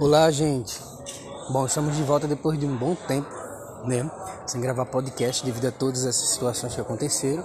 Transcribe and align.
Olá, 0.00 0.30
gente. 0.30 0.80
Bom, 1.50 1.66
estamos 1.66 1.94
de 1.94 2.02
volta 2.02 2.26
depois 2.26 2.58
de 2.58 2.64
um 2.64 2.74
bom 2.74 2.94
tempo, 2.94 3.28
né? 3.84 4.10
Sem 4.46 4.58
gravar 4.58 4.86
podcast 4.86 5.44
devido 5.44 5.66
a 5.66 5.70
todas 5.70 6.06
essas 6.06 6.30
situações 6.30 6.74
que 6.74 6.80
aconteceram. 6.80 7.44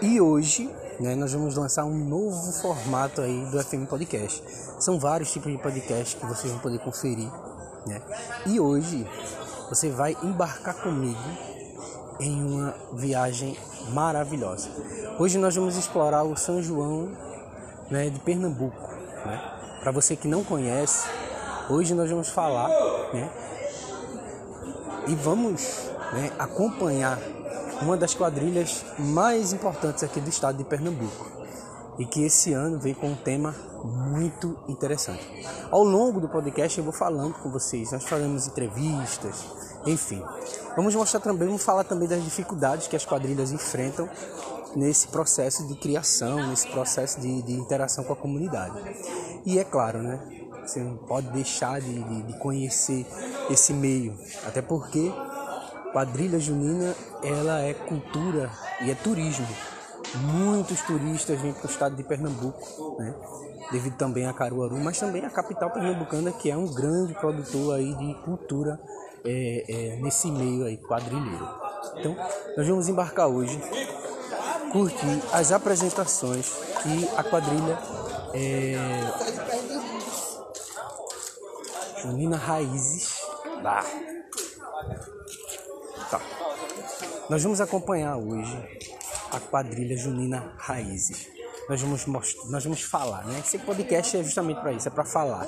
E 0.00 0.20
hoje, 0.20 0.72
né, 1.00 1.16
nós 1.16 1.32
vamos 1.32 1.56
lançar 1.56 1.84
um 1.84 1.92
novo 1.92 2.52
formato 2.52 3.20
aí 3.20 3.46
do 3.46 3.60
FM 3.60 3.88
Podcast. 3.90 4.44
São 4.78 4.96
vários 4.96 5.32
tipos 5.32 5.50
de 5.50 5.58
podcast 5.58 6.14
que 6.14 6.24
vocês 6.24 6.52
vão 6.52 6.62
poder 6.62 6.78
conferir, 6.78 7.28
né? 7.84 8.00
E 8.46 8.60
hoje 8.60 9.04
você 9.68 9.90
vai 9.90 10.16
embarcar 10.22 10.80
comigo 10.84 11.18
em 12.20 12.44
uma 12.44 12.76
viagem 12.92 13.58
maravilhosa. 13.88 14.68
Hoje 15.18 15.36
nós 15.36 15.56
vamos 15.56 15.76
explorar 15.76 16.22
o 16.22 16.36
São 16.36 16.62
João, 16.62 17.10
né, 17.90 18.08
de 18.08 18.20
Pernambuco, 18.20 18.88
né? 19.26 19.52
Para 19.80 19.90
você 19.90 20.14
que 20.14 20.28
não 20.28 20.44
conhece, 20.44 21.08
Hoje 21.72 21.94
nós 21.94 22.10
vamos 22.10 22.28
falar, 22.28 22.68
né? 23.14 23.30
E 25.08 25.14
vamos 25.14 25.88
né, 26.12 26.30
acompanhar 26.38 27.18
uma 27.80 27.96
das 27.96 28.14
quadrilhas 28.14 28.84
mais 28.98 29.54
importantes 29.54 30.04
aqui 30.04 30.20
do 30.20 30.28
estado 30.28 30.58
de 30.58 30.64
Pernambuco. 30.64 31.32
E 31.98 32.04
que 32.04 32.24
esse 32.24 32.52
ano 32.52 32.78
vem 32.78 32.92
com 32.92 33.06
um 33.06 33.14
tema 33.14 33.54
muito 33.82 34.54
interessante. 34.68 35.26
Ao 35.70 35.82
longo 35.82 36.20
do 36.20 36.28
podcast 36.28 36.76
eu 36.76 36.84
vou 36.84 36.92
falando 36.92 37.32
com 37.36 37.50
vocês, 37.50 37.90
nós 37.90 38.04
faremos 38.04 38.46
entrevistas, 38.46 39.42
enfim. 39.86 40.22
Vamos 40.76 40.94
mostrar 40.94 41.20
também, 41.20 41.48
vamos 41.48 41.64
falar 41.64 41.84
também 41.84 42.06
das 42.06 42.22
dificuldades 42.22 42.86
que 42.86 42.96
as 42.96 43.06
quadrilhas 43.06 43.50
enfrentam 43.50 44.10
nesse 44.76 45.08
processo 45.08 45.66
de 45.66 45.74
criação, 45.76 46.48
nesse 46.48 46.68
processo 46.68 47.18
de, 47.18 47.40
de 47.40 47.54
interação 47.54 48.04
com 48.04 48.12
a 48.12 48.16
comunidade. 48.16 48.76
E 49.46 49.58
é 49.58 49.64
claro, 49.64 50.02
né? 50.02 50.41
Você 50.64 50.80
não 50.80 50.96
pode 50.96 51.28
deixar 51.28 51.80
de, 51.80 52.02
de, 52.02 52.22
de 52.22 52.38
conhecer 52.38 53.06
esse 53.50 53.72
meio, 53.72 54.16
até 54.46 54.62
porque 54.62 55.12
quadrilha 55.92 56.38
junina 56.38 56.94
ela 57.22 57.60
é 57.60 57.74
cultura 57.74 58.50
e 58.80 58.90
é 58.90 58.94
turismo. 58.94 59.46
Muitos 60.14 60.80
turistas 60.82 61.40
vêm 61.40 61.52
para 61.52 61.66
o 61.66 61.70
estado 61.70 61.96
de 61.96 62.02
Pernambuco, 62.02 62.96
né? 62.98 63.14
devido 63.70 63.96
também 63.96 64.26
a 64.26 64.32
Caruaru, 64.32 64.76
mas 64.78 64.98
também 64.98 65.24
a 65.24 65.30
capital 65.30 65.70
pernambucana 65.70 66.32
que 66.32 66.50
é 66.50 66.56
um 66.56 66.66
grande 66.66 67.14
produtor 67.14 67.76
aí 67.76 67.94
de 67.94 68.14
cultura 68.22 68.78
é, 69.24 69.64
é, 69.68 69.96
nesse 69.96 70.30
meio 70.30 70.64
aí 70.64 70.76
quadrilheiro. 70.76 71.48
Então 71.96 72.16
nós 72.56 72.66
vamos 72.66 72.88
embarcar 72.88 73.28
hoje, 73.28 73.58
curtir 74.70 75.22
as 75.32 75.52
apresentações 75.52 76.52
que 76.82 77.08
a 77.16 77.22
quadrilha 77.22 77.78
é, 78.34 78.76
Junina 82.02 82.36
Raízes 82.36 83.16
Bar. 83.62 83.86
Tá. 86.10 86.20
Nós 87.30 87.42
vamos 87.44 87.60
acompanhar 87.60 88.16
hoje 88.16 88.58
a 89.30 89.38
quadrilha 89.38 89.96
Junina 89.96 90.52
Raízes. 90.58 91.28
Nós 91.68 91.80
vamos 91.80 92.04
nós 92.50 92.64
vamos 92.64 92.82
falar, 92.82 93.24
né? 93.24 93.38
Esse 93.38 93.56
podcast 93.58 94.16
é 94.16 94.24
justamente 94.24 94.60
para 94.60 94.72
isso, 94.72 94.88
é 94.88 94.90
para 94.90 95.04
falar. 95.04 95.46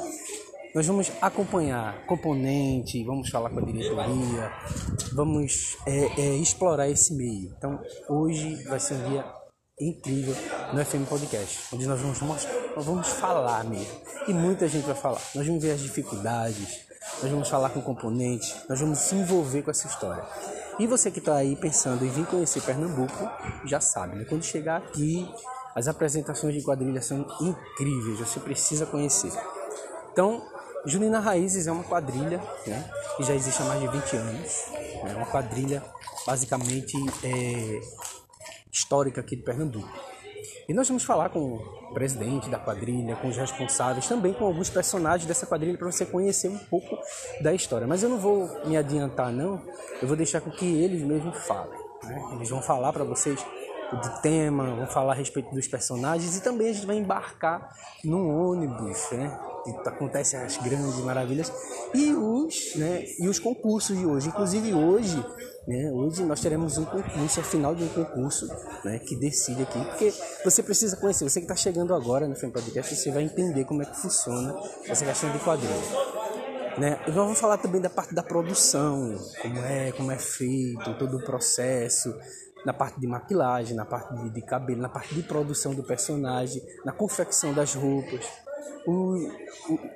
Nós 0.73 0.87
vamos 0.87 1.11
acompanhar 1.21 2.07
componente, 2.07 3.03
vamos 3.05 3.31
falar 3.31 3.51
com 3.51 3.59
a 3.59 3.63
diretoria, 3.63 4.53
vamos 5.13 5.77
é, 5.87 6.21
é, 6.21 6.37
explorar 6.37 6.89
esse 6.89 7.15
meio. 7.15 7.53
Então, 7.59 7.81
hoje 8.09 8.63
vai 8.65 8.79
ser 8.79 8.95
um 8.95 9.11
dia 9.11 9.25
incrível 9.81 10.35
no 10.73 10.85
FM 10.85 11.09
Podcast, 11.09 11.75
onde 11.75 11.87
nós 11.87 12.01
vamos 12.01 12.21
nós 12.21 12.85
vamos 12.85 13.09
falar 13.09 13.65
mesmo. 13.65 14.01
E 14.27 14.33
muita 14.33 14.69
gente 14.69 14.85
vai 14.85 14.95
falar. 14.95 15.21
Nós 15.35 15.47
vamos 15.47 15.63
ver 15.63 15.73
as 15.73 15.81
dificuldades, 15.81 16.81
nós 17.23 17.31
vamos 17.31 17.49
falar 17.49 17.71
com 17.71 17.81
componentes, 17.81 18.55
nós 18.69 18.81
vamos 18.81 18.99
se 18.99 19.15
envolver 19.15 19.63
com 19.63 19.71
essa 19.71 19.87
história. 19.87 20.25
E 20.79 20.87
você 20.87 21.11
que 21.11 21.19
está 21.19 21.37
aí 21.37 21.55
pensando 21.57 22.05
em 22.05 22.09
vir 22.09 22.27
conhecer 22.27 22.61
Pernambuco, 22.63 23.31
já 23.65 23.81
sabe, 23.81 24.17
né? 24.17 24.25
Quando 24.25 24.43
chegar 24.45 24.79
aqui, 24.79 25.29
as 25.75 25.87
apresentações 25.87 26.55
de 26.55 26.63
quadrilha 26.63 27.01
são 27.01 27.27
incríveis, 27.41 28.19
você 28.19 28.41
precisa 28.41 28.87
conhecer. 28.87 29.33
Então, 30.13 30.43
Junina 30.87 31.21
Raízes 31.21 31.67
é 31.67 31.73
uma 31.73 31.85
quadrilha 31.85 32.41
né, 32.67 32.91
que 33.17 33.23
já 33.23 33.35
existe 33.35 33.63
há 33.63 33.65
mais 33.65 33.81
de 33.81 33.89
20 33.89 34.17
anos. 34.17 34.65
É 35.07 35.15
uma 35.17 35.27
quadrilha 35.27 35.83
basicamente 36.27 36.97
é, 37.23 37.81
histórica 38.75 39.21
aqui 39.21 39.37
de 39.37 39.43
Pernambuco. 39.43 39.89
E 40.69 40.75
nós 40.75 40.89
vamos 40.89 41.05
falar 41.05 41.29
com 41.29 41.57
o 41.57 41.95
presidente 41.95 42.51
da 42.51 42.59
quadrilha, 42.59 43.15
com 43.17 43.29
os 43.29 43.37
responsáveis, 43.37 44.09
também 44.09 44.33
com 44.33 44.45
alguns 44.45 44.69
personagens 44.69 45.27
dessa 45.27 45.47
quadrilha 45.47 45.79
para 45.79 45.91
você 45.91 46.05
conhecer 46.05 46.49
um 46.49 46.59
pouco 46.59 46.99
da 47.41 47.55
história. 47.55 47.87
Mas 47.87 48.03
eu 48.03 48.09
não 48.09 48.19
vou 48.19 48.51
me 48.67 48.77
adiantar 48.77 49.31
não, 49.33 49.63
eu 50.03 50.09
vou 50.09 50.17
deixar 50.17 50.41
com 50.41 50.51
que 50.51 50.65
eles 50.65 51.03
mesmos 51.03 51.39
falem. 51.47 51.79
Né? 52.03 52.31
Eles 52.35 52.51
vão 52.51 52.61
falar 52.61 52.93
para 52.93 53.05
vocês 53.05 53.45
do 53.93 54.21
tema, 54.23 54.75
vão 54.75 54.87
falar 54.87 55.13
a 55.13 55.17
respeito 55.17 55.55
dos 55.55 55.69
personagens 55.69 56.37
e 56.37 56.43
também 56.43 56.71
a 56.71 56.73
gente 56.73 56.87
vai 56.87 56.97
embarcar 56.97 57.73
num 58.03 58.29
ônibus, 58.29 59.11
né? 59.13 59.39
Que 59.65 59.89
acontecem 59.89 60.41
as 60.41 60.57
grandes 60.57 60.97
maravilhas 60.99 61.53
e 61.95 62.13
os, 62.13 62.75
né? 62.75 63.05
E 63.21 63.29
os 63.29 63.39
concursos 63.39 63.97
de 63.97 64.05
hoje, 64.05 64.29
inclusive 64.29 64.75
hoje 64.75 65.25
né? 65.67 65.91
Hoje 65.91 66.23
nós 66.25 66.41
teremos 66.41 66.77
um 66.79 66.85
concurso, 66.85 67.41
a 67.41 67.43
final 67.43 67.75
de 67.75 67.85
um 67.85 67.89
concurso 67.89 68.47
né, 68.85 68.99
que 68.99 69.17
decide 69.17 69.63
aqui, 69.63 69.83
porque 69.85 70.13
você 70.45 70.63
precisa 70.63 70.97
conhecer, 70.97 71.25
você 71.25 71.41
que 71.41 71.45
está 71.45 71.57
chegando 71.57 71.95
agora 71.95 72.29
no 72.29 72.37
Film 72.37 72.53
Podcast, 72.53 72.95
você 72.95 73.11
vai 73.11 73.23
entender 73.23 73.65
como 73.65 73.83
é 73.83 73.87
que 73.87 73.97
funciona 73.97 74.55
essa 74.87 75.05
questão 75.05 75.31
de 75.31 75.39
quadrilha. 75.39 75.75
Né? 76.79 76.99
Vamos 77.09 77.39
falar 77.39 77.57
também 77.59 77.81
da 77.81 77.89
parte 77.89 78.15
da 78.15 78.23
produção, 78.23 79.17
como 79.41 79.59
é, 79.61 79.93
como 79.93 80.11
é 80.11 80.19
feito, 80.19 80.99
todo 80.99 81.17
o 81.17 81.25
processo, 81.25 82.15
na 82.65 82.73
parte 82.73 82.99
de 82.99 83.07
maquilagem, 83.07 83.77
na 83.77 83.85
parte 83.85 84.15
de, 84.15 84.31
de 84.31 84.43
cabelo, 84.43 84.81
na 84.81 84.89
parte 84.89 85.15
de 85.15 85.23
produção 85.23 85.75
do 85.75 85.85
personagem, 85.85 86.63
na 86.85 86.93
confecção 86.93 87.55
das 87.55 87.75
roupas, 87.75 88.27
o, 88.87 89.17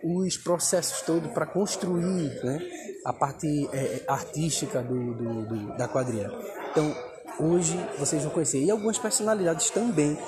o, 0.02 0.18
os 0.24 0.36
processos 0.36 1.02
todos 1.02 1.30
para 1.32 1.46
construir 1.46 2.42
né, 2.44 2.60
a 3.04 3.12
parte 3.12 3.68
é, 3.72 4.02
artística 4.08 4.82
do, 4.82 5.14
do, 5.14 5.46
do, 5.46 5.76
da 5.76 5.88
quadrilha. 5.88 6.30
Então, 6.70 6.94
hoje 7.40 7.78
vocês 7.98 8.22
vão 8.22 8.32
conhecer. 8.32 8.62
E 8.62 8.70
algumas 8.70 8.98
personalidades 8.98 9.70
também 9.70 10.18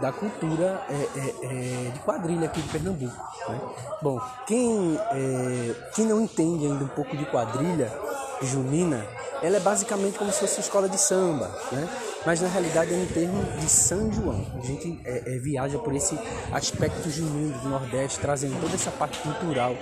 da 0.00 0.12
cultura 0.12 0.82
é, 0.88 0.94
é, 0.94 1.86
é, 1.86 1.90
de 1.90 1.98
quadrilha 2.00 2.46
aqui 2.46 2.60
de 2.60 2.68
Pernambuco. 2.68 3.16
Né? 3.48 3.60
Bom, 4.02 4.20
quem, 4.46 4.98
é, 5.12 5.74
quem 5.94 6.06
não 6.06 6.20
entende 6.20 6.66
ainda 6.66 6.84
um 6.84 6.88
pouco 6.88 7.16
de 7.16 7.24
quadrilha 7.26 7.92
junina, 8.42 9.06
ela 9.42 9.56
é 9.56 9.60
basicamente 9.60 10.18
como 10.18 10.32
se 10.32 10.40
fosse 10.40 10.60
escola 10.60 10.88
de 10.88 10.98
samba, 10.98 11.48
né? 11.70 11.88
Mas 12.26 12.40
na 12.40 12.48
realidade 12.48 12.92
é 12.92 12.96
no 12.96 13.06
termo 13.06 13.42
de 13.58 13.68
São 13.68 14.12
João. 14.12 14.46
A 14.56 14.66
gente 14.66 15.00
é, 15.04 15.34
é, 15.34 15.38
viaja 15.38 15.78
por 15.78 15.94
esse 15.94 16.18
aspecto 16.52 17.10
junino 17.10 17.58
do 17.60 17.68
Nordeste, 17.68 18.18
trazendo 18.18 18.60
toda 18.60 18.74
essa 18.74 18.90
parte 18.90 19.18
cultural 19.18 19.76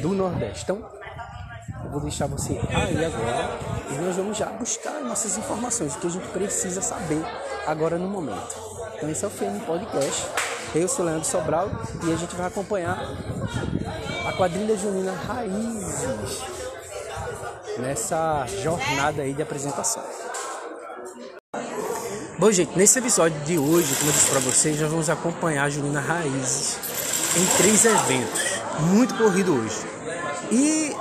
do 0.00 0.10
Nordeste. 0.10 0.64
Então, 0.64 0.88
eu 1.84 1.90
vou 1.90 2.00
deixar 2.00 2.26
você 2.26 2.58
aí 2.70 3.04
agora 3.04 3.58
e 3.90 3.94
nós 4.02 4.16
vamos 4.16 4.36
já 4.36 4.46
buscar 4.46 5.00
nossas 5.00 5.36
informações, 5.36 5.94
que 5.96 6.06
a 6.06 6.10
gente 6.10 6.26
precisa 6.28 6.80
saber 6.80 7.22
agora 7.66 7.98
no 7.98 8.08
momento. 8.08 8.54
Então, 8.96 9.10
esse 9.10 9.24
é 9.24 9.28
o 9.28 9.30
FM 9.30 9.64
Podcast. 9.66 10.26
Eu 10.74 10.88
sou 10.88 11.04
Leandro 11.04 11.24
Sobral 11.24 11.70
e 12.04 12.12
a 12.12 12.16
gente 12.16 12.34
vai 12.34 12.46
acompanhar 12.46 12.98
a 14.26 14.32
quadrilha 14.32 14.76
junina 14.76 15.12
Raízes 15.12 16.42
nessa 17.78 18.46
jornada 18.62 19.22
aí 19.22 19.34
de 19.34 19.42
apresentação. 19.42 20.23
Bom, 22.44 22.52
gente, 22.52 22.76
nesse 22.76 22.98
episódio 22.98 23.40
de 23.46 23.56
hoje, 23.56 23.94
como 23.94 24.10
eu 24.10 24.12
disse 24.12 24.30
para 24.30 24.40
vocês, 24.40 24.78
nós 24.78 24.90
vamos 24.90 25.08
acompanhar 25.08 25.64
a 25.64 25.70
Junina 25.70 25.98
Raízes 25.98 26.76
em 27.38 27.56
três 27.56 27.86
eventos. 27.86 28.60
Muito 28.80 29.14
corrido 29.14 29.54
hoje. 29.54 29.76
E 30.52 30.94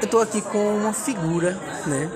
eu 0.00 0.06
tô 0.08 0.20
aqui 0.20 0.40
com 0.40 0.76
uma 0.76 0.92
figura, 0.92 1.58
né? 1.84 2.08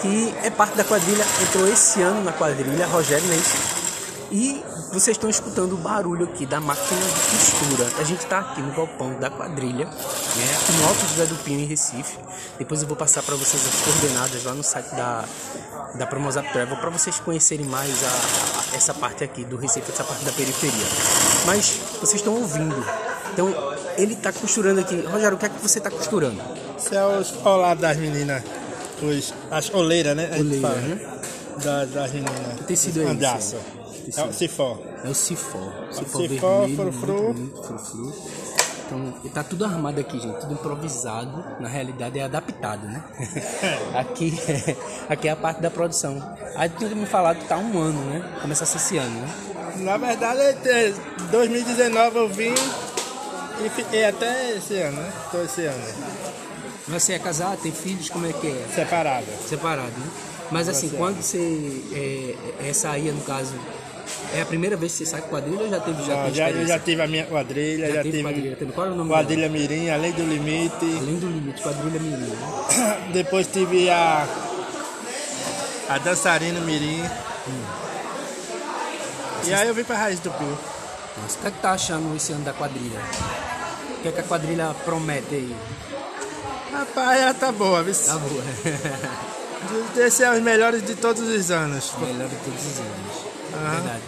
Que 0.00 0.32
é 0.44 0.48
parte 0.48 0.76
da 0.76 0.84
quadrilha, 0.84 1.24
entrou 1.42 1.66
esse 1.66 2.00
ano 2.00 2.22
na 2.22 2.30
quadrilha, 2.30 2.86
Rogério 2.86 3.26
Neis. 3.26 3.54
E 4.30 4.62
vocês 4.92 5.16
estão 5.16 5.28
escutando 5.28 5.74
o 5.74 5.76
barulho 5.76 6.24
aqui 6.24 6.46
da 6.46 6.60
máquina 6.60 7.00
de 7.00 7.36
costura. 7.36 7.88
A 7.98 8.04
gente 8.04 8.20
está 8.20 8.40
aqui 8.40 8.62
no 8.62 8.72
galpão 8.72 9.18
da 9.18 9.30
quadrilha, 9.30 9.84
né, 9.84 9.92
aqui 9.92 10.72
no 10.72 10.88
Alto 10.88 11.00
José 11.08 11.26
do 11.26 11.36
Pinho, 11.44 11.60
em 11.60 11.66
Recife. 11.66 12.18
Depois 12.58 12.82
eu 12.82 12.88
vou 12.88 12.96
passar 12.96 13.22
para 13.22 13.34
vocês 13.36 13.62
as 13.66 13.80
coordenadas 13.82 14.44
lá 14.44 14.54
no 14.54 14.62
site 14.62 14.90
da, 14.94 15.24
da 15.94 16.06
Promosap 16.06 16.50
Travel 16.52 16.76
para 16.76 16.90
vocês 16.90 17.20
conhecerem 17.20 17.66
mais 17.66 18.02
a, 18.02 18.06
a, 18.06 18.76
essa 18.76 18.94
parte 18.94 19.22
aqui 19.22 19.44
do 19.44 19.56
Recife, 19.56 19.90
essa 19.92 20.04
parte 20.04 20.24
da 20.24 20.32
periferia. 20.32 20.86
Mas 21.46 21.78
vocês 22.00 22.16
estão 22.16 22.34
ouvindo. 22.34 22.84
Então 23.32 23.54
ele 23.96 24.14
está 24.14 24.32
costurando 24.32 24.80
aqui. 24.80 25.00
Rogério, 25.02 25.36
o 25.36 25.38
que 25.38 25.46
é 25.46 25.48
que 25.48 25.60
você 25.60 25.78
está 25.78 25.90
costurando? 25.90 26.40
Isso 26.78 26.94
é 26.94 27.18
os 27.18 27.30
colados 27.30 27.82
das 27.82 27.96
meninas, 27.96 28.42
os, 29.02 29.34
as 29.50 29.70
oleiras, 29.70 30.16
né? 30.16 30.30
Oleira, 30.38 30.68
fala, 30.68 30.80
né? 30.80 31.20
Das 31.92 32.12
meninas. 32.12 32.56
Que 32.58 32.64
tecido 32.64 33.02
é 33.02 33.36
esse? 33.36 33.77
Andaço. 34.08 34.20
É 34.20 34.24
o 34.24 34.32
cifó. 34.32 34.78
É 35.04 35.08
o 35.08 35.14
cifó. 35.14 35.72
Cifó, 35.90 36.18
vermelho, 36.18 36.76
frufru. 36.76 37.34
muito 37.34 37.34
bonito, 37.34 37.62
frufru. 37.62 38.14
Então, 38.86 39.12
tá 39.34 39.44
tudo 39.44 39.66
armado 39.66 40.00
aqui, 40.00 40.18
gente, 40.18 40.40
tudo 40.40 40.54
improvisado. 40.54 41.44
Na 41.60 41.68
realidade 41.68 42.18
é 42.18 42.22
adaptado, 42.22 42.86
né? 42.86 43.04
aqui, 43.94 44.32
aqui 45.08 45.28
é 45.28 45.30
a 45.30 45.36
parte 45.36 45.60
da 45.60 45.70
produção. 45.70 46.22
Aí 46.56 46.70
tu 46.70 46.86
me 46.96 47.04
falado 47.04 47.38
que 47.38 47.46
tá 47.46 47.58
um 47.58 47.78
ano, 47.78 48.00
né? 48.06 48.38
Começasse 48.40 48.78
esse 48.78 48.96
ano, 48.96 49.20
né? 49.20 49.28
Na 49.76 49.98
verdade, 49.98 50.40
em 51.20 51.30
2019 51.30 52.16
eu 52.16 52.28
vim 52.30 52.54
e 53.64 53.68
fiquei 53.68 54.06
até 54.06 54.56
esse 54.56 54.74
ano, 54.80 55.02
né? 55.02 55.12
Tô 55.30 55.42
esse 55.42 55.66
ano. 55.66 55.84
Você 56.88 57.12
é 57.12 57.18
casado, 57.18 57.60
tem 57.60 57.70
filhos, 57.70 58.08
como 58.08 58.26
é 58.26 58.32
que 58.32 58.46
é? 58.46 58.66
Separado. 58.74 59.26
Separado, 59.46 59.92
né? 59.98 60.06
Mas 60.50 60.68
assim, 60.68 60.88
quando 60.88 61.20
você 61.20 61.84
é, 61.92 62.68
é 62.70 62.72
saía, 62.72 63.12
no 63.12 63.20
caso, 63.20 63.52
é 64.34 64.42
a 64.42 64.46
primeira 64.46 64.76
vez 64.76 64.92
que 64.92 64.98
você 64.98 65.06
sai 65.06 65.20
com 65.22 65.28
quadrilha 65.28 65.60
ou 65.62 65.68
já 65.70 65.80
teve 65.80 66.02
já, 66.04 66.14
Não, 66.16 66.24
teve 66.24 66.36
já, 66.36 66.52
já 66.66 66.78
tive 66.78 67.02
a 67.02 67.06
minha 67.06 67.26
quadrilha, 67.26 67.88
Já 67.88 67.94
já, 67.96 68.02
teve 68.02 68.22
quadrilha, 68.22 68.56
teve- 68.56 68.72
qual 68.72 68.86
era 68.86 68.94
o 68.94 68.98
nome 68.98 69.10
quadrilha 69.10 69.48
Mirim, 69.48 69.90
Além 69.90 70.12
do 70.12 70.22
Limite. 70.24 70.96
Além 71.00 71.16
do 71.16 71.26
limite, 71.28 71.62
quadrilha 71.62 72.00
menina. 72.00 72.26
Né? 72.26 73.08
Depois 73.12 73.46
tive 73.46 73.88
a 73.90 74.26
a 75.88 75.98
dançarina 75.98 76.60
Mirim. 76.60 77.02
E 79.46 79.54
aí 79.54 79.68
eu 79.68 79.74
vim 79.74 79.84
pra 79.84 79.96
Raiz 79.96 80.20
do 80.20 80.30
Pio. 80.30 80.58
Mas 81.22 81.34
o 81.34 81.38
que 81.38 81.46
é 81.46 81.50
que 81.50 81.58
tá 81.60 81.72
achando 81.72 82.14
esse 82.16 82.32
ano 82.32 82.44
da 82.44 82.52
quadrilha? 82.52 83.00
O 83.98 84.02
que 84.02 84.08
é 84.08 84.12
que 84.12 84.20
a 84.20 84.24
quadrilha 84.24 84.74
promete 84.84 85.34
aí? 85.34 85.56
Rapaz, 86.72 87.20
ela 87.20 87.34
tá 87.34 87.50
boa, 87.50 87.82
viu? 87.82 87.94
Tá 87.94 88.16
boa. 88.18 88.42
Esse 90.06 90.22
é 90.22 90.30
os 90.30 90.40
melhores 90.40 90.84
de 90.86 90.94
todos 90.94 91.22
os 91.22 91.50
anos. 91.50 91.92
Melhor 91.98 92.28
de 92.28 92.36
todos 92.36 92.60
os 92.64 92.78
anos. 92.78 93.27
Aham. 93.58 93.70
Verdade. 93.80 94.02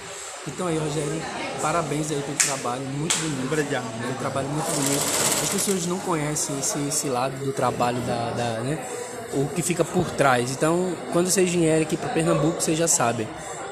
Então 0.49 0.67
aí, 0.67 0.79
Rogério, 0.79 1.23
parabéns 1.61 2.11
aí 2.11 2.23
pelo 2.23 2.37
trabalho, 2.39 2.83
muito 2.83 3.15
bonito. 3.19 3.45
Obrigado. 3.45 3.85
É 4.03 4.11
um 4.11 4.15
trabalho 4.15 4.49
muito 4.49 4.71
bonito. 4.75 5.03
As 5.43 5.49
pessoas 5.51 5.87
não 5.87 5.99
conhecem 5.99 6.59
esse, 6.59 6.79
esse 6.89 7.09
lado 7.09 7.37
do 7.45 7.53
trabalho 7.53 8.01
da, 8.01 8.31
da, 8.31 8.61
né? 8.61 8.79
O 9.35 9.47
que 9.49 9.63
fica 9.63 9.85
por 9.85 10.11
trás. 10.11 10.51
Então, 10.51 10.95
quando 11.13 11.31
vocês 11.31 11.51
vierem 11.51 11.83
aqui 11.83 11.97
para 11.97 12.09
Pernambuco, 12.09 12.61
vocês 12.61 12.77
já 12.77 12.89
sabem. 12.89 13.29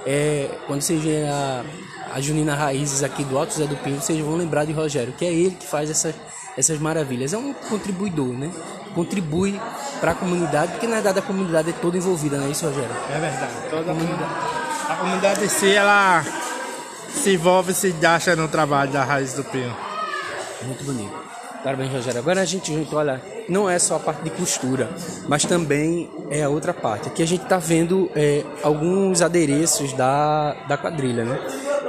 É, 0.07 0.51
quando 0.67 0.83
vocês 0.83 1.03
vierem 1.03 1.29
a, 1.29 1.65
a 2.13 2.21
Junina 2.21 2.55
Raízes 2.55 3.03
aqui 3.03 3.25
do 3.25 3.39
Alto 3.39 3.55
Zé 3.55 3.67
do 3.67 3.77
Pinho, 3.77 4.01
vocês 4.01 4.19
vão 4.21 4.37
lembrar 4.37 4.67
de 4.67 4.73
Rogério, 4.73 5.15
que 5.15 5.25
é 5.25 5.33
ele 5.33 5.57
que 5.57 5.67
faz 5.67 5.89
essas, 5.91 6.15
essas 6.57 6.79
maravilhas. 6.79 7.33
É 7.33 7.39
um 7.39 7.55
contribuidor, 7.55 8.29
né? 8.29 8.51
Contribui 8.95 9.59
para 10.01 10.13
a 10.13 10.15
comunidade, 10.15 10.73
porque 10.73 10.87
na 10.87 10.95
verdade 10.97 11.19
a 11.19 11.23
comunidade 11.23 11.71
é 11.71 11.73
toda 11.73 11.97
envolvida, 11.97 12.37
não 12.37 12.47
é 12.47 12.51
isso, 12.51 12.67
Rogério? 12.67 12.95
É 13.11 13.19
verdade. 13.19 13.53
Toda 13.71 13.91
a 13.91 13.95
comunidade, 13.95 14.68
a 14.89 14.97
comunidade 14.97 15.45
em 15.45 15.49
si, 15.49 15.75
ela 15.75 16.25
se 17.11 17.35
envolve 17.35 17.73
e 17.73 17.75
se 17.75 17.95
acha 18.07 18.35
no 18.35 18.49
trabalho 18.49 18.91
da 18.91 19.05
Raiz 19.05 19.35
do 19.35 19.45
Pio. 19.45 19.71
Muito 20.63 20.83
bonito. 20.85 21.13
Parabéns, 21.63 21.93
Rogério. 21.93 22.21
Agora 22.21 22.41
a 22.41 22.45
gente 22.45 22.73
junto, 22.73 22.97
olha, 22.97 23.21
não 23.49 23.69
é 23.69 23.79
só 23.79 23.97
a 23.97 23.99
parte 23.99 24.23
de 24.23 24.31
costura, 24.31 24.89
mas 25.27 25.45
também 25.45 26.09
é 26.31 26.43
a 26.43 26.49
outra 26.49 26.73
parte. 26.73 27.09
Aqui 27.09 27.23
a 27.23 27.27
gente 27.27 27.43
está 27.43 27.59
vendo 27.59 28.11
é, 28.15 28.45
alguns 28.63 29.21
adereços 29.21 29.93
da, 29.93 30.55
da 30.67 30.79
quadrilha, 30.79 31.25
né? 31.25 31.39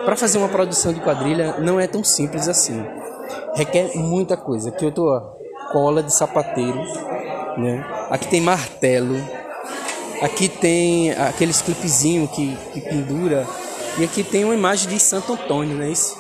Para 0.03 0.15
fazer 0.15 0.37
uma 0.37 0.49
produção 0.49 0.91
de 0.91 0.99
quadrilha 0.99 1.57
não 1.59 1.79
é 1.79 1.87
tão 1.87 2.03
simples 2.03 2.47
assim. 2.47 2.83
Requer 3.55 3.95
muita 3.95 4.35
coisa. 4.35 4.69
Aqui 4.69 4.83
eu 4.83 4.91
tô, 4.91 5.07
ó, 5.07 5.19
cola 5.71 6.01
de 6.01 6.13
sapateiro, 6.13 6.79
né? 7.57 7.85
Aqui 8.09 8.27
tem 8.27 8.41
martelo. 8.41 9.15
Aqui 10.21 10.49
tem 10.49 11.11
aqueles 11.11 11.61
clipezinho 11.61 12.27
que, 12.27 12.55
que 12.73 12.81
pendura. 12.81 13.47
E 13.97 14.03
aqui 14.03 14.23
tem 14.23 14.43
uma 14.43 14.53
imagem 14.53 14.89
de 14.89 14.99
Santo 14.99 15.33
Antônio, 15.33 15.77
não 15.77 15.83
é 15.83 15.91
isso? 15.91 16.18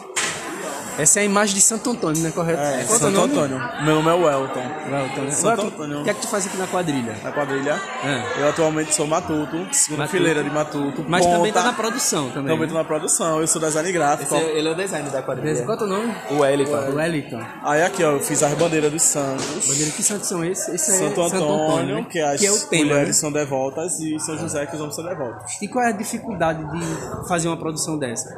Essa 0.99 1.19
é 1.19 1.21
a 1.21 1.25
imagem 1.25 1.55
de 1.55 1.61
Santo 1.61 1.91
Antônio, 1.91 2.21
né? 2.21 2.29
Correto? 2.29 2.59
É, 2.61 2.83
Qual 2.83 2.97
é 2.97 2.99
Santo 2.99 3.11
nome? 3.11 3.31
Antônio. 3.31 3.57
Meu 3.85 3.95
nome 3.95 4.09
é 4.09 4.13
Welton. 4.13 4.59
Welton, 4.91 5.21
né? 5.21 5.31
Santo 5.31 5.61
Antônio. 5.67 6.01
O 6.01 6.03
que 6.03 6.09
é 6.09 6.13
que 6.13 6.21
tu 6.21 6.27
faz 6.27 6.45
aqui 6.45 6.57
na 6.57 6.67
quadrilha? 6.67 7.15
Na 7.23 7.31
quadrilha. 7.31 7.81
É. 8.03 8.41
Eu 8.41 8.49
atualmente 8.49 8.93
sou 8.93 9.07
matuto, 9.07 9.65
segunda 9.71 10.03
Matuto. 10.03 10.17
fileira 10.17 10.43
de 10.43 10.49
matuto. 10.49 11.05
Mas 11.07 11.25
também 11.25 11.53
tá 11.53 11.61
ponta. 11.61 11.71
na 11.71 11.77
produção 11.77 12.29
também. 12.31 12.53
Também 12.53 12.67
tô 12.67 12.73
na 12.73 12.83
produção, 12.83 13.39
eu 13.39 13.47
sou 13.47 13.61
design 13.61 13.89
gráfico. 13.93 14.35
ele 14.35 14.67
é 14.67 14.71
o 14.71 14.75
design 14.75 15.09
da 15.09 15.21
Beleza. 15.21 15.63
Qual 15.63 15.71
é 15.71 15.75
o 15.75 15.77
teu 15.77 15.87
nome? 15.87 16.15
O 16.31 16.39
Wellington. 16.39 16.89
O 16.91 16.95
Wellington. 16.95 17.45
Aí 17.63 17.81
aqui, 17.81 18.03
ó, 18.03 18.11
eu 18.11 18.19
fiz 18.19 18.43
as 18.43 18.53
bandeiras 18.55 18.91
dos 18.91 19.01
santos. 19.01 19.67
Bandeira, 19.67 19.91
que 19.91 20.03
santos 20.03 20.27
são 20.27 20.43
esses? 20.43 20.67
Esse 20.67 20.91
aí 20.91 20.97
Santo 20.97 21.21
é 21.21 21.25
Antônio, 21.25 21.95
né? 21.95 22.07
que 22.09 22.19
as 22.19 22.43
é 22.43 22.51
o 22.51 22.59
tema, 22.67 22.85
mulheres 22.85 23.07
né? 23.07 23.13
são 23.13 23.31
devotas, 23.31 23.99
e 23.99 24.19
São 24.19 24.37
José, 24.37 24.65
que 24.65 24.75
os 24.75 24.81
homens 24.81 24.95
são 24.95 25.05
devotos. 25.05 25.61
E 25.61 25.67
qual 25.69 25.85
é 25.85 25.89
a 25.89 25.93
dificuldade 25.93 26.61
de 26.61 27.27
fazer 27.29 27.47
uma 27.47 27.57
produção 27.57 27.97
dessa? 27.97 28.29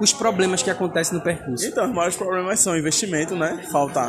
Os 0.00 0.12
problemas 0.12 0.62
que 0.62 0.70
acontecem 0.70 1.14
no 1.14 1.20
percurso. 1.22 1.66
Então, 1.66 1.86
os 1.86 1.92
maiores 1.94 2.16
problemas 2.16 2.60
são 2.60 2.76
investimento, 2.76 3.34
né? 3.34 3.66
Falta 3.70 4.02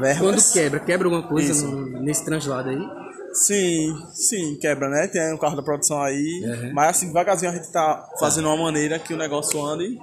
verbas. 0.00 0.18
Quando 0.18 0.52
quebra, 0.52 0.80
quebra 0.80 1.06
alguma 1.08 1.26
coisa 1.26 1.66
no- 1.66 2.00
nesse 2.02 2.24
translado 2.24 2.68
aí? 2.70 2.78
Sim, 3.34 3.96
sim, 4.12 4.58
quebra, 4.60 4.90
né? 4.90 5.06
Tem 5.06 5.32
um 5.32 5.38
carro 5.38 5.56
da 5.56 5.62
produção 5.62 6.02
aí. 6.02 6.42
Uhum. 6.44 6.72
Mas 6.74 6.90
assim, 6.90 7.06
devagarzinho 7.06 7.50
a 7.50 7.54
gente 7.54 7.72
tá 7.72 8.06
fazendo 8.20 8.46
uma 8.46 8.56
maneira 8.58 8.98
que 8.98 9.14
o 9.14 9.16
negócio 9.16 9.64
ande 9.64 9.98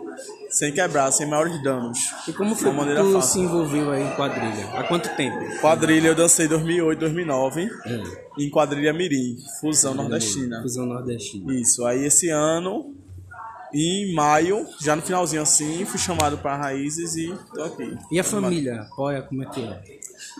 sem 0.49 0.71
quebrar, 0.73 1.11
sem 1.11 1.27
maiores 1.27 1.61
danos. 1.61 1.99
E 2.27 2.33
como 2.33 2.55
foi 2.55 2.71
Uma 2.71 2.79
que 2.85 2.89
maneira 2.89 3.03
tu 3.03 3.13
fácil. 3.13 3.31
se 3.33 3.39
envolveu 3.39 3.91
aí 3.91 4.01
em 4.01 4.09
quadrilha? 4.15 4.69
Há 4.73 4.83
quanto 4.83 5.15
tempo? 5.15 5.37
Quadrilha 5.61 6.07
eu 6.07 6.15
dancei 6.15 6.47
2008, 6.47 6.97
2009. 7.01 7.69
É. 7.85 8.01
Em 8.43 8.49
quadrilha 8.49 8.91
Mirim, 8.93 9.37
fusão 9.61 9.93
nordestina. 9.93 10.63
Fusão 10.63 10.87
nordestina. 10.87 11.53
Isso, 11.53 11.85
aí 11.85 12.03
esse 12.05 12.29
ano, 12.29 12.95
em 13.73 14.13
maio, 14.13 14.67
já 14.81 14.95
no 14.95 15.01
finalzinho 15.01 15.41
assim, 15.41 15.85
fui 15.85 15.99
chamado 15.99 16.37
para 16.37 16.55
Raízes 16.55 17.15
e 17.15 17.33
tô 17.53 17.63
aqui. 17.63 17.97
E 18.11 18.19
a 18.19 18.23
família? 18.23 18.81
Apoia 18.81 19.21
como 19.21 19.43
é 19.43 19.45
que 19.47 19.61
é? 19.61 19.99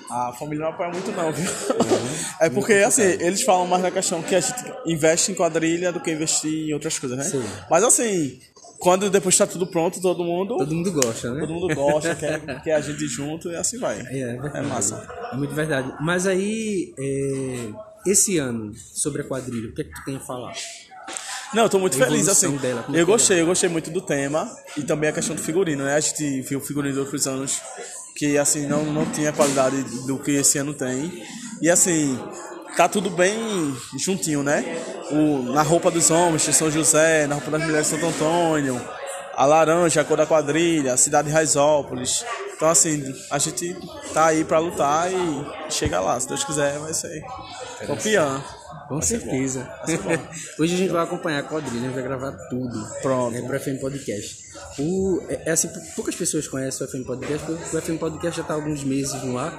A 0.10 0.34
família 0.34 0.66
não 0.66 0.72
apoia 0.72 0.90
muito 0.92 1.12
não, 1.12 1.31
viu? 1.31 1.50
É 2.40 2.50
porque, 2.50 2.74
assim, 2.74 3.02
eles 3.02 3.42
falam 3.44 3.68
mais 3.68 3.84
na 3.84 3.92
questão 3.92 4.22
que 4.22 4.34
a 4.34 4.40
gente 4.40 4.56
investe 4.86 5.31
em 5.31 5.36
quadrilha 5.36 5.92
do 5.92 6.00
que 6.00 6.10
investir 6.12 6.70
em 6.70 6.74
outras 6.74 6.98
coisas, 6.98 7.18
né? 7.18 7.24
Sim. 7.26 7.44
Mas 7.70 7.84
assim, 7.84 8.40
quando 8.80 9.10
depois 9.10 9.38
tá 9.38 9.46
tudo 9.46 9.68
pronto, 9.68 10.02
todo 10.02 10.24
mundo, 10.24 10.58
Todo 10.58 10.74
mundo 10.74 10.92
gosta, 10.92 11.34
né? 11.34 11.42
todo 11.42 11.54
mundo 11.54 11.75
gosta, 11.75 12.16
quer, 12.16 12.64
quer 12.64 12.74
a 12.75 12.82
gente 12.82 13.06
junto 13.08 13.52
e 13.52 13.56
assim 13.56 13.78
vai. 13.78 14.00
É, 14.08 14.20
é 14.20 14.38
verdade. 14.38 14.58
É 14.58 14.62
massa. 14.62 15.08
É 15.34 15.36
muito 15.36 15.54
verdade. 15.54 15.94
Mas 16.00 16.25
aí, 16.25 16.94
é, 16.98 17.70
esse 18.08 18.38
ano, 18.38 18.74
sobre 18.75 19.22
a 19.22 19.25
quadrilha, 19.25 19.70
o 19.70 19.74
que 19.74 19.82
é 19.82 19.84
que 19.84 19.94
tu 19.94 20.06
tem 20.06 20.16
a 20.16 20.20
falar? 20.22 20.54
Não, 21.54 21.63
eu 21.63 21.69
tô 21.69 21.80
muito 21.80 21.98
feliz, 21.98 22.28
assim. 22.28 22.56
dela, 22.57 22.86
eu 22.94 23.06
gostei, 23.06 23.42
eu 23.42 23.46
gostei 23.46 23.69
muito 23.69 23.90
do 23.90 24.01
tema 24.01 24.50
e 24.78 24.84
também 24.84 25.10
a 25.10 25.13
questão 25.13 25.36
do 25.36 25.42
figurino, 25.42 25.84
né? 25.84 25.96
A 25.96 26.00
gente 26.00 26.42
viu 26.42 26.60
o 26.60 26.62
figurino 26.62 26.94
de 26.94 27.00
outros 27.00 27.25
anos 27.25 27.60
que, 28.16 28.38
assim, 28.38 28.68
não, 28.68 28.84
não 28.84 29.06
tinha 29.06 29.30
a 29.30 29.34
qualidade 29.34 29.81
do 30.06 30.19
que 30.19 30.31
esse 30.31 30.57
ano 30.57 30.74
tem. 30.74 31.24
E, 31.62 31.70
assim, 31.70 32.20
tá 32.77 32.88
tudo 32.88 33.10
bem 33.10 33.36
juntinho, 33.98 34.44
né? 34.44 34.63
O, 35.12 35.51
na 35.51 35.63
roupa 35.63 35.89
dos 35.89 36.12
homens, 36.12 36.44
de 36.44 36.53
São 36.53 36.70
José, 36.70 37.25
na 37.25 37.36
roupa 37.36 37.51
das 37.51 37.63
mulheres, 37.63 37.88
Santo 37.88 38.06
Antônio, 38.06 38.79
a 39.34 39.46
laranja, 39.46 40.01
a 40.01 40.06
cor 40.06 40.18
da 40.18 40.25
quadrilha, 40.25 40.94
a 40.94 40.98
cidade 40.98 41.29
de 41.29 41.34
Raizópolis. 41.34 42.25
Então, 42.56 42.70
assim, 42.70 43.03
a 43.32 43.39
gente 43.39 43.75
tá 44.13 44.27
aí 44.27 44.44
pra 44.44 44.60
lutar 44.60 45.10
e 45.12 45.72
chega 45.72 46.00
lá. 46.00 46.20
Se 46.20 46.27
Deus 46.27 46.44
quiser, 46.44 46.77
vai 46.77 46.94
ser 46.94 47.24
campeão. 47.88 48.44
Com 48.89 49.01
certeza. 49.03 49.72
Hoje 50.58 50.74
a 50.74 50.77
gente 50.77 50.89
vai 50.91 51.03
acompanhar 51.03 51.39
a 51.39 51.43
quadrilha, 51.43 51.79
a 51.79 51.84
gente 51.84 51.93
vai 51.93 52.03
gravar 52.03 52.31
tudo. 52.50 52.88
Pronto. 53.03 53.38
É 53.38 53.41
pro 53.43 53.60
FM 53.60 53.79
Podcast. 53.79 54.50
O, 54.79 55.22
é, 55.29 55.43
é 55.46 55.51
assim, 55.51 55.69
poucas 55.96 56.15
pessoas 56.15 56.48
conhecem 56.48 56.86
o 56.86 56.89
FM 56.89 57.05
Podcast, 57.05 57.46
porque 57.46 57.77
o 57.77 57.81
FM 57.81 58.00
Podcast 58.00 58.38
já 58.38 58.41
está 58.41 58.55
há 58.55 58.58
alguns 58.58 58.84
meses 58.84 59.22
no 59.24 59.38
ar. 59.38 59.58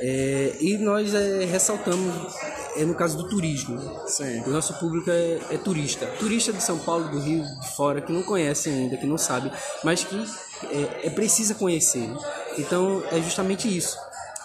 É, 0.00 0.56
e 0.60 0.76
nós 0.76 1.14
é, 1.14 1.44
ressaltamos, 1.44 2.36
é, 2.76 2.84
no 2.84 2.96
caso 2.96 3.16
do 3.16 3.28
turismo. 3.28 3.78
Sim. 4.08 4.40
O 4.40 4.50
nosso 4.50 4.74
público 4.74 5.08
é, 5.08 5.38
é 5.52 5.56
turista. 5.56 6.06
Turista 6.18 6.52
de 6.52 6.60
São 6.60 6.80
Paulo, 6.80 7.08
do 7.08 7.20
Rio, 7.20 7.44
de 7.44 7.76
fora, 7.76 8.00
que 8.00 8.12
não 8.12 8.24
conhece 8.24 8.70
ainda, 8.70 8.96
que 8.96 9.06
não 9.06 9.16
sabe, 9.16 9.52
mas 9.84 10.02
que 10.02 10.16
é, 10.64 11.06
é 11.06 11.10
precisa 11.10 11.54
conhecer. 11.54 12.10
Então 12.58 13.04
é 13.12 13.22
justamente 13.22 13.68
isso. 13.68 13.96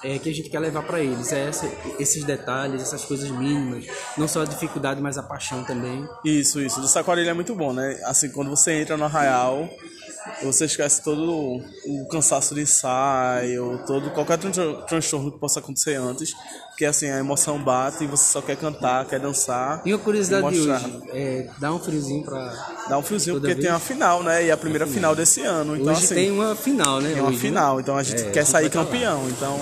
É, 0.04 0.18
que 0.18 0.30
a 0.30 0.34
gente 0.34 0.50
quer 0.50 0.60
levar 0.60 0.84
para 0.84 1.00
eles, 1.02 1.32
é 1.34 1.48
essa- 1.48 1.70
esses 2.00 2.24
detalhes, 2.24 2.82
essas 2.82 3.04
coisas 3.04 3.30
mínimas, 3.30 3.86
não 4.18 4.28
só 4.28 4.44
a 4.44 4.46
dificuldade, 4.46 5.02
mas 5.02 5.18
a 5.18 5.24
paixão 5.24 5.64
também. 5.66 6.08
Isso, 6.24 6.62
isso. 6.62 6.80
Do 6.80 6.88
Saquarelho 6.88 7.30
é 7.30 7.34
muito 7.34 7.54
bom, 7.54 7.74
né? 7.74 8.00
Assim, 8.06 8.30
quando 8.30 8.50
você 8.50 8.72
entra 8.82 8.96
no 8.96 9.04
arraial, 9.06 9.70
você 10.44 10.66
esquece 10.66 11.04
todo 11.04 11.22
o 11.86 12.08
cansaço 12.10 12.56
de 12.56 12.62
ensaio, 12.62 13.82
todo, 13.86 14.10
qualquer 14.12 14.38
tran- 14.38 14.82
transtorno 14.88 15.32
que 15.32 15.40
possa 15.40 15.60
acontecer 15.60 15.96
antes. 15.96 16.34
Porque 16.70 16.86
assim, 16.86 17.10
a 17.10 17.18
emoção 17.20 17.60
bate 17.62 18.06
e 18.06 18.08
você 18.08 18.24
só 18.32 18.42
quer 18.42 18.56
cantar, 18.56 19.06
quer 19.06 19.20
dançar. 19.20 19.82
E 19.86 19.92
uma 19.94 20.00
curiosidade 20.00 20.50
de 20.50 20.60
mostrar. 20.60 20.88
hoje, 20.88 21.04
é, 21.12 21.48
dá 21.58 21.74
um 21.74 21.80
friozinho 21.80 22.24
para 22.24 22.54
Dá 22.88 22.98
um 22.98 23.04
friozinho, 23.04 23.36
porque 23.36 23.48
vez? 23.54 23.60
tem 23.66 23.70
uma 23.70 23.80
final, 23.80 24.24
né? 24.24 24.46
E 24.46 24.52
a 24.52 24.56
primeira 24.58 24.88
final 24.88 25.14
desse 25.14 25.42
ano. 25.42 25.76
Então, 25.76 25.92
Hoje 25.94 26.06
assim, 26.06 26.16
tem 26.16 26.32
uma 26.32 26.56
final, 26.56 27.02
né? 27.02 27.12
tem 27.12 27.20
uma 27.20 27.28
hoje, 27.30 27.38
né? 27.38 27.42
final. 27.42 27.80
Então 27.82 27.98
a 27.98 28.04
gente 28.04 28.22
É, 28.22 28.32
quer 28.32 28.40
a 28.42 28.46
sair 28.46 28.70
campeão. 28.70 29.28
Então 29.30 29.60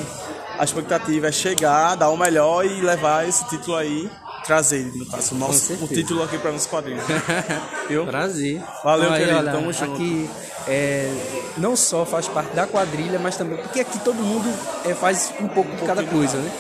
a 0.60 0.64
expectativa 0.64 1.28
é 1.28 1.32
chegar, 1.32 1.96
dar 1.96 2.10
o 2.10 2.18
melhor 2.18 2.66
e 2.66 2.82
levar 2.82 3.28
esse 3.28 3.48
título 3.48 3.76
aí 3.78 4.10
trazer, 4.46 4.86
no 4.96 5.06
caso, 5.06 5.36
o, 5.36 5.38
nosso, 5.38 5.74
o 5.74 5.88
título 5.88 6.24
aqui 6.24 6.38
para 6.38 6.52
nosso 6.54 6.70
quadrinho. 6.70 7.02
Viu? 7.90 8.06
Prazer. 8.06 8.62
Valeu, 8.84 9.14
Então, 9.14 9.18
querido. 9.18 9.52
Tamo 9.52 9.74
junto. 9.74 9.94
Aqui 9.94 10.30
é, 10.68 11.14
não 11.58 11.76
só 11.76 12.06
faz 12.06 12.28
parte 12.30 12.56
da 12.56 12.66
quadrilha, 12.66 13.20
mas 13.20 13.36
também. 13.36 13.58
Porque 13.58 13.82
aqui 13.82 14.00
todo 14.00 14.16
mundo 14.16 14.48
é, 14.86 14.94
faz 14.94 15.34
um 15.42 15.48
pouco 15.50 15.70
de 15.76 15.82
cada 15.84 16.04
coisa, 16.04 16.38
né? 16.38 16.52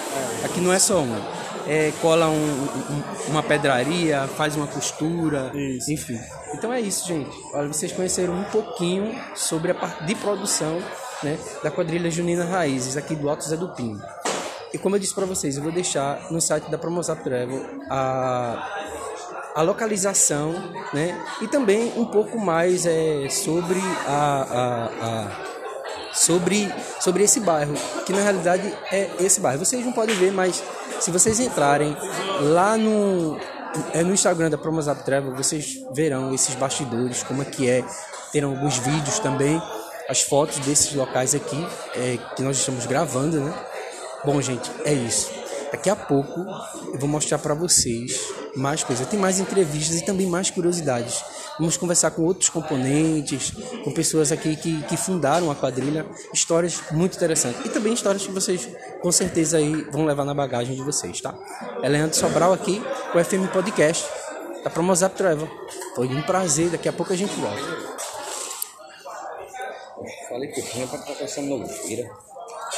Aqui 0.43 0.59
não 0.59 0.73
é 0.73 0.79
só 0.79 0.99
uma. 0.99 1.37
É, 1.69 1.91
cola 2.01 2.27
um- 2.27 2.33
um- 2.33 3.03
uma 3.31 3.43
pedraria, 3.43 4.25
faz 4.37 4.55
uma 4.55 4.67
costura, 4.67 5.51
Isso. 5.53 5.91
enfim. 5.91 6.17
Então 6.53 6.71
é 6.71 6.79
isso, 6.79 7.05
gente. 7.07 7.29
Olha, 7.53 7.67
vocês 7.67 7.91
conheceram 7.91 8.33
um 8.33 8.43
pouquinho 8.45 9.13
sobre 9.35 9.71
a 9.71 9.75
parte 9.75 10.05
de 10.05 10.15
produção 10.15 10.81
né, 11.23 11.37
da 11.63 11.71
quadrilha 11.71 12.09
Junina 12.11 12.45
Raízes, 12.45 12.97
aqui 12.97 13.15
do 13.15 13.29
Alto 13.29 13.43
Zé 13.47 13.55
do 13.57 13.69
Pinho. 13.69 14.01
E 14.73 14.77
como 14.77 14.95
eu 14.95 14.99
disse 14.99 15.13
para 15.15 15.25
vocês, 15.25 15.55
eu 15.57 15.63
vou 15.63 15.71
deixar 15.71 16.29
no 16.31 16.41
site 16.41 16.69
da 16.69 16.77
Promosap 16.77 17.23
Travel 17.23 17.65
a, 17.89 18.67
a 19.55 19.61
localização, 19.61 20.53
né? 20.93 21.17
E 21.41 21.47
também 21.47 21.93
um 21.95 22.05
pouco 22.05 22.37
mais 22.37 22.85
é, 22.85 23.27
sobre 23.29 23.79
a, 24.07 24.11
a- 24.11 25.05
a- 25.07 25.57
sobre 26.13 26.73
sobre 26.99 27.23
esse 27.23 27.39
bairro, 27.39 27.73
que 28.05 28.11
na 28.11 28.21
realidade 28.21 28.73
é 28.91 29.09
esse 29.19 29.39
bairro. 29.39 29.63
Vocês 29.63 29.85
não 29.85 29.93
podem 29.93 30.15
ver, 30.15 30.31
mas 30.31 30.63
se 30.99 31.11
vocês 31.11 31.39
entrarem 31.39 31.95
lá 32.41 32.75
no 32.77 33.37
é 33.93 34.01
no 34.03 34.13
Instagram 34.13 34.49
da 34.49 34.57
Promosap 34.57 35.03
Travel, 35.05 35.33
vocês 35.35 35.77
verão 35.93 36.33
esses 36.33 36.55
bastidores, 36.55 37.23
como 37.23 37.41
é 37.41 37.45
que 37.45 37.69
é. 37.69 37.83
Terão 38.31 38.49
alguns 38.49 38.77
vídeos 38.79 39.19
também, 39.19 39.61
as 40.07 40.21
fotos 40.21 40.59
desses 40.59 40.93
locais 40.93 41.35
aqui 41.35 41.57
é, 41.95 42.17
que 42.35 42.41
nós 42.41 42.57
estamos 42.57 42.85
gravando, 42.85 43.39
né? 43.39 43.53
Bom, 44.23 44.41
gente, 44.41 44.69
é 44.83 44.93
isso. 44.93 45.29
Daqui 45.71 45.89
a 45.89 45.95
pouco 45.95 46.45
eu 46.93 46.99
vou 46.99 47.09
mostrar 47.09 47.37
para 47.37 47.53
vocês 47.53 48.19
mais 48.55 48.83
coisas. 48.83 49.07
Tem 49.07 49.19
mais 49.19 49.39
entrevistas 49.39 49.97
e 49.97 50.05
também 50.05 50.25
mais 50.25 50.49
curiosidades. 50.49 51.23
Vamos 51.59 51.75
conversar 51.75 52.11
com 52.11 52.21
outros 52.21 52.49
componentes, 52.49 53.51
com 53.83 53.91
pessoas 53.91 54.31
aqui 54.31 54.55
que, 54.55 54.81
que 54.83 54.95
fundaram 54.95 55.51
a 55.51 55.55
quadrilha. 55.55 56.05
Histórias 56.33 56.81
muito 56.91 57.15
interessantes. 57.15 57.65
E 57.65 57.69
também 57.69 57.93
histórias 57.93 58.25
que 58.25 58.31
vocês, 58.31 58.69
com 59.01 59.11
certeza, 59.11 59.57
aí 59.57 59.83
vão 59.91 60.05
levar 60.05 60.23
na 60.23 60.33
bagagem 60.33 60.75
de 60.75 60.81
vocês, 60.83 61.19
tá? 61.19 61.35
É 61.81 61.89
Leandro 61.89 62.15
Sobral 62.15 62.53
aqui, 62.53 62.81
o 63.13 63.23
FM 63.23 63.51
Podcast, 63.51 64.05
da 64.63 64.69
Promosap 64.69 65.15
Travel. 65.15 65.49
Foi 65.95 66.07
um 66.07 66.21
prazer. 66.21 66.69
Daqui 66.69 66.87
a 66.87 66.93
pouco 66.93 67.11
a 67.11 67.15
gente 67.15 67.33
volta. 67.39 67.96
Falei 70.37 70.51
que 70.51 70.59
eu 70.59 70.65
tinha 70.65 70.85
pra 70.85 70.99
trocar 70.99 71.23
essa 71.23 71.41
noveira, 71.41 72.07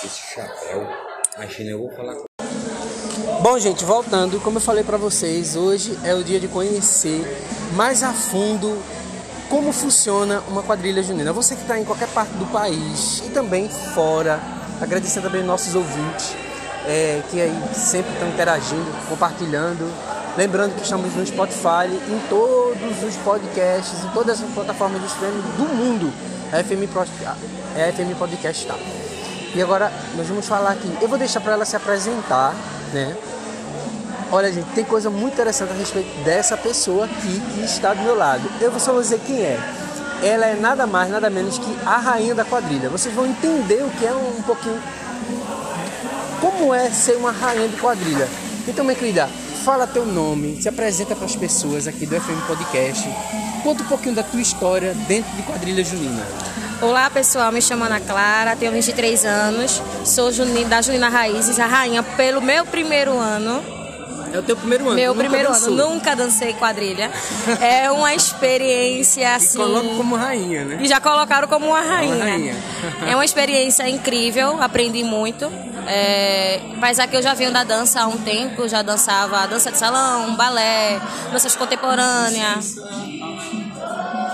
esse 0.02 0.34
chapéu. 0.34 0.88
Imagina, 1.36 1.72
eu 1.72 1.80
vou 1.80 1.92
falar 1.92 2.16
com 2.16 2.24
Bom, 3.42 3.60
gente, 3.60 3.84
voltando, 3.84 4.40
como 4.40 4.60
eu 4.60 4.62
falei 4.62 4.82
pra 4.82 4.96
vocês, 4.96 5.58
hoje 5.58 6.00
é 6.06 6.14
o 6.14 6.24
dia 6.24 6.40
de 6.40 6.48
conhecer 6.48 7.22
mais 7.74 8.02
a 8.02 8.14
fundo 8.14 8.82
como 9.50 9.74
funciona 9.74 10.42
uma 10.48 10.64
quadrilha 10.64 11.04
junina. 11.04 11.34
Você 11.34 11.54
que 11.54 11.64
está 11.64 11.78
em 11.78 11.84
qualquer 11.84 12.08
parte 12.08 12.32
do 12.36 12.46
país 12.46 13.22
e 13.26 13.30
também 13.30 13.68
fora, 13.68 14.40
agradecendo 14.80 15.28
também 15.28 15.44
nossos 15.44 15.76
ouvintes 15.76 16.34
é, 16.88 17.22
que 17.30 17.42
aí 17.42 17.62
sempre 17.74 18.14
estão 18.14 18.30
interagindo, 18.30 18.90
compartilhando. 19.10 19.86
Lembrando 20.38 20.76
que 20.76 20.84
estamos 20.84 21.14
no 21.14 21.28
Spotify, 21.28 21.92
em 22.08 22.20
todos 22.30 23.04
os 23.04 23.18
podcasts, 23.18 24.02
em 24.02 24.10
todas 24.12 24.42
as 24.42 24.50
plataformas 24.52 25.02
de 25.02 25.08
streaming 25.08 25.42
do 25.58 25.76
mundo. 25.76 26.30
A 26.52 26.64
FM, 26.64 26.90
Pro- 26.92 27.06
é 27.76 27.90
a 27.90 27.94
FM 27.94 28.18
Podcast 28.18 28.66
tá. 28.66 28.76
E 29.54 29.62
agora 29.62 29.92
nós 30.16 30.28
vamos 30.28 30.48
falar 30.48 30.72
aqui. 30.72 30.92
Eu 31.02 31.08
vou 31.08 31.18
deixar 31.18 31.42
para 31.42 31.54
ela 31.54 31.66
se 31.66 31.76
apresentar, 31.76 32.54
né? 32.94 33.16
Olha, 34.32 34.52
gente, 34.52 34.68
tem 34.76 34.84
coisa 34.84 35.10
muito 35.10 35.34
interessante 35.34 35.72
a 35.72 35.76
respeito 35.76 36.24
dessa 36.24 36.56
pessoa 36.56 37.06
aqui 37.06 37.42
que 37.54 37.62
está 37.64 37.94
do 37.94 38.02
meu 38.04 38.16
lado. 38.16 38.44
Eu 38.62 38.78
só 38.80 38.92
vou 38.94 39.02
dizer 39.02 39.20
quem 39.26 39.42
é. 39.42 39.60
Ela 40.22 40.48
é 40.48 40.56
nada 40.56 40.86
mais, 40.86 41.10
nada 41.10 41.30
menos 41.30 41.58
que 41.58 41.78
a 41.86 41.98
rainha 41.98 42.36
da 42.36 42.44
quadrilha. 42.46 42.90
Vocês 42.90 43.14
vão 43.14 43.26
entender 43.26 43.82
o 43.84 43.90
que 43.90 44.06
é 44.06 44.14
um 44.14 44.42
pouquinho. 44.44 44.80
Como 46.42 46.74
é 46.74 46.90
ser 46.92 47.16
uma 47.18 47.32
rainha 47.32 47.68
de 47.68 47.78
quadrilha. 47.78 48.28
Então, 48.68 48.84
minha 48.86 48.96
querida, 48.96 49.28
fala 49.70 49.86
teu 49.86 50.04
nome, 50.04 50.60
se 50.60 50.68
apresenta 50.68 51.16
para 51.16 51.26
as 51.26 51.36
pessoas 51.36 51.88
aqui 51.88 52.04
do 52.08 52.20
FM 52.20 52.42
Podcast. 52.48 53.08
Conta 53.62 53.84
um 53.84 53.86
pouquinho 53.86 54.16
da 54.16 54.24
tua 54.24 54.42
história 54.42 54.96
dentro 55.08 55.32
de 55.36 55.44
quadrilha 55.44 55.84
junina. 55.84 56.26
Olá 56.82 57.08
pessoal, 57.08 57.52
me 57.52 57.62
chamo 57.62 57.84
Ana 57.84 58.00
Clara, 58.00 58.56
tenho 58.56 58.72
23 58.72 59.24
anos, 59.26 59.80
sou 60.04 60.32
juni- 60.32 60.66
da 60.66 60.82
Junina 60.82 61.08
Raízes, 61.08 61.60
a 61.60 61.68
rainha 61.68 62.02
pelo 62.02 62.42
meu 62.42 62.66
primeiro 62.66 63.12
ano. 63.16 63.64
É 64.34 64.40
o 64.40 64.42
teu 64.44 64.56
primeiro 64.58 64.86
ano. 64.88 64.96
meu 64.96 65.14
primeiro 65.14 65.50
dançou. 65.50 65.74
ano, 65.74 65.90
nunca 65.94 66.16
dancei 66.16 66.54
quadrilha. 66.54 67.12
É 67.62 67.92
uma 67.92 68.14
experiência 68.16 69.22
E 69.22 69.26
assim. 69.26 69.58
coloca 69.60 69.90
como 69.98 70.16
rainha, 70.16 70.66
né? 70.66 70.80
E 70.82 70.88
já 70.88 71.00
colocaram 71.00 71.48
como 71.48 71.68
uma 71.68 71.82
rainha. 71.82 72.24
rainha. 72.24 72.56
É 73.08 73.16
uma 73.16 73.26
experiência 73.26 73.88
incrível, 73.88 74.60
aprendi 74.62 75.04
muito. 75.04 75.48
É, 75.92 76.62
apesar 76.78 77.08
que 77.08 77.16
eu 77.16 77.22
já 77.22 77.34
venho 77.34 77.52
da 77.52 77.64
dança 77.64 78.02
há 78.02 78.08
um 78.08 78.20
tempo, 78.20 78.68
já 78.68 78.84
dançava 78.84 79.48
dança 79.48 79.72
de 79.72 79.78
salão, 79.80 80.36
balé, 80.36 81.02
danças 81.32 81.56
contemporâneas. 81.56 82.76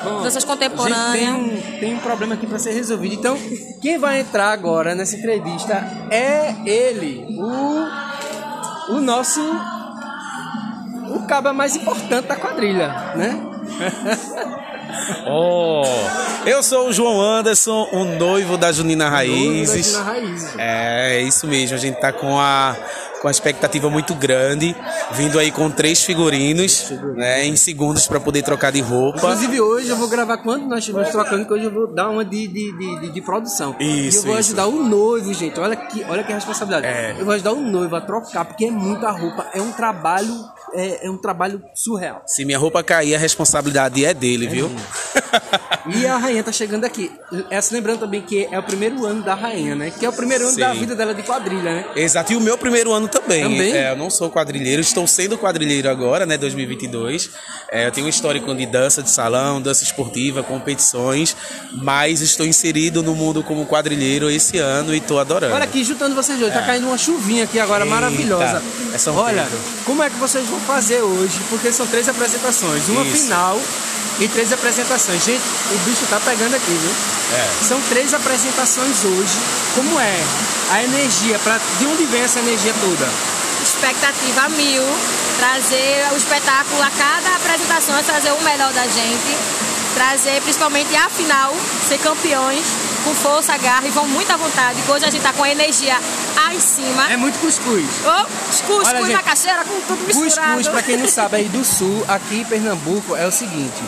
Bom, 0.03 0.21
Danças 0.21 0.43
contemporâneas. 0.43 1.13
tem, 1.13 1.31
um, 1.31 1.79
tem 1.79 1.95
um 1.95 1.99
problema 1.99 2.35
aqui 2.35 2.45
para 2.45 2.59
ser 2.59 2.73
resolvido. 2.73 3.15
Então, 3.15 3.37
quem 3.81 3.97
vai 3.97 4.19
entrar 4.19 4.51
agora 4.51 4.93
nessa 4.93 5.15
entrevista 5.15 5.75
é 6.11 6.53
ele, 6.65 7.25
o, 7.39 8.95
o 8.95 9.01
nosso. 9.01 9.41
O 11.09 11.25
caba 11.25 11.53
mais 11.53 11.75
importante 11.75 12.27
da 12.27 12.35
quadrilha, 12.35 12.89
né? 13.15 13.39
Oh, 15.27 15.83
eu 16.45 16.61
sou 16.63 16.89
o 16.89 16.93
João 16.93 17.21
Anderson, 17.21 17.87
o 17.91 18.05
noivo 18.05 18.57
da 18.57 18.71
Junina 18.71 19.09
Raízes. 19.09 19.93
Da 19.93 19.99
Junina 19.99 20.11
Raízes. 20.11 20.55
É, 20.57 21.21
isso 21.21 21.47
mesmo, 21.47 21.75
a 21.75 21.79
gente 21.79 21.99
tá 21.99 22.11
com 22.11 22.39
a 22.39 22.75
com 23.21 23.29
a 23.29 23.31
expectativa 23.31 23.89
muito 23.89 24.13
grande, 24.13 24.75
vindo 25.13 25.39
aí 25.39 25.49
com 25.49 25.67
três 25.71 26.03
figurinos, 26.03 26.91
né, 27.15 27.43
em 27.43 27.55
segundos 27.55 28.05
para 28.05 28.19
poder 28.19 28.43
trocar 28.43 28.71
de 28.71 28.81
roupa. 28.81 29.17
Inclusive 29.17 29.61
hoje 29.61 29.89
eu 29.89 29.95
vou 29.95 30.07
gravar 30.07 30.37
quando 30.37 30.67
nós 30.67 30.79
estivermos 30.79 31.09
trocando, 31.11 31.43
que 31.43 31.51
hoje 31.51 31.63
eu 31.63 31.71
vou 31.71 31.87
dar 31.87 32.09
uma 32.09 32.23
de, 32.23 32.45
de, 32.45 32.71
de, 32.77 33.09
de- 33.13 33.21
produção. 33.21 33.75
e 33.79 34.09
Isso, 34.09 34.19
eu 34.19 34.23
vou 34.25 34.31
isso. 34.39 34.49
ajudar 34.51 34.67
o 34.67 34.83
noivo, 34.83 35.33
gente. 35.33 35.59
Olha 35.59 35.75
que, 35.75 36.05
olha 36.07 36.23
que 36.23 36.31
responsabilidade. 36.33 36.85
É. 36.85 37.15
Eu 37.17 37.25
vou 37.25 37.33
ajudar 37.33 37.53
o 37.53 37.61
noivo 37.61 37.95
a 37.95 38.01
trocar, 38.01 38.45
porque 38.45 38.65
é 38.65 38.69
muita 38.69 39.09
roupa. 39.09 39.47
É 39.55 39.61
um 39.61 39.71
trabalho, 39.71 40.45
é, 40.73 41.07
é 41.07 41.09
um 41.11 41.17
trabalho 41.17 41.61
surreal. 41.73 42.23
Se 42.25 42.45
minha 42.45 42.57
roupa 42.57 42.83
cair, 42.83 43.15
a 43.15 43.19
responsabilidade 43.19 44.03
é 44.03 44.13
dele, 44.13 44.47
viu? 44.47 44.71
E 45.87 46.05
a 46.07 46.17
rainha 46.17 46.43
tá 46.43 46.51
chegando 46.51 46.85
aqui. 46.85 47.11
Essa 47.49 47.75
lembrando 47.75 47.99
também 47.99 48.21
que 48.21 48.47
é 48.49 48.57
o 48.57 48.63
primeiro 48.63 49.05
ano 49.05 49.21
da 49.21 49.35
rainha, 49.35 49.75
né? 49.75 49.91
Que 49.91 50.05
é 50.05 50.09
o 50.09 50.13
primeiro 50.13 50.45
ano 50.45 50.53
Sim. 50.53 50.59
da 50.61 50.73
vida 50.73 50.95
dela 50.95 51.13
de 51.13 51.23
quadrilha, 51.23 51.63
né? 51.63 51.85
Exato, 51.95 52.33
e 52.33 52.35
o 52.35 52.41
meu 52.41 52.57
primeiro 52.57 52.91
ano 52.91 53.07
também. 53.07 53.43
Também? 53.43 53.73
É, 53.73 53.91
eu 53.91 53.95
não 53.95 54.09
sou 54.09 54.31
quadrilheiro, 54.31 54.81
estou 54.81 55.05
sendo 55.07 55.37
quadrilheiro 55.37 55.89
agora, 55.89 56.25
né, 56.25 56.37
2022. 56.37 57.29
É, 57.71 57.87
eu 57.87 57.91
tenho 57.91 58.07
um 58.07 58.09
histórico 58.09 58.53
de 58.55 58.65
dança 58.65 59.03
de 59.03 59.09
salão, 59.09 59.61
dança 59.61 59.83
esportiva, 59.83 60.41
competições, 60.41 61.35
mas 61.73 62.21
estou 62.21 62.45
inserido 62.45 63.03
no 63.03 63.15
mundo 63.15 63.43
como 63.43 63.65
quadrilheiro 63.65 64.29
esse 64.29 64.57
ano 64.57 64.93
e 64.93 64.97
estou 64.97 65.19
adorando. 65.19 65.53
Olha 65.53 65.65
aqui, 65.65 65.83
juntando 65.83 66.15
vocês 66.15 66.39
dois, 66.39 66.53
tá 66.53 66.61
caindo 66.61 66.87
uma 66.87 66.97
chuvinha 66.97 67.43
aqui 67.43 67.59
agora 67.59 67.83
Eita, 67.83 67.95
maravilhosa. 67.95 68.61
é 68.93 69.09
Olha, 69.09 69.43
Pedro. 69.43 69.59
como 69.85 70.03
é 70.03 70.09
que 70.09 70.15
vocês 70.17 70.45
vão 70.47 70.59
fazer 70.65 71.01
hoje? 71.01 71.39
Porque 71.49 71.71
são 71.71 71.85
três 71.87 72.09
apresentações, 72.09 72.87
uma 72.89 73.03
Isso. 73.03 73.23
final 73.23 73.61
e 74.19 74.27
três 74.27 74.51
apresentações. 74.51 75.23
Gente, 75.23 75.43
o 75.71 75.77
bicho 75.85 76.05
tá 76.09 76.19
pegando 76.19 76.55
aqui, 76.55 76.71
viu? 76.71 76.91
É. 77.37 77.49
São 77.63 77.79
três 77.89 78.13
apresentações 78.13 79.03
hoje. 79.03 79.37
Como 79.75 79.99
é 79.99 80.23
a 80.71 80.83
energia? 80.83 81.39
Pra, 81.39 81.59
de 81.79 81.85
onde 81.85 82.05
vem 82.05 82.21
essa 82.21 82.39
energia 82.39 82.73
toda? 82.81 83.09
expectativa 83.65 84.47
mil, 84.49 84.83
trazer 85.39 86.07
o 86.13 86.17
espetáculo 86.17 86.81
a 86.83 86.91
cada 86.91 87.35
apresentação, 87.35 87.97
é 87.97 88.03
trazer 88.03 88.31
o 88.31 88.41
melhor 88.41 88.71
da 88.73 88.83
gente, 88.83 89.37
trazer 89.95 90.39
principalmente 90.41 90.95
a 90.95 91.09
final, 91.09 91.55
ser 91.87 91.97
campeões 91.97 92.63
com 93.05 93.13
força, 93.13 93.55
garra 93.57 93.87
e 93.87 93.91
vão 93.91 94.05
muita 94.07 94.35
vontade. 94.35 94.81
que 94.81 94.91
Hoje 94.91 95.05
a 95.05 95.09
gente 95.09 95.21
tá 95.21 95.31
com 95.31 95.43
a 95.43 95.49
energia 95.49 95.95
aí 96.45 96.57
em 96.57 96.59
cima. 96.59 97.09
É 97.09 97.15
muito 97.15 97.39
cuscuz. 97.39 97.85
Oh, 98.03 98.25
cuscuz, 98.47 98.87
Olha, 98.87 99.01
gente, 99.01 99.13
macaxeira, 99.13 99.63
com 99.63 99.79
tudo 99.81 100.01
misturado. 100.07 100.57
Cuscuz, 100.57 100.67
pra 100.67 100.81
quem 100.83 100.97
não 100.97 101.07
sabe, 101.07 101.37
aí 101.37 101.45
do 101.47 101.63
sul, 101.63 102.03
aqui 102.07 102.39
em 102.41 102.45
Pernambuco, 102.45 103.15
é 103.15 103.25
o 103.25 103.31
seguinte: 103.31 103.81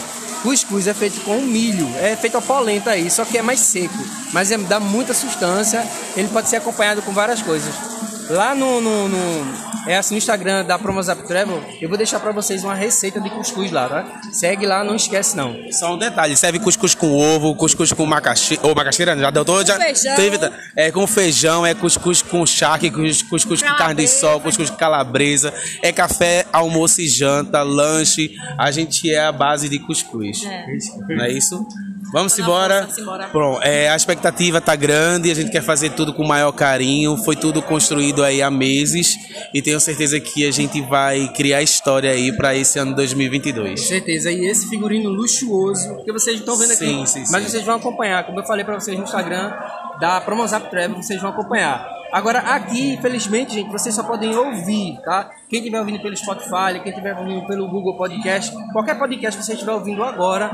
cuscuz 0.44 0.88
é 0.88 0.94
feito 0.94 1.20
com 1.22 1.42
milho, 1.42 1.92
é 2.00 2.16
feito 2.16 2.38
a 2.38 2.42
polenta 2.42 2.92
aí, 2.92 3.10
só 3.10 3.26
que 3.26 3.38
é 3.38 3.42
mais 3.42 3.60
seco, 3.60 3.98
mas 4.32 4.52
é, 4.52 4.58
dá 4.58 4.80
muita 4.80 5.14
substância. 5.14 5.86
Ele 6.16 6.28
pode 6.30 6.48
ser 6.50 6.58
acompanhado 6.58 7.02
com 7.02 7.12
várias 7.12 7.42
coisas. 7.42 7.74
Lá 8.30 8.54
no, 8.54 8.80
no, 8.82 9.08
no- 9.08 9.67
é 9.88 9.98
assim 9.98 10.16
no 10.16 10.18
Instagram 10.18 10.66
da 10.66 10.78
Promozap 10.78 11.24
Travel, 11.28 11.62
eu 11.82 11.88
vou 11.90 11.98
deixar 11.98 12.20
pra 12.20 12.32
vocês 12.32 12.64
uma 12.64 12.74
receita 12.76 13.20
de 13.20 13.30
cuscuz 13.30 13.72
lá, 13.72 13.88
tá? 13.88 14.22
Segue 14.32 14.66
lá, 14.66 14.84
não 14.84 14.96
esquece 14.96 15.36
não. 15.36 15.56
Só 15.72 15.94
um 15.94 15.98
detalhe, 15.98 16.36
serve 16.36 16.60
cuscuz 16.60 16.94
com 16.96 17.12
ovo, 17.16 17.56
cuscuz 17.56 17.92
com 17.94 18.06
macaxeira, 18.06 18.66
ou 18.66 18.76
macaxeira, 18.76 19.18
já 19.18 19.30
deu 19.32 19.46
todo, 19.46 19.66
já 19.66 19.78
feijão. 19.78 20.16
teve, 20.16 20.38
é 20.76 20.92
com 20.92 21.06
feijão, 21.08 21.66
é 21.66 21.74
cuscuz 21.74 22.22
com 22.22 22.46
charque, 22.46 22.90
cus- 22.92 23.22
cuscuz 23.22 23.62
com 23.62 23.74
carne 23.76 23.96
de 24.04 24.08
sol, 24.08 24.40
cuscuz 24.42 24.70
com 24.70 24.76
calabresa, 24.76 25.54
é 25.82 25.92
café, 25.92 26.46
almoço 26.52 27.02
e 27.02 27.08
janta, 27.08 27.62
lanche, 27.64 28.32
a 28.58 28.72
gente 28.72 29.12
é 29.12 29.20
a 29.26 29.32
base 29.32 29.70
de 29.70 29.80
cuscuz. 29.80 30.44
Não 31.10 31.24
é 31.24 31.32
isso? 31.32 31.66
Vamos 32.12 32.34
Tá 32.36 32.42
embora. 32.42 32.80
força, 32.84 32.96
simbora. 32.96 33.28
Pronto, 33.28 33.62
é, 33.64 33.90
a 33.90 33.96
expectativa 33.96 34.62
tá 34.62 34.76
grande, 34.76 35.30
a 35.30 35.36
gente 35.36 35.52
quer 35.52 35.62
fazer 35.62 35.92
tudo 35.92 36.14
com 36.14 36.24
o 36.24 36.28
maior 36.28 36.52
carinho, 36.52 37.18
foi 37.18 37.36
tudo 37.36 37.62
construído 37.62 38.24
aí 38.24 38.42
há 38.42 38.50
meses 38.50 39.16
e 39.54 39.62
tenho 39.62 39.80
certeza 39.80 40.20
que 40.20 40.48
a 40.48 40.52
gente 40.52 40.80
vai 40.82 41.28
criar 41.34 41.62
história 41.62 42.10
aí 42.12 42.32
para 42.36 42.56
esse 42.56 42.80
ano 42.80 42.96
2022. 42.96 43.80
Com 43.82 43.88
certeza. 43.88 44.32
E 44.32 44.46
esse 44.46 44.68
figurino 44.70 45.10
luxuoso, 45.10 46.04
que 46.06 46.12
vocês 46.14 46.40
estão 46.40 46.56
vendo 46.58 46.72
aqui, 46.72 46.86
Sim, 46.86 47.06
sim, 47.06 47.24
mas 47.32 47.44
sim. 47.44 47.50
vocês 47.50 47.64
vão 47.64 47.76
acompanhar, 47.76 48.26
como 48.26 48.40
eu 48.40 48.46
falei 48.46 48.64
pra 48.64 48.76
vocês 48.80 48.98
no 48.98 49.04
Instagram 49.04 49.54
da 50.00 50.22
Promozap 50.22 50.70
Travel, 50.70 50.96
vocês 50.98 51.20
vão 51.22 51.32
acompanhar. 51.32 51.86
Agora 52.14 52.40
aqui, 52.40 52.94
infelizmente, 52.94 53.54
gente, 53.54 53.70
vocês 53.70 53.94
só 53.94 54.02
podem 54.04 54.34
ouvir, 54.34 54.98
tá? 55.04 55.30
Quem 55.50 55.60
estiver 55.60 55.80
ouvindo 55.80 56.00
pelo 56.02 56.16
Spotify, 56.16 56.80
quem 56.82 56.92
estiver 56.92 57.14
ouvindo 57.18 57.46
pelo 57.48 57.68
Google 57.68 57.98
Podcast, 57.98 58.54
qualquer 58.72 58.98
podcast 58.98 59.38
que 59.38 59.44
você 59.46 59.54
estiver 59.54 59.74
ouvindo 59.74 60.02
agora, 60.04 60.50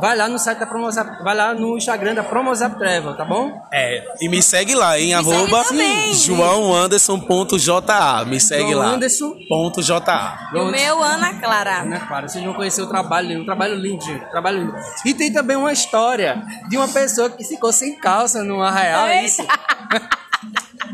vai 0.00 0.16
lá 0.16 0.28
no 0.28 0.38
site 0.38 0.58
da 0.58 0.66
Promozap, 0.66 1.22
vai 1.22 1.34
lá 1.34 1.54
no 1.54 1.76
Instagram 1.76 2.14
da 2.14 2.22
Promozap 2.22 2.78
Travel, 2.78 3.16
tá 3.16 3.24
bom? 3.24 3.50
É, 3.72 4.04
e 4.20 4.28
me 4.28 4.42
segue 4.42 4.74
lá, 4.74 4.98
hein? 4.98 5.14
segue 5.16 5.32
Arroba 5.32 5.64
também. 5.64 6.14
joãoanderson.ja. 6.14 8.24
Me 8.26 8.40
segue 8.40 8.72
João 8.72 8.78
lá. 8.78 8.86
Anderson. 8.94 9.36
Ponto 9.48 9.82
JA. 9.82 10.50
E 10.54 10.58
o 10.58 10.70
meu, 10.70 11.02
Ana 11.02 11.34
Clara. 11.40 11.82
Ana 11.82 12.00
Clara, 12.00 12.28
vocês 12.28 12.44
vão 12.44 12.54
conhecer 12.54 12.82
o 12.82 12.86
trabalho, 12.86 13.40
um 13.40 13.44
trabalho 13.44 13.74
lindo, 13.74 14.04
gente, 14.04 14.24
um 14.24 14.30
trabalho 14.30 14.58
lindo. 14.60 14.74
E 15.04 15.14
tem 15.14 15.32
também 15.32 15.56
uma 15.56 15.72
história 15.72 16.42
de 16.68 16.76
uma 16.76 16.88
pessoa 16.88 17.30
que 17.30 17.44
ficou 17.44 17.72
sem 17.72 17.98
calça 17.98 18.42
no 18.42 18.62
arraial, 18.62 19.06
é 19.06 19.24
isso? 19.24 19.42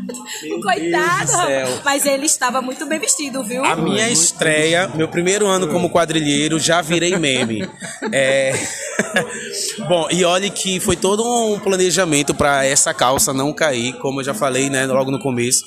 Coitado. 0.61 1.25
do 1.25 1.31
céu. 1.31 1.79
Mas 1.83 2.05
ele 2.05 2.25
estava 2.25 2.61
muito 2.61 2.85
bem 2.85 2.99
vestido, 2.99 3.43
viu? 3.43 3.63
A 3.63 3.75
minha 3.75 4.09
estreia, 4.09 4.89
meu 4.95 5.07
primeiro 5.07 5.47
ano 5.47 5.67
como 5.67 5.89
quadrilheiro, 5.89 6.59
já 6.59 6.81
virei 6.81 7.17
meme. 7.17 7.67
É... 8.11 8.53
Bom, 9.87 10.07
e 10.11 10.23
olhe 10.23 10.49
que 10.49 10.79
foi 10.79 10.95
todo 10.95 11.23
um 11.23 11.59
planejamento 11.59 12.33
para 12.33 12.65
essa 12.65 12.93
calça 12.93 13.33
não 13.33 13.53
cair, 13.53 13.93
como 13.99 14.19
eu 14.19 14.23
já 14.23 14.33
falei, 14.33 14.69
né, 14.69 14.85
logo 14.85 15.09
no 15.09 15.19
começo. 15.19 15.63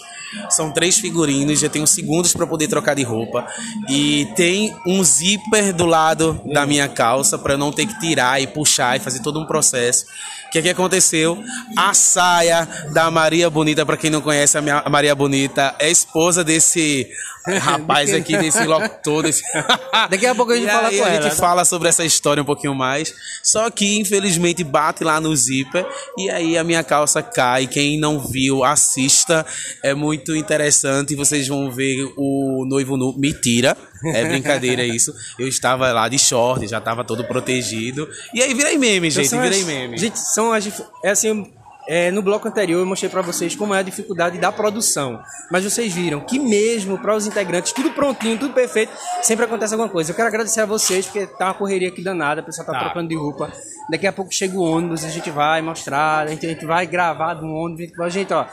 São 0.50 0.70
três 0.70 0.98
figurinos, 0.98 1.60
já 1.60 1.68
tenho 1.68 1.86
segundos 1.86 2.32
para 2.32 2.46
poder 2.46 2.68
trocar 2.68 2.94
de 2.94 3.02
roupa 3.02 3.46
e 3.88 4.26
tem 4.36 4.74
um 4.86 5.02
zíper 5.02 5.72
do 5.72 5.86
lado 5.86 6.40
da 6.52 6.66
minha 6.66 6.88
calça 6.88 7.38
para 7.38 7.54
eu 7.54 7.58
não 7.58 7.72
ter 7.72 7.86
que 7.86 7.98
tirar 7.98 8.40
e 8.40 8.46
puxar 8.46 8.96
e 8.96 9.00
fazer 9.00 9.20
todo 9.20 9.40
um 9.40 9.46
processo. 9.46 10.04
O 10.46 10.50
que, 10.50 10.62
que 10.62 10.68
aconteceu? 10.68 11.42
A 11.76 11.92
saia 11.92 12.66
da 12.92 13.10
Maria 13.10 13.50
Bonita, 13.50 13.84
para 13.84 13.96
quem 13.96 14.10
não 14.10 14.22
conhece 14.26 14.58
a, 14.58 14.60
minha, 14.62 14.78
a 14.84 14.90
Maria 14.90 15.14
Bonita, 15.14 15.74
é 15.78 15.90
esposa 15.90 16.44
desse 16.44 17.08
rapaz 17.62 18.12
aqui, 18.12 18.36
desse 18.36 18.64
locutor. 18.64 19.22
Desse... 19.22 19.42
Daqui 20.10 20.26
a 20.26 20.34
pouco 20.34 20.52
a 20.52 20.56
gente 20.56 20.66
E 20.66 20.70
fala 20.70 20.88
aí 20.88 20.98
com 20.98 21.04
a 21.04 21.08
ela. 21.08 21.22
gente 21.30 21.36
fala 21.36 21.64
sobre 21.64 21.88
essa 21.88 22.04
história 22.04 22.42
um 22.42 22.46
pouquinho 22.46 22.74
mais. 22.74 23.14
Só 23.42 23.70
que, 23.70 23.98
infelizmente, 23.98 24.62
bate 24.64 25.04
lá 25.04 25.20
no 25.20 25.34
zíper 25.34 25.86
e 26.18 26.28
aí 26.28 26.58
a 26.58 26.64
minha 26.64 26.82
calça 26.82 27.22
cai. 27.22 27.66
Quem 27.66 27.98
não 27.98 28.18
viu, 28.20 28.64
assista. 28.64 29.46
É 29.82 29.94
muito 29.94 30.34
interessante. 30.36 31.14
Vocês 31.14 31.46
vão 31.48 31.70
ver 31.70 32.12
o 32.16 32.66
noivo 32.68 32.96
nu. 32.96 33.14
Mentira. 33.16 33.76
É 34.12 34.24
brincadeira 34.24 34.82
isso. 34.86 35.14
Eu 35.38 35.46
estava 35.48 35.90
lá 35.92 36.08
de 36.08 36.18
short, 36.18 36.66
já 36.66 36.78
estava 36.78 37.04
todo 37.04 37.24
protegido. 37.24 38.08
E 38.34 38.42
aí 38.42 38.52
virei 38.52 38.76
meme, 38.76 39.08
gente. 39.10 39.26
Então 39.28 39.40
Virei 39.40 39.60
as- 39.60 39.66
meme. 39.66 39.96
Gente, 39.96 40.18
são 40.18 40.52
as. 40.52 40.66
É 41.04 41.10
assim. 41.10 41.50
É, 41.88 42.10
no 42.10 42.20
bloco 42.22 42.48
anterior 42.48 42.80
eu 42.80 42.86
mostrei 42.86 43.08
pra 43.10 43.22
vocês 43.22 43.54
como 43.54 43.74
é 43.74 43.78
a 43.78 43.82
dificuldade 43.82 44.38
da 44.38 44.50
produção. 44.50 45.20
Mas 45.50 45.64
vocês 45.64 45.92
viram 45.92 46.20
que 46.20 46.38
mesmo 46.38 46.98
para 46.98 47.14
os 47.14 47.26
integrantes, 47.26 47.72
tudo 47.72 47.90
prontinho, 47.92 48.38
tudo 48.38 48.52
perfeito, 48.54 48.92
sempre 49.22 49.44
acontece 49.44 49.74
alguma 49.74 49.88
coisa. 49.88 50.10
Eu 50.10 50.16
quero 50.16 50.28
agradecer 50.28 50.60
a 50.60 50.66
vocês, 50.66 51.06
porque 51.06 51.26
tá 51.26 51.46
uma 51.46 51.54
correria 51.54 51.88
aqui 51.88 52.02
danada, 52.02 52.40
o 52.40 52.44
pessoal 52.44 52.66
tá, 52.66 52.72
Tá. 52.72 52.80
trocando 52.86 53.08
de 53.08 53.16
roupa. 53.16 53.52
Daqui 53.90 54.06
a 54.06 54.12
pouco 54.12 54.32
chega 54.32 54.56
o 54.56 54.62
ônibus, 54.62 55.04
a 55.04 55.08
gente 55.08 55.30
vai 55.30 55.62
mostrar, 55.62 56.26
a 56.26 56.26
gente, 56.26 56.44
a 56.44 56.48
gente 56.48 56.66
vai 56.66 56.86
gravar 56.86 57.34
do 57.34 57.46
ônibus. 57.46 57.98
A 58.00 58.08
gente, 58.08 58.32
ó, 58.32 58.46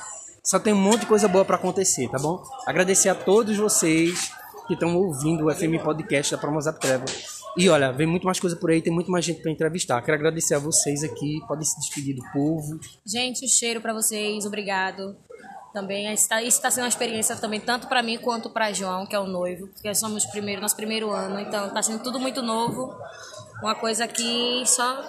só 0.44 0.60
tem 0.60 0.74
um 0.74 0.78
monte 0.78 1.02
de 1.02 1.06
coisa 1.08 1.28
boa 1.28 1.44
pra 1.44 1.56
acontecer, 1.56 2.08
tá 2.10 2.20
bom? 2.20 2.44
Agradecer 2.68 3.10
a 3.10 3.16
todos 3.16 3.58
vocês 3.58 4.32
que 4.68 4.74
estão 4.76 4.96
ouvindo 4.96 5.48
o 5.48 5.54
FM 5.54 5.82
Podcast 5.84 6.32
da 6.34 6.38
Promozap 6.38 6.80
Travel. 6.80 7.08
E 7.56 7.70
olha, 7.70 7.92
vem 7.92 8.08
muito 8.08 8.26
mais 8.26 8.40
coisa 8.40 8.56
por 8.56 8.72
aí, 8.72 8.82
tem 8.82 8.92
muito 8.92 9.12
mais 9.12 9.24
gente 9.24 9.42
para 9.42 9.52
entrevistar. 9.52 10.02
Quero 10.02 10.16
agradecer 10.16 10.56
a 10.56 10.60
vocês 10.60 11.04
aqui, 11.04 11.40
podem 11.48 11.64
se 11.64 11.80
despedir 11.80 12.16
do 12.16 12.24
povo. 12.32 12.80
Gente, 13.06 13.48
cheiro 13.48 13.80
pra 13.80 13.94
vocês, 13.94 14.46
obrigado. 14.46 15.16
Também 15.72 16.12
está, 16.14 16.42
isso 16.42 16.58
está 16.58 16.70
sendo 16.70 16.84
uma 16.84 16.90
experiência 16.90 17.36
também 17.36 17.60
tanto 17.60 17.88
para 17.88 18.04
mim 18.04 18.18
quanto 18.18 18.50
para 18.50 18.72
João, 18.72 19.08
que 19.08 19.16
é 19.16 19.20
o 19.20 19.26
noivo, 19.26 19.68
porque 19.68 19.94
somos 19.96 20.26
primeiro, 20.28 20.62
nosso 20.62 20.76
primeiro 20.76 21.12
ano, 21.12 21.40
então 21.40 21.68
está 21.68 21.82
sendo 21.82 22.04
tudo 22.04 22.20
muito 22.20 22.42
novo. 22.44 22.96
Uma 23.62 23.76
coisa 23.76 24.08
que 24.08 24.64
só 24.66 25.02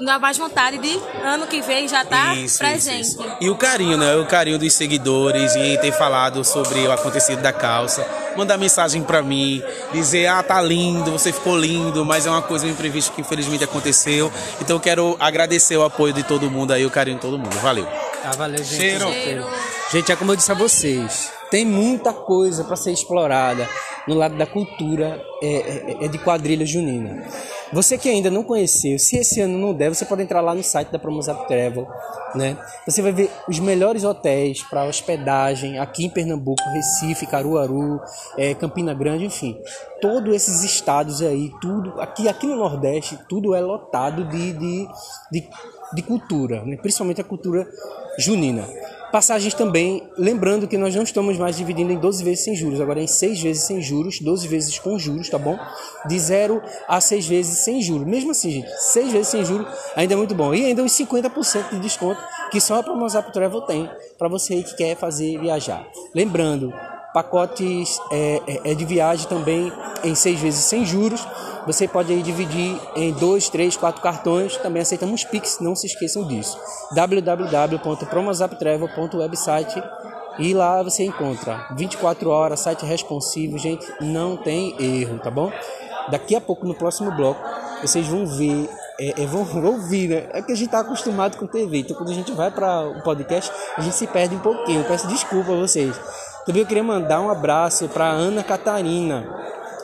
dá 0.00 0.18
mais 0.18 0.38
vontade 0.38 0.78
de 0.78 0.98
ano 1.22 1.46
que 1.46 1.60
vem 1.60 1.86
já 1.86 2.04
tá 2.04 2.34
Isso, 2.34 2.58
presente. 2.58 3.02
isso, 3.02 3.20
isso. 3.20 3.36
E 3.40 3.50
o 3.50 3.56
carinho, 3.56 3.98
né? 3.98 4.16
O 4.16 4.24
carinho 4.26 4.58
dos 4.58 4.72
seguidores 4.72 5.54
e 5.54 5.76
ter 5.78 5.92
falado 5.92 6.42
sobre 6.42 6.86
o 6.86 6.92
acontecido 6.92 7.42
da 7.42 7.52
calça. 7.52 8.06
Mandar 8.36 8.56
mensagem 8.56 9.02
pra 9.02 9.20
mim, 9.20 9.62
dizer, 9.92 10.26
ah, 10.28 10.42
tá 10.42 10.60
lindo, 10.62 11.10
você 11.10 11.32
ficou 11.32 11.58
lindo, 11.58 12.04
mas 12.04 12.24
é 12.24 12.30
uma 12.30 12.40
coisa 12.40 12.66
imprevista 12.66 13.12
que 13.12 13.20
infelizmente 13.20 13.64
aconteceu. 13.64 14.32
Então 14.60 14.76
eu 14.76 14.80
quero 14.80 15.16
agradecer 15.20 15.76
o 15.76 15.84
apoio 15.84 16.12
de 16.14 16.22
todo 16.22 16.50
mundo 16.50 16.72
aí, 16.72 16.86
o 16.86 16.90
carinho 16.90 17.16
de 17.16 17.22
todo 17.22 17.38
mundo. 17.38 17.54
Valeu. 17.60 17.86
Ah, 18.24 18.30
valeu, 18.36 18.58
gente. 18.64 18.76
Cheiro. 18.76 19.08
Cheiro. 19.12 19.46
Gente, 19.92 20.12
é 20.12 20.16
como 20.16 20.32
eu 20.32 20.36
disse 20.36 20.50
a 20.52 20.54
vocês, 20.54 21.30
tem 21.50 21.64
muita 21.64 22.12
coisa 22.12 22.64
para 22.64 22.76
ser 22.76 22.92
explorada 22.92 23.68
no 24.06 24.14
lado 24.14 24.36
da 24.36 24.46
cultura 24.46 25.22
é, 25.42 25.46
é- 25.46 26.04
é 26.04 26.08
de 26.08 26.18
quadrilha 26.18 26.64
junina. 26.64 27.24
Você 27.72 27.98
que 27.98 28.08
ainda 28.08 28.30
não 28.30 28.42
conheceu, 28.42 28.98
se 28.98 29.18
esse 29.18 29.42
ano 29.42 29.58
não 29.58 29.74
der, 29.74 29.90
você 29.90 30.06
pode 30.06 30.22
entrar 30.22 30.40
lá 30.40 30.54
no 30.54 30.62
site 30.62 30.88
da 30.88 30.98
Promozap 30.98 31.46
Travel, 31.46 31.86
né? 32.34 32.56
Você 32.86 33.02
vai 33.02 33.12
ver 33.12 33.30
os 33.46 33.58
melhores 33.58 34.04
hotéis 34.04 34.62
para 34.62 34.84
hospedagem 34.84 35.78
aqui 35.78 36.06
em 36.06 36.10
Pernambuco, 36.10 36.62
Recife, 36.72 37.26
Caruaru, 37.26 38.00
é, 38.38 38.54
Campina 38.54 38.94
Grande, 38.94 39.26
enfim. 39.26 39.60
Todos 40.00 40.34
esses 40.34 40.64
estados 40.64 41.20
aí, 41.20 41.52
tudo 41.60 42.00
aqui, 42.00 42.26
aqui 42.26 42.46
no 42.46 42.56
Nordeste, 42.56 43.18
tudo 43.28 43.54
é 43.54 43.60
lotado 43.60 44.24
de, 44.24 44.52
de, 44.54 44.88
de, 45.30 45.48
de 45.92 46.02
cultura, 46.02 46.64
né? 46.64 46.76
principalmente 46.80 47.20
a 47.20 47.24
cultura 47.24 47.68
junina. 48.18 48.64
Passagens 49.10 49.54
também, 49.54 50.06
lembrando 50.18 50.68
que 50.68 50.76
nós 50.76 50.94
não 50.94 51.02
estamos 51.02 51.38
mais 51.38 51.56
dividindo 51.56 51.90
em 51.90 51.98
12 51.98 52.22
vezes 52.22 52.44
sem 52.44 52.54
juros, 52.54 52.78
agora 52.78 53.00
em 53.00 53.06
6 53.06 53.40
vezes 53.40 53.62
sem 53.64 53.80
juros, 53.80 54.20
12 54.20 54.46
vezes 54.46 54.78
com 54.78 54.98
juros, 54.98 55.30
tá 55.30 55.38
bom? 55.38 55.58
De 56.06 56.18
0 56.18 56.60
a 56.86 57.00
6 57.00 57.26
vezes 57.26 57.58
sem 57.60 57.80
juros. 57.80 58.06
Mesmo 58.06 58.32
assim, 58.32 58.50
gente, 58.50 58.68
6 58.68 59.10
vezes 59.10 59.28
sem 59.28 59.44
juros 59.46 59.66
ainda 59.96 60.12
é 60.12 60.16
muito 60.16 60.34
bom. 60.34 60.54
E 60.54 60.66
ainda 60.66 60.84
os 60.84 60.92
50% 60.92 61.70
de 61.70 61.80
desconto 61.80 62.20
que 62.50 62.60
só 62.60 62.80
a 62.80 62.82
Promozap 62.82 63.32
Travel 63.32 63.62
tem 63.62 63.90
para 64.18 64.28
você 64.28 64.62
que 64.62 64.76
quer 64.76 64.94
fazer 64.94 65.38
viajar. 65.40 65.86
Lembrando, 66.14 66.72
pacotes 67.14 67.98
é, 68.12 68.42
é- 68.46 68.72
é 68.72 68.74
de 68.74 68.84
viagem 68.84 69.26
também 69.26 69.72
em 70.04 70.14
6 70.14 70.38
vezes 70.38 70.60
sem 70.66 70.84
juros. 70.84 71.26
Você 71.68 71.86
pode 71.86 72.10
aí 72.10 72.22
dividir 72.22 72.80
em 72.96 73.12
2, 73.12 73.50
3, 73.50 73.76
4 73.76 74.00
cartões. 74.00 74.56
Também 74.56 74.80
aceitamos 74.80 75.22
Pix, 75.24 75.58
não 75.60 75.76
se 75.76 75.86
esqueçam 75.86 76.26
disso. 76.26 76.58
www.promozaptravel.website 76.94 79.82
e 80.38 80.54
lá 80.54 80.82
você 80.82 81.04
encontra 81.04 81.66
24 81.76 82.30
horas, 82.30 82.60
site 82.60 82.86
responsivo, 82.86 83.58
gente, 83.58 83.86
não 84.00 84.34
tem 84.34 84.82
erro, 84.82 85.18
tá 85.18 85.30
bom? 85.30 85.52
Daqui 86.10 86.34
a 86.34 86.40
pouco 86.40 86.66
no 86.66 86.74
próximo 86.74 87.10
bloco 87.10 87.38
vocês 87.82 88.06
vão 88.06 88.24
ver, 88.24 88.66
é, 88.98 89.22
é, 89.22 89.26
vão 89.26 89.42
ouvir, 89.66 90.08
né? 90.08 90.26
É 90.32 90.40
que 90.40 90.52
a 90.52 90.54
gente 90.54 90.70
tá 90.70 90.80
acostumado 90.80 91.36
com 91.36 91.46
TV, 91.46 91.80
então 91.80 91.94
quando 91.94 92.12
a 92.12 92.14
gente 92.14 92.32
vai 92.32 92.50
para 92.50 92.88
o 92.88 93.02
podcast 93.02 93.52
a 93.76 93.82
gente 93.82 93.94
se 93.94 94.06
perde 94.06 94.36
um 94.36 94.40
pouquinho. 94.40 94.80
Eu 94.80 94.88
peço 94.88 95.06
desculpa 95.06 95.52
a 95.52 95.56
vocês. 95.56 95.94
Também 96.46 96.62
eu 96.62 96.66
queria 96.66 96.82
mandar 96.82 97.20
um 97.20 97.28
abraço 97.28 97.86
para 97.88 98.06
Ana 98.06 98.42
Catarina. 98.42 99.36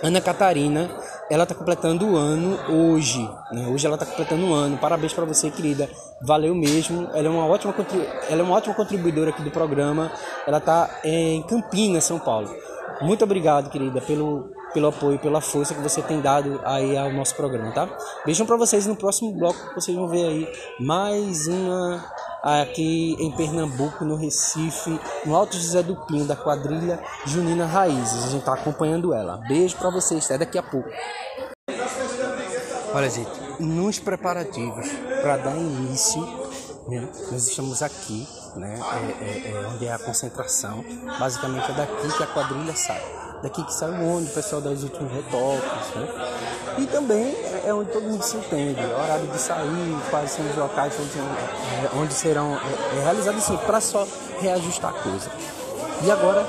Ana 0.03 0.21
Catarina, 0.21 0.91
ela 1.35 1.45
tá 1.45 1.53
completando 1.53 2.07
o 2.07 2.17
ano 2.17 2.57
hoje, 2.69 3.29
né? 3.51 3.67
Hoje 3.67 3.85
ela 3.85 3.99
tá 3.99 4.07
completando 4.07 4.47
um 4.47 4.55
ano. 4.55 4.79
Parabéns 4.79 5.13
para 5.13 5.25
você, 5.25 5.51
querida. 5.51 5.91
Valeu 6.23 6.55
mesmo. 6.55 7.09
Ela 7.13 7.27
é 7.27 7.29
uma 7.29 7.45
ótima 7.45 7.75
ela 8.31 8.41
é 8.41 8.45
uma 8.45 8.55
ótima 8.55 8.73
contribuidora 8.73 9.31
aqui 9.31 9.43
do 9.43 9.51
programa. 9.51 10.13
Ela 10.47 10.61
tá 10.61 10.89
em 11.03 11.43
Campinas, 11.43 12.05
São 12.05 12.21
Paulo. 12.21 12.55
Muito 13.01 13.25
obrigado, 13.25 13.69
querida, 13.69 14.01
pelo 14.01 14.49
pelo 14.73 14.89
apoio, 14.89 15.19
pela 15.19 15.41
força 15.41 15.75
que 15.75 15.81
você 15.81 16.03
tem 16.03 16.21
dado 16.21 16.61
aí 16.65 16.97
ao 16.97 17.13
nosso 17.13 17.35
programa, 17.37 17.73
tá? 17.73 17.89
Beijão 18.25 18.45
para 18.45 18.57
vocês 18.57 18.87
no 18.87 18.97
próximo 18.97 19.33
bloco, 19.33 19.59
vocês 19.75 19.97
vão 19.97 20.09
ver 20.09 20.27
aí 20.27 20.53
mais 20.81 21.47
uma 21.47 22.05
aqui 22.45 23.17
em 23.19 23.31
Pernambuco, 23.31 24.05
no 24.05 24.17
Recife, 24.17 25.01
no 25.25 25.35
Alto 25.35 25.57
José 25.57 25.83
do 25.83 25.97
Pinho, 26.07 26.27
da 26.27 26.37
quadrilha 26.37 27.01
Junina 27.25 27.65
Raízes. 27.65 28.25
A 28.25 28.29
gente 28.29 28.45
tá 28.45 28.53
acompanhando 28.53 29.15
ela. 29.15 29.39
Beijo 29.49 29.77
para 29.77 29.89
vocês, 29.89 30.27
até 30.27 30.39
daqui 30.39 30.59
a 30.59 30.63
pouco. 30.63 30.89
Olha, 32.93 33.09
gente, 33.09 33.31
nos 33.59 33.99
preparativos 33.99 34.87
para 35.23 35.39
dar 35.39 35.57
início, 35.57 36.21
né, 36.87 37.09
nós 37.33 37.49
estamos 37.49 37.83
aqui, 37.83 38.29
né, 38.57 38.79
é, 39.21 39.25
é, 39.25 39.53
é 39.53 39.67
onde 39.67 39.87
é 39.87 39.93
a 39.93 39.99
concentração. 39.99 40.85
Basicamente 41.19 41.71
é 41.71 41.75
daqui 41.75 42.17
que 42.17 42.23
a 42.23 42.27
quadrilha 42.27 42.77
sai. 42.77 43.03
Daqui 43.45 43.63
que 43.63 43.75
sai 43.75 43.91
o 43.91 44.09
ônibus, 44.09 44.31
o 44.31 44.35
pessoal 44.37 44.63
das 44.63 44.83
últimos 44.85 45.13
retoques, 45.13 45.95
né? 45.97 46.09
E 46.79 46.87
também 46.87 47.37
é 47.63 47.75
onde 47.75 47.91
todo 47.91 48.05
mundo 48.05 48.23
se 48.23 48.39
entende, 48.39 48.81
é 48.81 48.87
horário 48.87 49.27
de 49.27 49.39
sair, 49.39 49.99
quais 50.09 50.31
são 50.31 50.49
os 50.49 50.57
locais 50.57 50.95
onde, 50.99 51.19
é, 51.19 51.91
onde 51.95 52.15
serão 52.15 52.57
é, 52.57 53.03
realizados 53.03 53.45
assim, 53.45 53.59
para 53.59 53.83
só 53.83 54.09
reajustar 54.41 54.93
a 54.93 54.95
coisa. 54.95 55.31
E 56.03 56.11
agora 56.11 56.47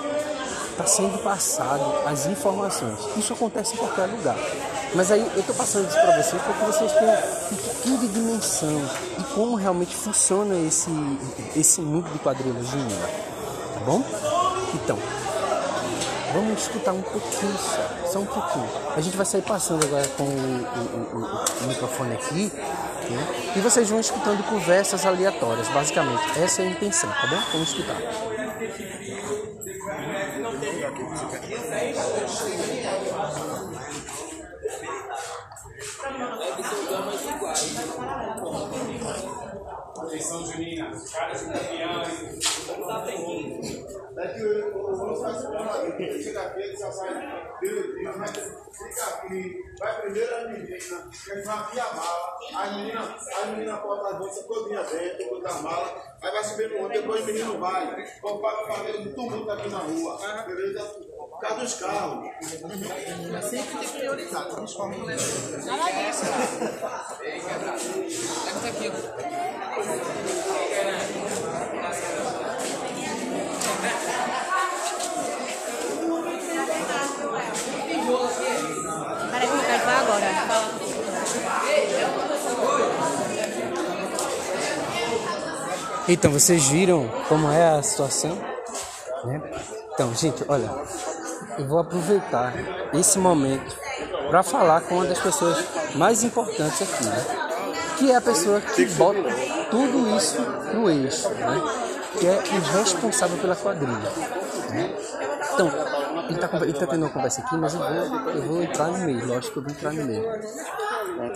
está 0.72 0.86
sendo 0.86 1.22
passado 1.22 1.84
as 2.08 2.28
informações. 2.28 2.98
Isso 3.18 3.34
acontece 3.34 3.74
em 3.74 3.78
qualquer 3.78 4.06
lugar. 4.06 4.38
Mas 4.94 5.12
aí 5.12 5.20
eu 5.20 5.42
estou 5.42 5.54
passando 5.54 5.90
isso 5.90 6.00
para 6.00 6.24
vocês 6.24 6.42
para 6.42 6.54
que 6.54 6.66
vocês 6.66 6.92
tenham 6.94 7.18
um 7.52 7.56
pouquinho 7.58 7.98
de 7.98 8.08
dimensão 8.08 8.82
de 9.18 9.24
como 9.36 9.58
realmente 9.58 9.94
funciona 9.94 10.56
esse, 10.66 10.90
esse 11.58 11.82
mundo 11.82 12.10
de 12.10 12.20
quadrilhas 12.20 12.66
junina. 12.68 13.10
Tá 13.74 13.80
bom? 13.86 14.02
Então, 14.74 14.98
Vamos 16.36 16.64
escutar 16.64 16.92
um 16.92 17.02
pouquinho 17.02 17.58
só, 17.58 18.12
só 18.12 18.20
um 18.20 18.26
pouquinho. 18.26 18.68
A 18.94 19.00
gente 19.00 19.16
vai 19.16 19.26
sair 19.26 19.42
passando 19.42 19.86
agora 19.86 20.06
com 20.18 20.24
o, 20.24 20.28
o, 20.28 21.22
o, 21.22 21.64
o 21.64 21.68
microfone 21.70 22.14
aqui, 22.14 22.52
né? 22.54 23.54
E 23.56 23.60
vocês 23.62 23.90
vão 23.90 24.02
escutando 24.02 24.44
conversas 24.44 25.06
aleatórias, 25.06 25.70
basicamente. 25.70 26.38
Essa 26.38 26.62
é 26.62 26.68
a 26.68 26.72
intenção, 26.72 27.10
tá 27.10 27.28
bom? 27.28 27.40
Vamos 27.54 27.70
escutar. 27.70 27.96
Atenção, 40.06 40.46
Junina. 40.46 40.92
Cara, 41.14 41.34
é 44.18 44.28
que 44.30 44.42
o 44.44 44.80
Lúcio 44.80 45.22
vai 45.22 45.85
sai 46.92 47.14
direitinho, 47.62 48.14
fica 48.72 49.06
aqui, 49.06 49.64
vai 49.80 50.02
primeiro 50.02 50.36
a 50.36 50.42
menina, 50.48 50.78
que 50.78 51.32
a 51.32 51.36
vai 51.44 51.58
aqui 51.58 51.80
a 51.80 51.94
mala, 51.94 52.38
a 52.54 52.72
menina, 52.72 53.18
a 53.42 53.46
menina 53.46 53.78
bota 53.78 54.10
as 54.10 54.18
bolsas 54.18 54.46
todinha 54.46 54.82
a 54.82 55.54
mala, 55.62 56.18
aí 56.22 56.32
vai 56.32 56.44
subir 56.44 56.70
no 56.70 56.84
outro, 56.84 57.02
depois 57.02 57.22
o 57.22 57.26
menino 57.26 57.60
vai, 57.60 57.96
vai 57.96 58.68
fazer 58.68 58.98
um 59.00 59.14
tumulto 59.14 59.52
aqui 59.52 59.70
na 59.70 59.80
rua? 59.80 60.20
Por 61.36 61.42
causa 61.42 61.62
dos 61.62 61.74
carros. 61.76 62.30
Sempre 63.50 63.78
tem 63.80 63.90
priorizado, 63.90 64.56
não 64.56 64.64
escolhe 64.64 65.02
o 65.02 65.06
levar. 65.06 65.66
Nada 65.66 65.92
disso. 65.92 66.26
Leva 68.46 68.68
aqui, 68.70 68.90
ó. 68.90 69.55
Então, 86.08 86.32
vocês 86.32 86.68
viram 86.68 87.10
como 87.28 87.52
é 87.52 87.78
a 87.78 87.82
situação? 87.82 88.38
Né? 89.24 89.42
Então, 89.92 90.14
gente, 90.14 90.46
olha, 90.48 90.70
eu 91.58 91.66
vou 91.68 91.80
aproveitar 91.80 92.54
esse 92.94 93.18
momento 93.18 93.76
para 94.30 94.44
falar 94.44 94.82
com 94.82 94.96
uma 94.96 95.06
das 95.06 95.20
pessoas 95.20 95.66
mais 95.96 96.24
importantes 96.24 96.82
aqui, 96.82 97.06
né? 97.06 97.26
que 97.98 98.12
é 98.12 98.16
a 98.18 98.22
pessoa 98.22 98.62
que 98.62 98.86
bota 98.86 99.20
tudo 99.72 100.16
isso 100.16 100.40
no 100.76 100.92
eixo, 100.92 101.28
né? 101.30 101.62
que 102.20 102.28
é 102.28 102.38
o 102.38 102.78
responsável 102.78 103.38
pela 103.38 103.56
quadrilha. 103.56 104.12
Né? 104.70 104.96
Então, 105.54 105.72
ele 106.30 106.40
tá, 106.40 106.50
ele 106.62 106.74
tá 106.74 106.88
tendo 106.88 107.04
uma 107.04 107.10
conversa 107.10 107.42
aqui, 107.42 107.56
mas 107.58 107.74
eu 107.74 107.80
vou, 107.80 108.30
eu 108.32 108.42
vou 108.44 108.64
entrar 108.64 108.88
no 108.88 108.98
meio, 109.06 109.26
lógico 109.26 109.54
que 109.54 109.60
eu 109.60 109.64
vou 109.64 109.72
entrar 109.72 109.94
no 109.94 110.06
meio. 110.06 110.24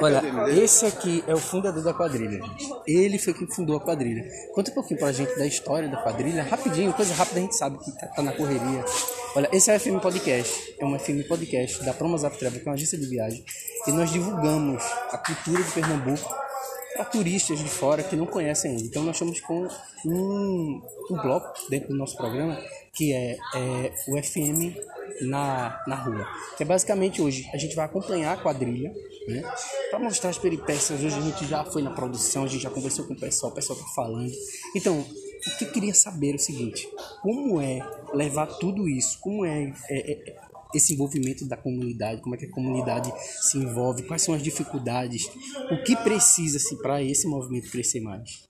Olha, 0.01 0.21
esse 0.49 0.85
aqui 0.85 1.23
é 1.27 1.33
o 1.33 1.37
fundador 1.37 1.83
da 1.83 1.93
quadrilha, 1.93 2.41
gente. 2.43 2.69
Ele 2.87 3.17
foi 3.17 3.33
quem 3.33 3.47
fundou 3.47 3.77
a 3.77 3.79
quadrilha. 3.79 4.23
Conta 4.53 4.71
um 4.71 4.73
pouquinho 4.73 4.99
pra 4.99 5.11
gente 5.11 5.37
da 5.37 5.45
história 5.45 5.87
da 5.87 5.97
quadrilha, 5.97 6.43
rapidinho, 6.43 6.93
coisa 6.93 7.13
rápida, 7.13 7.39
a 7.39 7.43
gente 7.43 7.55
sabe 7.55 7.77
que 7.79 7.91
tá, 7.91 8.07
tá 8.07 8.21
na 8.21 8.31
correria. 8.31 8.83
Olha, 9.35 9.49
esse 9.51 9.71
é 9.71 9.75
o 9.75 9.79
FM 9.79 10.01
Podcast, 10.01 10.75
é 10.79 10.85
um 10.85 10.97
FM 10.97 11.27
Podcast 11.27 11.83
da 11.83 11.93
Promazap 11.93 12.37
Travel, 12.37 12.59
que 12.59 12.67
é 12.67 12.69
uma 12.69 12.75
agência 12.75 12.97
de 12.97 13.05
viagem, 13.07 13.43
e 13.87 13.91
nós 13.91 14.11
divulgamos 14.11 14.83
a 15.11 15.17
cultura 15.17 15.63
de 15.63 15.71
Pernambuco 15.71 16.48
para 16.99 17.05
turistas 17.05 17.59
de 17.59 17.69
fora 17.69 18.03
que 18.03 18.13
não 18.13 18.25
conhecem 18.25 18.71
ainda. 18.71 18.83
Então 18.83 19.03
nós 19.03 19.15
estamos 19.15 19.39
com 19.39 19.65
um, 20.05 20.81
um 21.09 21.15
bloco 21.15 21.53
dentro 21.69 21.87
do 21.87 21.95
nosso 21.95 22.17
programa 22.17 22.61
que 22.91 23.13
é, 23.13 23.37
é 23.55 23.93
o 24.09 24.21
FM 24.21 24.75
na, 25.21 25.81
na 25.87 25.95
rua. 25.95 26.27
Que 26.57 26.63
é 26.63 26.65
basicamente 26.65 27.21
hoje 27.21 27.49
a 27.53 27.57
gente 27.57 27.73
vai 27.73 27.85
acompanhar 27.85 28.33
a 28.33 28.41
quadrilha, 28.41 28.93
né? 29.29 29.41
Para 29.89 29.99
mostrar 29.99 30.31
as 30.31 30.37
peripécias. 30.37 31.01
Hoje 31.01 31.15
a 31.17 31.21
gente 31.21 31.45
já 31.45 31.63
foi 31.63 31.81
na 31.81 31.91
produção, 31.91 32.43
a 32.43 32.47
gente 32.47 32.63
já 32.63 32.69
conversou 32.69 33.05
com 33.05 33.13
o 33.13 33.19
pessoal, 33.19 33.53
o 33.53 33.55
pessoal 33.55 33.79
tá 33.79 33.85
falando. 33.95 34.33
Então, 34.75 34.99
o 34.99 35.57
que 35.57 35.63
eu 35.63 35.71
queria 35.71 35.93
saber 35.93 36.33
é 36.33 36.35
o 36.35 36.39
seguinte: 36.39 36.89
como 37.21 37.61
é 37.61 37.79
levar 38.13 38.47
tudo 38.47 38.89
isso? 38.89 39.17
Como 39.21 39.45
é, 39.45 39.73
é, 39.89 40.11
é 40.11 40.35
esse 40.73 40.93
envolvimento 40.93 41.47
da 41.47 41.57
comunidade? 41.57 42.21
Como 42.21 42.35
é 42.35 42.37
que 42.37 42.45
a 42.45 42.51
comunidade 42.51 43.11
se 43.41 43.57
envolve? 43.57 44.03
Quais 44.03 44.21
são 44.21 44.33
as 44.33 44.43
dificuldades? 44.43 45.23
O 45.71 45.83
que 45.83 45.95
precisa-se 45.95 46.75
para 46.81 47.01
esse 47.03 47.27
movimento 47.27 47.69
crescer 47.71 47.99
mais? 47.99 48.47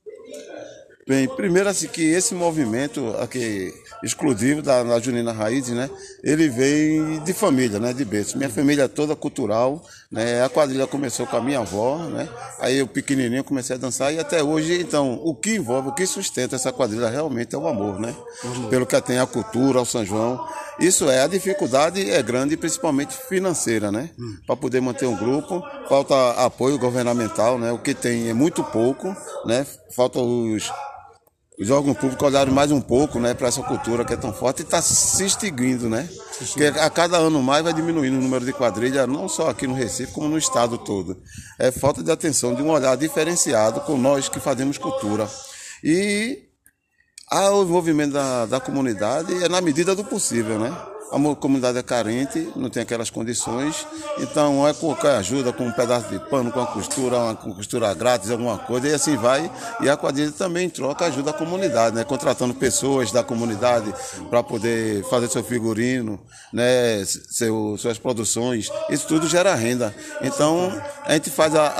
Bem, 1.07 1.27
primeiro 1.27 1.67
assim 1.67 1.88
que 1.88 2.03
esse 2.03 2.35
movimento 2.35 3.15
aqui 3.19 3.73
exclusivo 4.03 4.62
da, 4.62 4.83
da 4.83 4.99
Junina 4.99 5.31
Raiz, 5.31 5.67
né? 5.69 5.89
Ele 6.23 6.47
veio 6.47 7.19
de 7.21 7.33
família, 7.33 7.79
né? 7.79 7.93
De 7.93 8.05
berço. 8.05 8.38
Minha 8.38 8.49
família 8.49 8.83
é 8.83 8.88
toda 8.88 9.15
cultural, 9.15 9.83
né? 10.12 10.43
A 10.43 10.49
quadrilha 10.49 10.85
começou 10.88 11.25
com 11.25 11.35
a 11.35 11.41
minha 11.41 11.59
avó, 11.59 11.97
né? 11.97 12.29
Aí 12.59 12.77
eu 12.77 12.88
pequenininho 12.88 13.43
comecei 13.43 13.75
a 13.75 13.79
dançar 13.79 14.13
e 14.13 14.19
até 14.19 14.43
hoje, 14.43 14.79
então, 14.79 15.19
o 15.23 15.33
que 15.33 15.55
envolve, 15.55 15.89
o 15.89 15.93
que 15.93 16.05
sustenta 16.05 16.55
essa 16.55 16.71
quadrilha 16.71 17.09
realmente 17.09 17.55
é 17.55 17.57
o 17.57 17.67
amor, 17.67 17.99
né? 17.99 18.15
Pelo 18.69 18.85
que 18.85 18.99
tem 19.01 19.19
a 19.19 19.25
cultura, 19.25 19.81
o 19.81 19.85
São 19.85 20.05
João. 20.05 20.39
Isso 20.79 21.09
é, 21.09 21.21
a 21.23 21.27
dificuldade 21.27 22.09
é 22.09 22.21
grande, 22.21 22.55
principalmente 22.55 23.15
financeira, 23.27 23.91
né? 23.91 24.12
Para 24.45 24.55
poder 24.55 24.79
manter 24.79 25.07
um 25.07 25.15
grupo, 25.15 25.62
falta 25.89 26.31
apoio 26.45 26.77
governamental, 26.77 27.57
né? 27.57 27.71
O 27.71 27.79
que 27.79 27.93
tem 27.93 28.29
é 28.29 28.33
muito 28.33 28.63
pouco, 28.63 29.13
né? 29.45 29.65
Falta 29.93 30.19
os 30.19 30.71
os 31.59 31.69
órgãos 31.69 31.97
públicos 31.97 32.25
olharam 32.25 32.53
mais 32.53 32.71
um 32.71 32.79
pouco 32.79 33.19
né, 33.19 33.33
para 33.33 33.49
essa 33.49 33.61
cultura 33.61 34.05
que 34.05 34.13
é 34.13 34.17
tão 34.17 34.31
forte 34.31 34.61
e 34.61 34.63
está 34.63 34.81
se 34.81 35.25
extinguindo, 35.25 35.89
né? 35.89 36.07
Porque 36.37 36.65
a 36.65 36.89
cada 36.89 37.17
ano 37.17 37.43
mais 37.43 37.63
vai 37.63 37.73
diminuindo 37.73 38.17
o 38.17 38.21
número 38.21 38.45
de 38.45 38.53
quadrilhas, 38.53 39.05
não 39.09 39.27
só 39.27 39.49
aqui 39.49 39.67
no 39.67 39.73
Recife, 39.73 40.13
como 40.13 40.29
no 40.29 40.37
estado 40.37 40.77
todo. 40.77 41.21
É 41.59 41.69
falta 41.69 42.01
de 42.01 42.09
atenção, 42.09 42.55
de 42.55 42.61
um 42.61 42.69
olhar 42.69 42.95
diferenciado 42.95 43.81
com 43.81 43.97
nós 43.97 44.29
que 44.29 44.39
fazemos 44.39 44.77
cultura. 44.77 45.29
E 45.83 46.43
o 47.29 47.61
envolvimento 47.61 48.13
da, 48.13 48.45
da 48.45 48.59
comunidade 48.61 49.43
é 49.43 49.49
na 49.49 49.59
medida 49.59 49.93
do 49.93 50.05
possível, 50.05 50.57
né? 50.57 50.73
A 51.11 51.35
comunidade 51.35 51.77
é 51.77 51.83
carente, 51.83 52.49
não 52.55 52.69
tem 52.69 52.83
aquelas 52.83 53.09
condições, 53.09 53.87
então 54.19 54.67
é 54.67 54.73
qualquer 54.73 55.15
ajuda 55.15 55.51
com 55.51 55.65
um 55.65 55.71
pedaço 55.71 56.07
de 56.09 56.19
pano, 56.29 56.51
com 56.51 56.59
a 56.59 56.67
costura, 56.67 57.17
uma 57.17 57.35
costura 57.35 57.93
grátis, 57.95 58.29
alguma 58.29 58.59
coisa, 58.59 58.87
e 58.87 58.93
assim 58.93 59.17
vai. 59.17 59.51
E 59.81 59.89
a 59.89 59.97
quadrilha 59.97 60.31
também 60.31 60.69
troca 60.69 61.05
ajuda 61.05 61.31
a 61.31 61.33
comunidade, 61.33 61.95
né? 61.95 62.03
contratando 62.03 62.53
pessoas 62.53 63.11
da 63.11 63.23
comunidade 63.23 63.91
para 64.29 64.43
poder 64.43 65.03
fazer 65.09 65.27
seu 65.29 65.43
figurino, 65.43 66.19
né? 66.53 67.03
Seu, 67.05 67.75
suas 67.77 67.97
produções, 67.97 68.69
isso 68.89 69.07
tudo 69.07 69.27
gera 69.27 69.55
renda. 69.55 69.93
Então 70.21 70.71
a 71.05 71.13
gente 71.13 71.31
faz 71.31 71.55
a, 71.55 71.73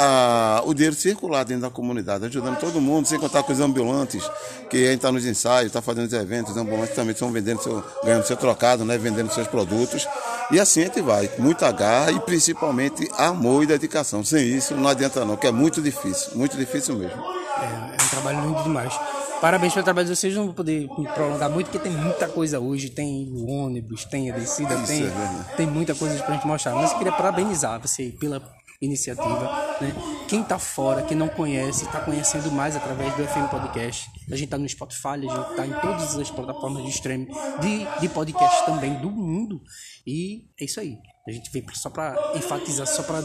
a, 0.60 0.64
o 0.66 0.74
dinheiro 0.74 0.96
circular 0.96 1.44
dentro 1.44 1.64
da 1.64 1.70
comunidade, 1.70 2.26
ajudando 2.26 2.58
todo 2.60 2.82
mundo, 2.82 3.08
sem 3.08 3.20
contar 3.20 3.44
com 3.44 3.54
os 3.54 3.60
ambulantes, 3.60 4.24
que 4.70 4.78
a 4.78 4.88
gente 4.88 4.98
está 4.98 5.12
nos 5.12 5.26
ensaios, 5.26 5.68
está 5.68 5.82
fazendo 5.82 6.08
os 6.08 6.14
eventos, 6.14 6.52
os 6.54 6.58
ambulantes 6.58 6.96
também 6.96 7.12
estão 7.12 7.32
vendendo 7.32 7.62
seu, 7.62 7.84
ganhando 8.04 8.26
seu 8.26 8.38
trocado, 8.38 8.84
né? 8.84 8.98
vendendo 8.98 9.19
vendendo 9.20 9.34
seus 9.34 9.48
produtos. 9.48 10.08
E 10.52 10.60
assim 10.60 10.82
a 10.82 10.86
gente 10.86 11.02
vai, 11.02 11.30
muita 11.38 11.72
garra 11.72 12.12
e 12.12 12.20
principalmente 12.22 13.10
amor 13.18 13.64
e 13.64 13.68
dedicação. 13.68 14.24
Sem 14.24 14.46
isso 14.46 14.76
não 14.76 14.88
adianta 14.88 15.24
não, 15.26 15.36
que 15.36 15.48
é 15.48 15.52
muito 15.52 15.82
difícil, 15.82 16.36
muito 16.36 16.58
difícil 16.58 16.96
mesmo. 16.96 17.22
É, 17.62 17.66
é 17.66 18.04
um 18.04 18.10
trabalho 18.10 18.42
lindo 18.42 18.64
demais. 18.64 18.94
Parabéns 19.42 19.74
pelo 19.74 19.86
trabalho 19.86 20.08
de 20.08 20.16
vocês. 20.16 20.36
Não 20.36 20.46
vou 20.46 20.54
poder 20.54 20.90
me 20.98 21.08
prolongar 21.14 21.50
muito, 21.50 21.68
porque 21.68 21.80
tem 21.80 21.96
muita 21.96 22.28
coisa 22.28 22.60
hoje. 22.60 22.90
Tem 22.90 23.30
o 23.32 23.48
ônibus, 23.48 24.04
tem 24.06 24.30
a 24.30 24.36
descida, 24.36 24.76
tem, 24.86 25.06
é 25.06 25.56
tem 25.56 25.66
muita 25.66 25.96
coisa 25.96 26.22
pra 26.22 26.36
gente 26.36 26.46
mostrar. 26.46 26.76
Mas 26.76 26.92
eu 26.92 26.98
queria 26.98 27.14
parabenizar 27.14 27.80
você 27.80 28.14
pela 28.20 28.42
iniciativa. 28.82 29.78
Né? 29.82 29.94
Quem 30.28 30.44
tá 30.44 30.58
fora, 30.58 31.04
quem 31.04 31.18
não 31.18 31.28
conhece, 31.28 31.86
tá 31.88 32.00
conhecendo 32.00 32.52
mais 32.52 32.76
através 32.76 33.14
do 33.16 33.24
FM 33.24 33.50
Podcast. 33.50 34.10
A 34.32 34.36
gente 34.36 34.50
tá 34.50 34.58
no 34.58 34.68
Spotify, 34.68 35.08
a 35.08 35.18
gente 35.18 35.56
tá 35.56 35.66
em 35.66 35.74
todas 35.74 36.18
as 36.18 36.32
plataformas 36.32 36.84
de 36.84 36.90
streaming 36.90 37.28
de, 37.60 38.00
de 38.00 38.10
podcast 38.10 38.66
também 38.66 38.94
do 38.96 39.10
mundo. 39.10 39.62
E 40.06 40.46
é 40.60 40.66
isso 40.66 40.80
aí. 40.80 40.98
A 41.28 41.32
gente 41.32 41.52
veio 41.52 41.66
só 41.76 41.90
para 41.90 42.16
enfatizar, 42.36 42.88
só 42.88 43.04
para 43.04 43.22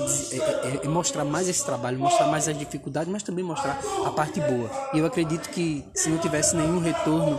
mostrar 0.89 1.25
mais 1.25 1.49
esse 1.49 1.65
trabalho, 1.65 1.99
mostrar 1.99 2.27
mais 2.27 2.49
as 2.49 2.59
dificuldades, 2.59 3.11
mas 3.11 3.23
também 3.23 3.45
mostrar 3.45 3.81
a 4.05 4.11
parte 4.11 4.41
boa. 4.41 4.71
E 4.93 4.99
eu 4.99 5.07
acredito 5.07 5.49
que 5.51 5.85
se 5.95 6.11
não 6.11 6.19
tivesse 6.19 6.57
nenhum 6.57 6.81
retorno, 6.81 7.39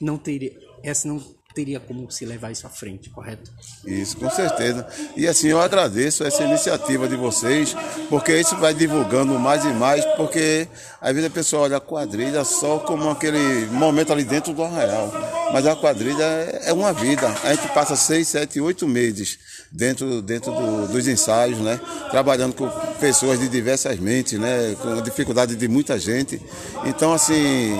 não 0.00 0.16
teria, 0.16 0.52
essa 0.82 1.06
não 1.06 1.20
teria 1.54 1.80
como 1.80 2.10
se 2.10 2.24
levar 2.24 2.50
isso 2.50 2.66
à 2.66 2.70
frente, 2.70 3.10
correto? 3.10 3.50
Isso, 3.84 4.16
com 4.16 4.30
certeza. 4.30 4.86
E 5.16 5.26
assim, 5.26 5.48
eu 5.48 5.60
agradeço 5.60 6.22
essa 6.24 6.42
iniciativa 6.44 7.08
de 7.08 7.16
vocês, 7.16 7.74
porque 8.08 8.38
isso 8.38 8.56
vai 8.56 8.72
divulgando 8.72 9.38
mais 9.38 9.64
e 9.64 9.68
mais, 9.68 10.04
porque 10.16 10.68
às 11.00 11.12
vezes 11.12 11.28
a 11.28 11.32
pessoa 11.32 11.62
olha 11.62 11.76
a 11.78 11.80
quadrilha 11.80 12.44
só 12.44 12.78
como 12.78 13.08
aquele 13.10 13.66
momento 13.66 14.12
ali 14.12 14.24
dentro 14.24 14.52
do 14.52 14.62
arraial. 14.62 15.12
Mas 15.52 15.66
a 15.66 15.74
quadrilha 15.74 16.22
é 16.22 16.60
é 16.66 16.72
uma 16.72 16.92
vida. 16.92 17.26
A 17.42 17.52
gente 17.54 17.66
passa 17.74 17.96
seis, 17.96 18.28
sete, 18.28 18.60
oito 18.60 18.86
meses 18.86 19.38
dentro, 19.72 20.22
dentro 20.22 20.52
do- 20.52 20.86
dos 20.86 21.08
ensaios, 21.08 21.58
né? 21.58 21.80
Trabalhando 22.10 22.54
com 22.54 22.68
pessoas 23.00 23.40
de 23.40 23.48
diversas 23.48 23.98
mentes, 23.98 24.38
né? 24.38 24.76
Com 24.80 25.00
dificuldade 25.02 25.56
de 25.56 25.66
muita 25.66 25.98
gente. 25.98 26.40
Então, 26.84 27.12
assim, 27.12 27.74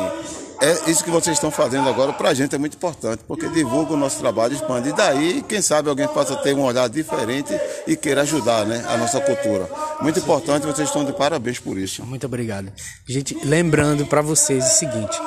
é 0.60 0.90
isso 0.90 1.02
que 1.02 1.10
vocês 1.10 1.36
estão 1.36 1.50
fazendo 1.50 1.88
agora 1.88 2.12
para 2.12 2.30
a 2.30 2.34
gente 2.34 2.54
é 2.54 2.58
muito 2.58 2.76
importante, 2.76 3.22
porque 3.26 3.48
divulga 3.48 3.94
o 3.94 3.96
nosso 3.96 4.18
trabalho, 4.18 4.54
expande. 4.54 4.90
E 4.90 4.92
daí, 4.92 5.42
quem 5.42 5.62
sabe 5.62 5.88
alguém 5.88 6.06
possa 6.08 6.36
ter 6.36 6.54
um 6.54 6.62
olhar 6.62 6.88
diferente 6.88 7.52
e 7.86 7.96
queira 7.96 8.22
ajudar 8.22 8.66
né, 8.66 8.84
a 8.88 8.96
nossa 8.96 9.20
cultura. 9.20 9.68
Muito 10.00 10.18
importante, 10.18 10.66
vocês 10.66 10.88
estão 10.88 11.04
de 11.04 11.12
parabéns 11.12 11.58
por 11.58 11.78
isso. 11.78 12.04
Muito 12.04 12.26
obrigado. 12.26 12.72
Gente, 13.08 13.34
lembrando 13.44 14.06
para 14.06 14.22
vocês 14.22 14.64
o 14.64 14.76
seguinte: 14.76 15.18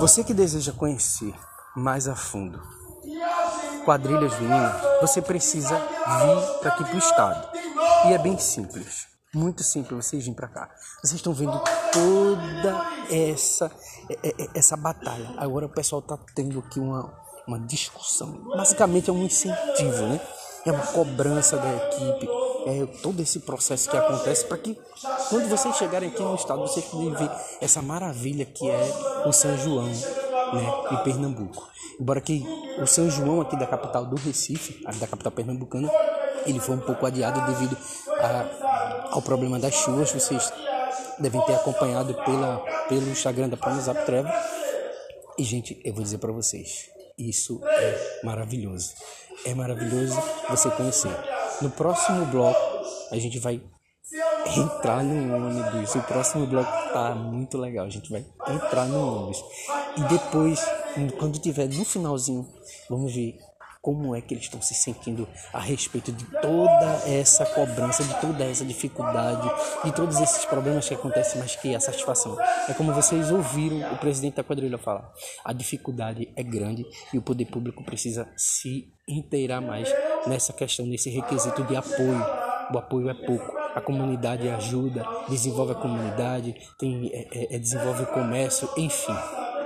você 0.00 0.22
que 0.22 0.34
deseja 0.34 0.72
conhecer 0.72 1.34
mais 1.74 2.08
a 2.08 2.14
fundo 2.14 2.60
quadrilha 3.86 4.28
junina, 4.28 4.76
você 5.00 5.22
precisa 5.22 5.78
vir 5.78 6.58
para 6.60 6.72
aqui 6.72 6.84
pro 6.84 6.98
estado. 6.98 7.48
E 8.08 8.12
é 8.12 8.18
bem 8.18 8.36
simples. 8.36 9.06
Muito 9.36 9.62
simples 9.62 10.06
vocês 10.06 10.22
virem 10.22 10.34
para 10.34 10.48
cá. 10.48 10.70
Vocês 11.02 11.16
estão 11.16 11.34
vendo 11.34 11.60
toda 11.92 12.86
essa 13.10 13.70
é- 14.22 14.28
é- 14.44 14.48
essa 14.54 14.76
batalha. 14.78 15.34
Agora 15.36 15.66
o 15.66 15.68
pessoal 15.68 16.00
tá 16.00 16.18
tendo 16.34 16.58
aqui 16.60 16.80
uma, 16.80 17.12
uma 17.46 17.58
discussão. 17.60 18.32
Basicamente 18.56 19.10
é 19.10 19.12
um 19.12 19.22
incentivo, 19.24 20.06
né? 20.06 20.20
É 20.64 20.72
uma 20.72 20.86
cobrança 20.86 21.58
da 21.58 21.70
equipe. 21.70 22.26
É 22.66 22.86
todo 23.02 23.20
esse 23.20 23.40
processo 23.40 23.90
que 23.90 23.96
acontece 23.96 24.46
para 24.46 24.56
que 24.56 24.76
quando 25.28 25.48
vocês 25.50 25.76
chegarem 25.76 26.08
aqui 26.08 26.22
no 26.22 26.34
estado 26.34 26.62
vocês 26.62 26.84
possam 26.86 27.14
ver 27.14 27.30
essa 27.60 27.82
maravilha 27.82 28.46
que 28.46 28.68
é 28.68 29.22
o 29.26 29.32
São 29.32 29.56
João, 29.58 29.84
né, 29.86 30.72
de 30.90 31.04
Pernambuco. 31.04 31.68
Embora 32.00 32.20
que 32.22 32.42
o 32.80 32.86
São 32.86 33.08
João 33.10 33.42
aqui 33.42 33.54
da 33.56 33.66
capital 33.66 34.06
do 34.06 34.16
Recife, 34.16 34.82
da 34.98 35.06
capital 35.06 35.30
pernambucana, 35.30 35.90
ele 36.46 36.58
foi 36.58 36.74
um 36.76 36.80
pouco 36.80 37.04
adiado 37.06 37.40
devido 37.46 37.76
a- 38.18 38.65
ao 39.16 39.22
problema 39.22 39.58
das 39.58 39.74
chuvas. 39.74 40.12
Vocês 40.12 40.52
devem 41.18 41.40
ter 41.46 41.54
acompanhado 41.54 42.14
pela, 42.24 42.58
pelo 42.88 43.08
Instagram 43.10 43.48
da 43.48 43.56
Pronozap 43.56 44.04
Travel. 44.04 44.32
E, 45.38 45.42
gente, 45.42 45.80
eu 45.84 45.94
vou 45.94 46.02
dizer 46.02 46.18
pra 46.18 46.32
vocês, 46.32 46.90
isso 47.18 47.60
é 47.64 48.20
maravilhoso. 48.22 48.92
É 49.44 49.54
maravilhoso 49.54 50.20
você 50.48 50.70
conhecer. 50.70 51.10
No 51.62 51.70
próximo 51.70 52.26
bloco, 52.26 52.60
a 53.10 53.16
gente 53.16 53.38
vai 53.38 53.60
entrar 54.56 55.02
no 55.02 55.34
ônibus. 55.34 55.94
O 55.94 56.02
próximo 56.02 56.46
bloco 56.46 56.70
tá 56.92 57.14
muito 57.14 57.56
legal. 57.58 57.86
A 57.86 57.90
gente 57.90 58.10
vai 58.10 58.24
entrar 58.48 58.86
no 58.86 59.24
ônibus. 59.24 59.42
E 59.96 60.00
depois, 60.02 60.60
quando 61.18 61.38
tiver 61.38 61.68
no 61.68 61.84
finalzinho, 61.84 62.46
vamos 62.88 63.14
ver 63.14 63.38
como 63.86 64.16
é 64.16 64.20
que 64.20 64.34
eles 64.34 64.46
estão 64.46 64.60
se 64.60 64.74
sentindo 64.74 65.28
a 65.52 65.60
respeito 65.60 66.10
de 66.10 66.24
toda 66.42 67.02
essa 67.06 67.46
cobrança, 67.46 68.02
de 68.02 68.20
toda 68.20 68.42
essa 68.42 68.64
dificuldade, 68.64 69.48
de 69.84 69.92
todos 69.92 70.18
esses 70.18 70.44
problemas 70.44 70.88
que 70.88 70.94
acontecem, 70.94 71.40
mas 71.40 71.54
que 71.54 71.72
a 71.72 71.78
satisfação. 71.78 72.36
É 72.68 72.74
como 72.74 72.92
vocês 72.92 73.30
ouviram 73.30 73.92
o 73.92 73.96
presidente 73.96 74.34
da 74.34 74.42
quadrilha 74.42 74.76
falar. 74.76 75.08
A 75.44 75.52
dificuldade 75.52 76.28
é 76.34 76.42
grande 76.42 76.84
e 77.14 77.18
o 77.18 77.22
poder 77.22 77.44
público 77.44 77.84
precisa 77.84 78.28
se 78.36 78.92
inteirar 79.08 79.60
mais 79.60 79.88
nessa 80.26 80.52
questão, 80.52 80.84
nesse 80.84 81.08
requisito 81.08 81.62
de 81.62 81.76
apoio. 81.76 82.26
O 82.74 82.78
apoio 82.78 83.08
é 83.08 83.14
pouco. 83.14 83.56
A 83.72 83.80
comunidade 83.80 84.48
ajuda, 84.48 85.06
desenvolve 85.28 85.70
a 85.70 85.76
comunidade, 85.76 86.56
tem, 86.76 87.08
é- 87.12 87.28
é- 87.32 87.54
é- 87.54 87.58
desenvolve 87.60 88.02
o 88.02 88.06
comércio, 88.06 88.68
enfim. 88.76 89.14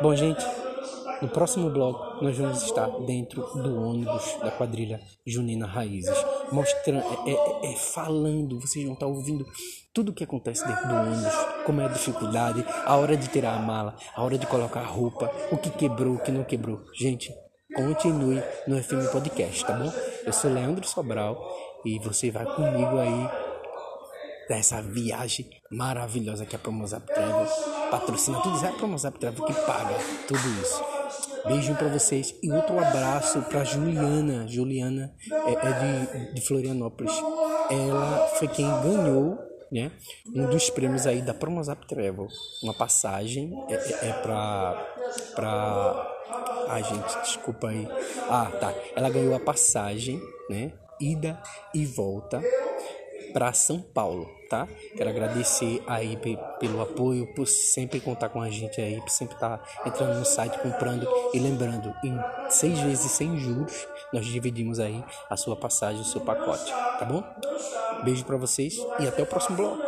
Bom, 0.02 0.14
gente, 0.14 0.44
no 1.20 1.28
próximo 1.28 1.70
bloco, 1.70 2.24
nós 2.24 2.36
vamos 2.36 2.62
estar 2.62 2.86
dentro 3.06 3.42
do 3.54 3.82
ônibus 3.82 4.36
da 4.42 4.50
quadrilha 4.50 5.00
Junina 5.26 5.66
Raízes, 5.66 6.16
mostrando, 6.50 7.04
é, 7.26 7.30
é- 7.30 7.72
é 7.72 7.76
falando, 7.76 8.60
vocês 8.60 8.84
vão 8.84 8.94
estar 8.94 9.06
ouvindo 9.06 9.46
tudo 9.92 10.10
o 10.10 10.14
que 10.14 10.24
acontece 10.24 10.66
dentro 10.66 10.88
do 10.88 10.94
ônibus, 10.94 11.34
como 11.66 11.80
é 11.80 11.84
a 11.84 11.88
dificuldade, 11.88 12.64
a 12.84 12.96
hora 12.96 13.16
de 13.16 13.28
tirar 13.28 13.54
a 13.54 13.58
mala, 13.58 13.96
a 14.14 14.22
hora 14.22 14.38
de 14.38 14.46
colocar 14.46 14.80
a 14.80 14.86
roupa, 14.86 15.30
o 15.52 15.58
que 15.58 15.70
quebrou, 15.70 16.14
o 16.14 16.18
que 16.22 16.30
não 16.30 16.44
quebrou. 16.44 16.80
Gente, 16.94 17.32
continue 17.74 18.42
no 18.66 18.82
FM 18.82 19.10
Podcast, 19.12 19.64
tá 19.64 19.74
bom? 19.74 19.92
Eu 20.24 20.32
sou 20.32 20.50
Leandro 20.50 20.86
Sobral 20.86 21.38
e 21.84 21.98
você 21.98 22.30
vai 22.30 22.46
comigo 22.46 22.98
aí 22.98 23.28
dessa 24.48 24.82
viagem 24.82 25.48
maravilhosa 25.70 26.44
que 26.44 26.56
é 26.56 26.58
a 26.58 26.60
Promozap 26.60 27.06
Travel 27.06 27.46
patrocina 27.90 28.40
tudo 28.40 28.56
isso. 28.56 28.64
É 28.66 28.68
a 28.68 28.72
Promozap 28.72 29.18
Travel 29.18 29.44
que 29.44 29.52
paga 29.52 29.94
tudo 30.26 30.48
isso. 30.60 30.89
Beijo 31.46 31.74
pra 31.74 31.88
vocês 31.88 32.34
e 32.42 32.52
outro 32.52 32.78
abraço 32.78 33.40
pra 33.42 33.64
Juliana. 33.64 34.46
Juliana 34.46 35.12
é, 35.30 35.52
é 35.52 36.26
de, 36.26 36.34
de 36.34 36.40
Florianópolis. 36.40 37.12
Ela 37.70 38.26
foi 38.38 38.48
quem 38.48 38.66
ganhou 38.82 39.38
né, 39.70 39.92
um 40.34 40.46
dos 40.46 40.68
prêmios 40.68 41.06
aí 41.06 41.22
da 41.22 41.32
Promozap 41.32 41.86
Travel. 41.86 42.26
Uma 42.62 42.74
passagem 42.74 43.52
é, 43.68 43.74
é, 43.74 44.08
é 44.08 44.12
pra. 44.14 44.86
pra. 45.34 46.16
Ai, 46.68 46.84
gente, 46.84 47.20
desculpa 47.22 47.68
aí. 47.68 47.88
Ah, 48.28 48.50
tá. 48.60 48.74
Ela 48.94 49.10
ganhou 49.10 49.34
a 49.34 49.40
passagem, 49.40 50.20
né? 50.48 50.72
Ida 51.00 51.40
e 51.74 51.86
volta 51.86 52.42
para 53.32 53.52
São 53.52 53.80
Paulo, 53.80 54.28
tá? 54.48 54.66
Quero 54.96 55.08
agradecer 55.10 55.82
aí 55.86 56.16
pe- 56.16 56.38
pelo 56.58 56.80
apoio, 56.82 57.26
por 57.34 57.46
sempre 57.46 58.00
contar 58.00 58.28
com 58.28 58.40
a 58.42 58.50
gente 58.50 58.80
aí, 58.80 59.00
por 59.00 59.10
sempre 59.10 59.34
estar 59.34 59.60
entrando 59.86 60.18
no 60.18 60.24
site, 60.24 60.58
comprando 60.58 61.08
e 61.32 61.38
lembrando, 61.38 61.94
em 62.04 62.18
seis 62.48 62.78
vezes 62.80 63.10
sem 63.12 63.38
juros, 63.38 63.86
nós 64.12 64.26
dividimos 64.26 64.80
aí 64.80 65.02
a 65.28 65.36
sua 65.36 65.54
passagem, 65.56 66.00
o 66.00 66.04
seu 66.04 66.20
pacote, 66.20 66.72
tá 66.98 67.04
bom? 67.04 67.22
Beijo 68.04 68.24
para 68.24 68.36
vocês 68.36 68.76
e 68.98 69.06
até 69.06 69.22
o 69.22 69.26
próximo 69.26 69.56
bloco. 69.56 69.78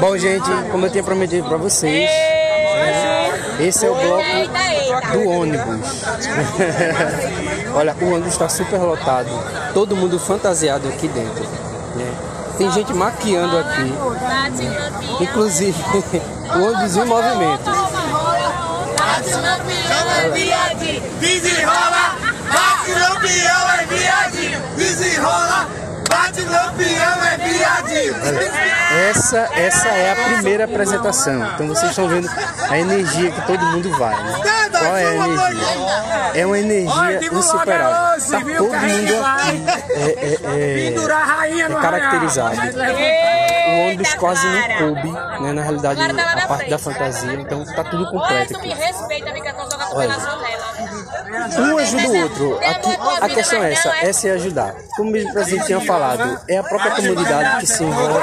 Bom, 0.00 0.16
gente, 0.18 0.48
como 0.72 0.86
eu 0.86 0.90
tinha 0.90 1.04
prometido 1.04 1.46
para 1.48 1.56
vocês, 1.56 2.10
né, 2.10 3.66
esse 3.66 3.86
é 3.86 3.90
o 3.90 3.94
bloco 3.94 5.12
do 5.12 5.28
ônibus. 5.28 6.02
Olha, 7.74 7.94
o 8.00 8.06
ônibus 8.12 8.32
está 8.32 8.48
super 8.48 8.78
lotado, 8.80 9.28
todo 9.72 9.96
mundo 9.96 10.18
fantasiado 10.18 10.88
aqui 10.88 11.08
dentro. 11.08 11.44
né? 11.96 12.14
Tem 12.58 12.70
gente 12.72 12.92
maquiando 12.92 13.56
aqui, 13.58 13.94
inclusive 15.20 15.82
o 16.56 16.62
ônibus 16.62 16.96
em 16.96 17.04
movimento. 17.04 17.70
Desenrola. 21.20 22.16
É 23.80 23.86
viadinho, 23.86 24.60
desenrola. 24.76 25.68
Bate 26.10 26.42
lampião 26.42 27.24
é 27.24 27.36
viadinho. 27.38 28.14
Essa, 29.08 29.48
essa 29.54 29.88
é 29.88 30.12
a 30.12 30.16
primeira 30.16 30.64
apresentação. 30.64 31.46
Então 31.54 31.68
vocês 31.68 31.90
estão 31.90 32.08
vendo 32.08 32.28
a 32.68 32.78
energia 32.78 33.30
que 33.30 33.40
todo 33.46 33.64
mundo 33.66 33.90
vai. 33.96 34.14
Né? 34.22 34.32
Qual 34.70 34.96
é 34.96 35.06
a 35.06 35.14
energia? 35.14 35.66
É 36.34 36.46
uma 36.46 36.58
energia 36.58 37.20
insuperável. 37.32 38.20
Tá 38.30 38.40
todo 38.40 38.76
mundo 38.76 39.24
aqui 39.24 39.64
é, 39.90 40.02
é, 40.02 40.38
é, 40.88 41.60
é 41.60 41.80
caracterizado. 41.80 42.56
O 43.70 43.86
ônibus 43.86 44.14
quase 44.14 44.46
não 44.46 44.78
coube, 44.78 45.12
né? 45.42 45.52
Na 45.52 45.62
realidade, 45.62 46.00
a 46.02 46.46
parte 46.48 46.70
da 46.70 46.78
fantasia. 46.78 47.34
Então 47.34 47.64
tá 47.64 47.84
tudo 47.84 48.10
completo 48.10 48.56
aqui. 48.56 48.74
Olha. 49.92 50.16
Um 51.30 51.78
ajuda 51.78 52.08
o 52.08 52.22
outro. 52.22 52.58
Aqui, 52.58 52.98
a 53.20 53.28
questão 53.28 53.62
é 53.62 53.72
essa, 53.72 53.88
essa 54.02 54.28
é 54.28 54.32
ajudar. 54.32 54.74
Como 54.96 55.10
o 55.10 55.12
mesmo 55.12 55.32
presidente 55.32 55.66
tinha 55.66 55.80
falado, 55.80 56.40
é 56.48 56.58
a 56.58 56.62
própria 56.62 56.90
comunidade 56.92 57.60
que 57.60 57.66
se 57.66 57.84
envolve. 57.84 58.20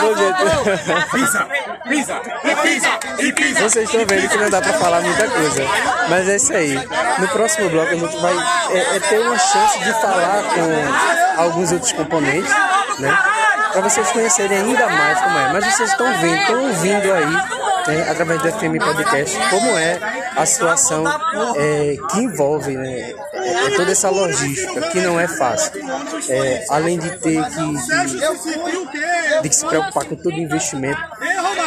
Bom, 0.00 0.14
gente. 0.14 0.40
Pisa, 1.10 1.46
pisa, 1.88 2.20
pisa, 2.62 3.32
pisa. 3.32 3.60
Vocês 3.60 3.88
estão 3.88 4.06
vendo 4.06 4.28
que 4.28 4.36
não 4.36 4.50
dá 4.50 4.60
para 4.60 4.72
falar 4.74 5.00
muita 5.00 5.28
coisa, 5.28 5.64
mas 6.08 6.28
é 6.28 6.36
isso 6.36 6.52
aí. 6.52 6.74
No 7.18 7.28
próximo 7.28 7.68
bloco 7.70 7.90
a 7.90 7.96
gente 7.96 8.16
vai 8.18 8.34
é, 8.70 8.96
é 8.96 9.00
ter 9.00 9.18
uma 9.20 9.38
chance 9.38 9.78
de 9.78 9.92
falar 9.92 10.42
com 10.54 11.42
alguns 11.42 11.72
outros 11.72 11.92
componentes, 11.92 12.52
né? 12.98 13.18
Pra 13.72 13.80
vocês 13.82 14.10
conhecerem 14.10 14.58
ainda 14.58 14.88
mais 14.88 15.20
como 15.20 15.38
é. 15.38 15.52
Mas 15.52 15.64
vocês 15.64 15.90
estão 15.90 16.12
vendo, 16.20 16.40
estão 16.40 16.62
ouvindo 16.62 17.12
aí, 17.12 17.32
né, 17.88 18.10
através 18.10 18.42
do 18.42 18.52
FM 18.52 18.82
Podcast, 18.82 19.38
como 19.50 19.78
é 19.78 19.98
a 20.36 20.46
situação 20.46 21.04
é, 21.56 21.96
que 22.10 22.18
envolve 22.18 22.76
né, 22.76 23.14
é, 23.32 23.70
toda 23.76 23.92
essa 23.92 24.10
logística, 24.10 24.80
que 24.90 25.00
não 25.00 25.18
é 25.18 25.28
fácil. 25.28 25.72
É, 26.28 26.64
além 26.70 26.98
de 26.98 27.10
ter 27.18 27.44
que, 27.48 29.42
de 29.42 29.48
que 29.48 29.54
se 29.54 29.66
preocupar 29.66 30.04
com 30.04 30.16
todo 30.16 30.34
o 30.34 30.38
investimento, 30.38 31.00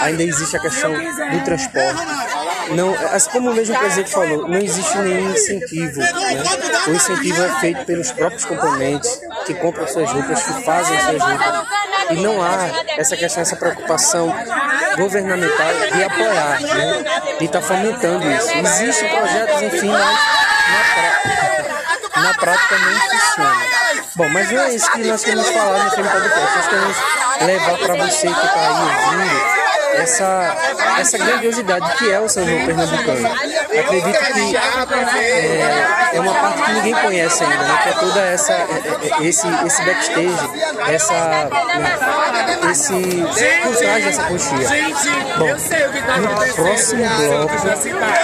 ainda 0.02 0.24
existe 0.24 0.56
a 0.58 0.60
questão 0.60 0.92
do 0.92 1.44
transporte. 1.44 2.02
Não, 2.71 2.93
assim 3.12 3.30
como 3.32 3.52
o 3.52 3.54
mesmo 3.54 3.78
presidente 3.78 4.12
falou, 4.12 4.47
não 4.47 4.58
existe 4.58 4.97
nenhum 4.97 5.32
incentivo. 5.32 5.99
Né? 5.99 6.43
O 6.88 6.91
incentivo 6.91 7.43
é 7.43 7.60
feito 7.60 7.86
pelos 7.86 8.12
próprios 8.12 8.45
componentes 8.45 9.19
que 9.45 9.54
compram 9.56 9.88
suas 9.88 10.12
roupas, 10.12 10.43
que 10.43 10.63
fazem 10.63 10.99
suas 10.99 11.21
roupas. 11.21 11.67
E 12.12 12.15
não 12.15 12.41
há 12.41 12.69
essa 12.97 13.15
questão, 13.15 13.41
essa 13.41 13.56
preocupação 13.56 14.34
governamental 14.97 15.73
de 15.93 16.04
apoiar, 16.04 16.62
né? 16.62 17.04
de 17.39 17.45
estar 17.45 17.62
fomentando 17.62 18.30
isso. 18.32 18.49
Existem 18.58 19.10
projetos, 19.10 19.62
enfim, 19.62 19.89
mas 19.89 20.19
na 20.71 20.84
prática, 20.93 22.21
na 22.21 22.34
prática 22.34 22.78
não 22.78 22.99
funciona. 22.99 23.84
Bom, 24.15 24.30
mas 24.30 24.52
não 24.52 24.62
é 24.62 24.76
isso 24.76 24.91
que 24.91 25.04
nós 25.04 25.23
queremos 25.23 25.49
falar 25.49 25.86
no 25.86 25.91
Filme 25.91 26.10
Podcast. 26.10 26.56
Nós 26.56 26.67
queremos 26.67 26.97
levar 27.41 27.78
para 27.80 27.95
você 27.95 28.28
que 28.28 28.45
está 28.45 28.60
aí 28.60 29.15
ouvindo 29.15 29.62
essa, 29.95 30.56
essa 30.99 31.17
grandiosidade 31.17 31.97
que 31.97 32.12
é 32.12 32.19
o 32.19 32.29
São 32.29 32.45
Pernambucano. 32.45 33.27
Acredito 33.27 34.34
que 34.34 34.58
é, 34.58 36.12
é 36.13 36.19
uma 36.19 36.34
parte 36.34 36.63
que 36.63 36.71
ninguém 36.73 36.93
conhece 36.93 37.43
ainda, 37.43 37.63
né? 37.63 37.79
que 37.84 37.89
é 37.89 37.93
toda 37.93 38.21
essa, 38.21 38.53
é, 38.53 38.67
é, 39.21 39.27
esse, 39.27 39.47
esse 39.47 39.84
backstage, 39.84 40.49
essa, 40.88 41.13
né, 41.13 42.71
esse 42.71 42.93
por 43.63 43.75
trás 43.75 44.06
dessa 44.06 44.23
coxinha. 44.23 44.69
Bom, 45.38 45.47
no 45.47 46.53
próximo 46.53 47.03
bloco, 47.03 47.53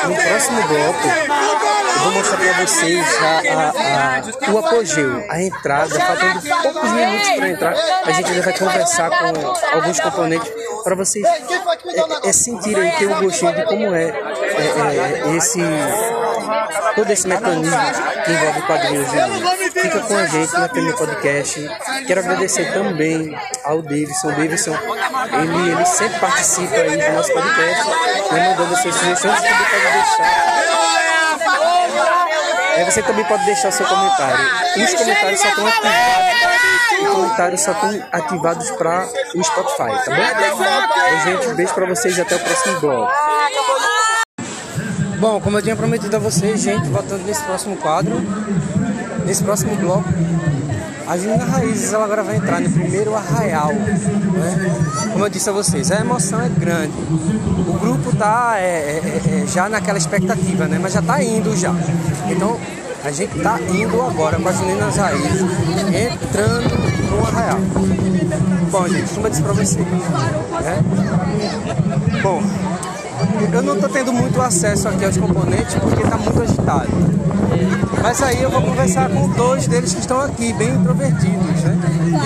no 0.08 0.16
próximo 0.16 0.68
bloco, 0.68 1.79
vou 2.04 2.12
mostrar 2.12 2.38
para 2.38 2.66
vocês 2.66 3.06
a, 3.22 3.42
a, 3.54 4.18
a, 4.18 4.52
o 4.52 4.58
apogeu, 4.58 5.26
a 5.30 5.42
entrada, 5.42 6.00
faltando 6.00 6.42
poucos 6.42 6.92
minutos 6.92 7.30
para 7.36 7.50
entrar, 7.50 7.74
a 8.06 8.12
gente 8.12 8.30
ainda 8.32 8.42
vai 8.44 8.58
conversar 8.58 9.10
com 9.10 9.76
alguns 9.76 10.00
componentes 10.00 10.52
para 10.84 10.96
vocês 10.96 11.26
é, 11.26 12.30
é 12.30 12.34
sentirem 12.34 12.92
ter 12.92 13.08
o 13.08 13.22
gostinho 13.22 13.54
de 13.54 13.64
como 13.66 13.94
é, 13.94 14.06
é, 14.06 15.30
é 15.30 15.36
esse 15.36 15.60
todo 16.96 17.12
esse 17.12 17.28
mecanismo 17.28 17.78
que 18.26 18.32
envolve 18.32 18.62
quadrinhos 18.64 19.08
de 19.12 19.70
Fica 19.82 20.00
com 20.02 20.16
a 20.16 20.26
gente 20.26 20.54
na 20.54 20.68
FM 20.68 20.98
Podcast. 20.98 21.70
Quero 22.06 22.20
agradecer 22.20 22.74
também 22.74 23.38
ao 23.64 23.82
Davidson. 23.82 24.28
Davidson, 24.30 24.76
ele, 25.32 25.72
ele 25.72 25.86
sempre 25.86 26.20
participa 26.20 26.76
aí 26.76 26.98
do 26.98 27.14
nosso 27.14 27.32
podcast, 27.32 27.90
né, 28.32 28.50
mandando 28.50 28.76
suas 28.76 28.96
sugestões. 28.96 29.40
Você 29.40 29.48
também 29.48 29.66
pode 29.66 29.94
deixar. 29.94 31.09
Aí 32.76 32.86
você 32.86 33.02
também 33.02 33.26
pode 33.26 33.44
deixar 33.46 33.72
seu 33.72 33.86
comentário. 33.86 34.46
Os 34.78 34.94
comentários 34.94 35.42
só 35.42 35.50
estão 35.50 35.68
ativados. 35.68 36.30
Os 37.02 37.10
comentários 37.10 37.62
só 37.62 37.72
estão 37.72 38.08
ativados 38.12 38.72
para 38.72 39.08
o 39.36 39.44
Spotify, 39.44 40.06
tá 40.06 40.16
bom? 40.16 40.22
Então, 40.56 41.20
gente, 41.26 41.48
um 41.50 41.56
beijo 41.56 41.74
para 41.74 41.86
vocês 41.88 42.18
e 42.18 42.22
até 42.22 42.36
o 42.36 42.40
próximo 42.40 42.80
bloco. 42.80 43.12
Bom, 45.20 45.42
como 45.42 45.58
eu 45.58 45.62
tinha 45.62 45.76
prometido 45.76 46.16
a 46.16 46.20
vocês, 46.20 46.62
gente, 46.62 46.88
voltando 46.88 47.26
nesse 47.26 47.44
próximo 47.44 47.76
quadro, 47.76 48.16
nesse 49.26 49.44
próximo 49.44 49.76
bloco, 49.76 50.08
a 51.10 51.18
Junina 51.18 51.44
Raízes 51.44 51.92
ela 51.92 52.06
agora 52.06 52.22
vai 52.22 52.36
entrar 52.36 52.62
no 52.62 52.70
primeiro 52.70 53.16
arraial. 53.16 53.74
Né? 53.74 55.10
Como 55.12 55.26
eu 55.26 55.30
disse 55.30 55.50
a 55.50 55.52
vocês, 55.52 55.92
a 55.92 56.02
emoção 56.02 56.40
é 56.40 56.50
grande. 56.50 56.94
O 57.68 57.80
grupo 57.80 58.16
tá 58.16 58.58
é, 58.58 59.02
é, 59.04 59.42
é, 59.42 59.48
já 59.48 59.68
naquela 59.68 59.98
expectativa, 59.98 60.68
né? 60.68 60.78
mas 60.80 60.94
já 60.94 61.02
tá 61.02 61.24
indo 61.24 61.58
já. 61.58 61.74
Então 62.30 62.60
a 63.04 63.10
gente 63.10 63.40
tá 63.40 63.60
indo 63.60 64.00
agora 64.00 64.38
com 64.38 64.48
as 64.48 64.58
Juninas 64.58 64.98
Raízes, 64.98 65.42
entrando 65.88 67.10
no 67.10 67.26
arraial. 67.26 67.60
Bom, 68.70 68.88
gente, 68.88 69.12
como 69.16 69.26
eu 69.26 69.32
disse 69.32 69.42
pra 69.42 69.54
vocês, 69.54 69.88
né? 69.88 70.84
Bom, 72.22 72.44
eu 73.52 73.64
não 73.64 73.74
estou 73.74 73.90
tendo 73.90 74.14
muito 74.14 74.40
acesso 74.40 74.88
aqui 74.88 75.06
aos 75.06 75.18
componentes 75.18 75.74
porque 75.74 76.04
está 76.04 76.18
muito 76.18 76.40
agitado. 76.40 76.90
Mas 78.02 78.22
aí 78.24 78.42
eu 78.42 78.50
vou 78.50 78.62
conversar 78.62 79.10
com 79.10 79.30
dois 79.30 79.68
deles 79.68 79.94
que 79.94 80.00
estão 80.00 80.22
aqui, 80.22 80.54
bem 80.54 80.70
introvertidos, 80.70 81.64
né? 81.64 81.78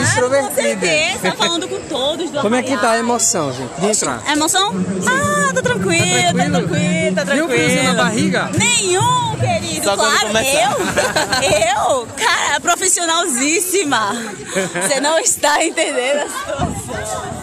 Extrovertidos. 0.02 0.56
Com 0.56 0.62
certeza, 0.62 1.32
falando 1.36 1.68
com 1.68 1.80
todos 1.82 2.30
do 2.30 2.42
Como 2.42 2.56
é 2.56 2.64
que 2.64 2.78
tá 2.78 2.92
a 2.92 2.98
emoção, 3.00 3.52
gente? 3.52 3.82
De 3.82 3.88
entrar. 3.88 4.22
A 4.26 4.34
emoção? 4.34 4.72
Ah, 5.08 5.54
tá 5.54 5.62
tranquilo, 5.62 6.38
tá 6.38 6.44
tranquilo, 6.50 7.16
tá 7.16 7.26
tranquilo. 7.26 7.26
Tá 7.26 7.26
Nenhum 7.26 7.48
friozinho 7.48 7.84
na 7.84 8.04
barriga? 8.04 8.50
Nenhum, 8.58 9.36
querido. 9.38 9.84
Só 9.84 9.96
claro, 9.96 10.28
eu, 10.28 11.92
eu, 12.00 12.08
cara, 12.16 12.60
profissionalzíssima. 12.62 14.16
Você 14.88 15.00
não 15.00 15.18
está 15.20 15.64
entendendo 15.64 16.22
a 16.22 16.80
situação. 16.80 17.43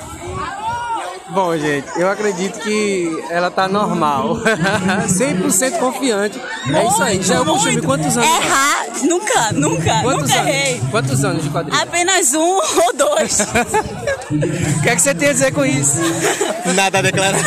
Bom, 1.33 1.57
gente, 1.57 1.87
eu 1.97 2.09
acredito 2.11 2.59
que 2.61 3.23
ela 3.31 3.51
tá 3.51 3.69
normal. 3.69 4.37
100% 5.07 5.79
confiante. 5.79 6.41
É 6.75 6.87
isso 6.87 7.03
aí. 7.03 7.23
Já 7.23 7.37
é 7.37 7.41
o 7.41 7.45
costume. 7.45 7.83
Quantos 7.83 8.17
anos? 8.17 8.29
Errar, 8.31 8.87
nunca, 9.05 9.53
nunca, 9.53 10.03
Quantos 10.03 10.23
nunca 10.29 10.41
anos? 10.41 10.49
errei. 10.55 10.83
Quantos 10.91 11.25
anos 11.25 11.43
de 11.45 11.51
quadrilha? 11.51 11.83
Apenas 11.83 12.35
um 12.35 12.41
ou 12.57 12.93
dois. 12.97 13.39
O 14.31 14.83
que 14.83 14.89
é 14.89 14.95
que 14.95 15.03
você 15.03 15.13
tem 15.13 15.29
a 15.31 15.33
dizer 15.33 15.53
com 15.53 15.65
isso? 15.65 15.97
Nada 16.75 16.99
a 16.99 17.03
declarar. 17.03 17.39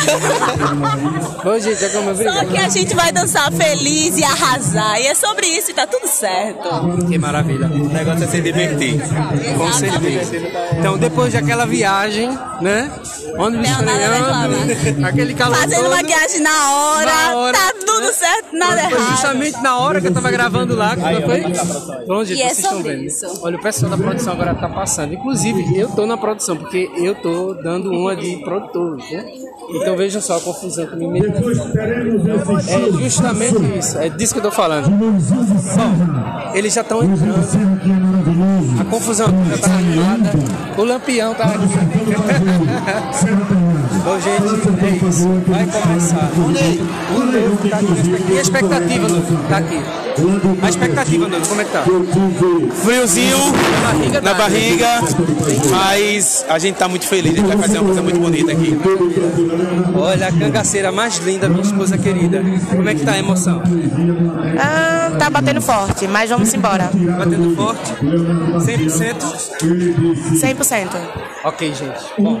Bom, 1.42 1.58
gente, 1.58 1.84
é 1.84 1.88
como 1.90 2.10
eu 2.10 2.16
Só 2.32 2.44
que 2.44 2.58
a 2.58 2.68
gente 2.68 2.94
vai 2.94 3.12
dançar 3.12 3.50
feliz 3.52 4.18
e 4.18 4.24
arrasar. 4.24 5.00
E 5.00 5.06
é 5.06 5.14
sobre 5.14 5.46
isso 5.46 5.70
e 5.70 5.74
tá 5.74 5.86
tudo 5.86 6.06
certo. 6.06 6.68
Que 7.08 7.18
maravilha. 7.18 7.66
O 7.66 7.88
negócio 7.88 8.24
é 8.24 8.26
se 8.28 8.40
divertir. 8.40 9.00
Com 9.56 9.72
certeza. 9.72 10.36
Então, 10.78 10.96
depois 10.98 11.32
daquela 11.32 11.66
viagem, 11.66 12.28
né? 12.60 12.90
Ônibus 13.38 13.68
estranhando, 13.68 15.06
aquele 15.06 15.34
calor 15.34 15.56
Fazendo 15.56 15.82
todo. 15.82 15.90
maquiagem 15.96 16.40
na 16.40 16.70
hora, 16.72 17.06
Na 17.12 17.36
hora. 17.36 17.58
tá 17.58 17.72
tudo 17.84 18.12
certo, 18.12 18.56
nada 18.56 18.82
Foi 18.82 18.92
errado. 18.92 19.10
justamente 19.10 19.60
na 19.62 19.78
hora 19.78 20.00
que 20.00 20.06
eu 20.06 20.14
tava 20.14 20.30
gravando 20.30 20.76
lá, 20.76 20.94
que 20.94 21.02
foi? 21.02 21.42
Bom, 22.06 22.24
gente, 22.24 22.38
E 22.38 22.42
é 22.42 22.46
vocês 22.46 22.58
estão 22.58 22.76
sobre 22.76 22.92
vendo. 22.96 23.04
isso. 23.06 23.26
Olha, 23.42 23.56
o 23.56 23.60
pessoal 23.62 23.90
da 23.90 23.96
produção 23.96 24.32
agora 24.34 24.54
tá 24.54 24.68
passando. 24.68 25.14
Inclusive, 25.14 25.76
eu 25.78 25.88
tô 25.88 26.06
na 26.06 26.16
produção, 26.16 26.56
porque 26.56 26.88
eu 26.96 27.14
tô 27.16 27.54
dando 27.54 27.90
uma 27.90 28.14
de 28.14 28.36
produtor, 28.44 29.00
né? 29.16 29.24
Então 29.70 29.96
vejam 29.96 30.20
só 30.20 30.36
a 30.36 30.40
confusão 30.40 30.86
que 30.86 30.96
me 30.96 31.06
meteu. 31.08 31.32
É 32.68 32.92
justamente 33.02 33.78
isso, 33.78 33.98
é 33.98 34.08
disso 34.08 34.34
que 34.34 34.40
eu 34.40 34.44
tô 34.44 34.50
falando. 34.50 34.90
Bom, 34.90 35.18
eles 36.54 36.74
já 36.74 36.82
estão 36.82 37.02
entrando. 37.02 37.34
A 38.80 38.84
confusão 38.84 39.28
já 39.50 39.58
tá 39.58 39.70
arrumada. 39.70 40.30
O 40.76 40.84
lampião 40.84 41.34
tá 41.34 41.44
aqui. 41.44 41.58
Bom, 44.04 44.20
gente, 44.20 44.42
é 44.84 45.08
isso. 45.08 45.28
Vai 45.46 45.66
começar. 45.66 46.30
O 46.36 47.20
Noivo 47.24 47.68
tá 47.68 47.78
aqui. 47.78 48.32
E 48.32 48.38
a 48.38 48.42
expectativa, 48.42 49.08
Noivo? 49.08 49.48
Tá 49.48 49.56
aqui. 49.56 49.82
A 50.62 50.68
expectativa, 50.68 51.26
Noivo, 51.26 51.48
como 51.48 51.60
é 51.60 51.64
que 51.64 51.72
tá? 51.72 51.84
Friozinho 52.84 53.38
na 54.22 54.34
barriga, 54.34 55.00
mas 55.70 56.44
a 56.48 56.58
gente 56.58 56.76
tá 56.76 56.86
muito 56.86 57.06
feliz, 57.06 57.32
a 57.32 57.36
gente 57.36 57.46
vai 57.48 57.56
fazer 57.56 57.78
uma 57.78 57.86
coisa 57.86 58.02
muito 58.02 58.20
bonita 58.20 58.52
aqui. 58.52 58.78
Olha, 59.96 60.28
a 60.28 60.32
cangaceira 60.32 60.92
mais 60.92 61.18
linda, 61.18 61.48
minha 61.48 61.62
esposa 61.62 61.96
querida. 61.98 62.42
Como 62.70 62.88
é 62.88 62.94
que 62.94 63.04
tá 63.04 63.12
a 63.12 63.18
emoção? 63.18 63.62
Ah, 64.60 65.12
tá 65.18 65.30
batendo 65.30 65.60
forte, 65.60 66.06
mas 66.06 66.30
vamos 66.30 66.52
embora. 66.52 66.90
Batendo 67.18 67.56
forte? 67.56 67.94
100%? 68.02 69.14
100%. 70.34 70.88
Ok, 71.44 71.74
gente. 71.74 72.04
Bom, 72.18 72.38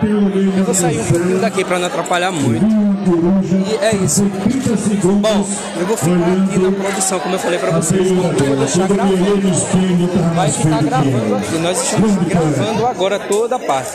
eu 0.56 0.64
vou 0.64 0.74
sair 0.74 1.00
um 1.00 1.04
pouquinho 1.04 1.38
daqui 1.38 1.53
pra 1.62 1.78
não 1.78 1.86
atrapalhar 1.86 2.32
muito. 2.32 2.64
E 2.64 3.84
é 3.84 3.94
isso. 3.96 4.24
Bom, 4.24 5.46
eu 5.78 5.86
vou 5.86 5.96
ficar 5.96 6.14
aqui 6.14 6.58
na 6.58 6.72
produção, 6.72 7.20
como 7.20 7.34
eu 7.34 7.38
falei 7.38 7.58
pra 7.58 7.70
vocês. 7.72 8.10
Vou 8.10 8.56
deixar 8.56 8.88
gravando. 8.88 10.34
Vai 10.34 10.50
ficar 10.50 10.82
gravando 10.82 11.36
aqui. 11.36 11.58
Nós 11.58 11.82
estamos 11.82 12.14
gravando 12.26 12.86
agora 12.86 13.18
toda 13.18 13.56
a 13.56 13.58
parte. 13.58 13.92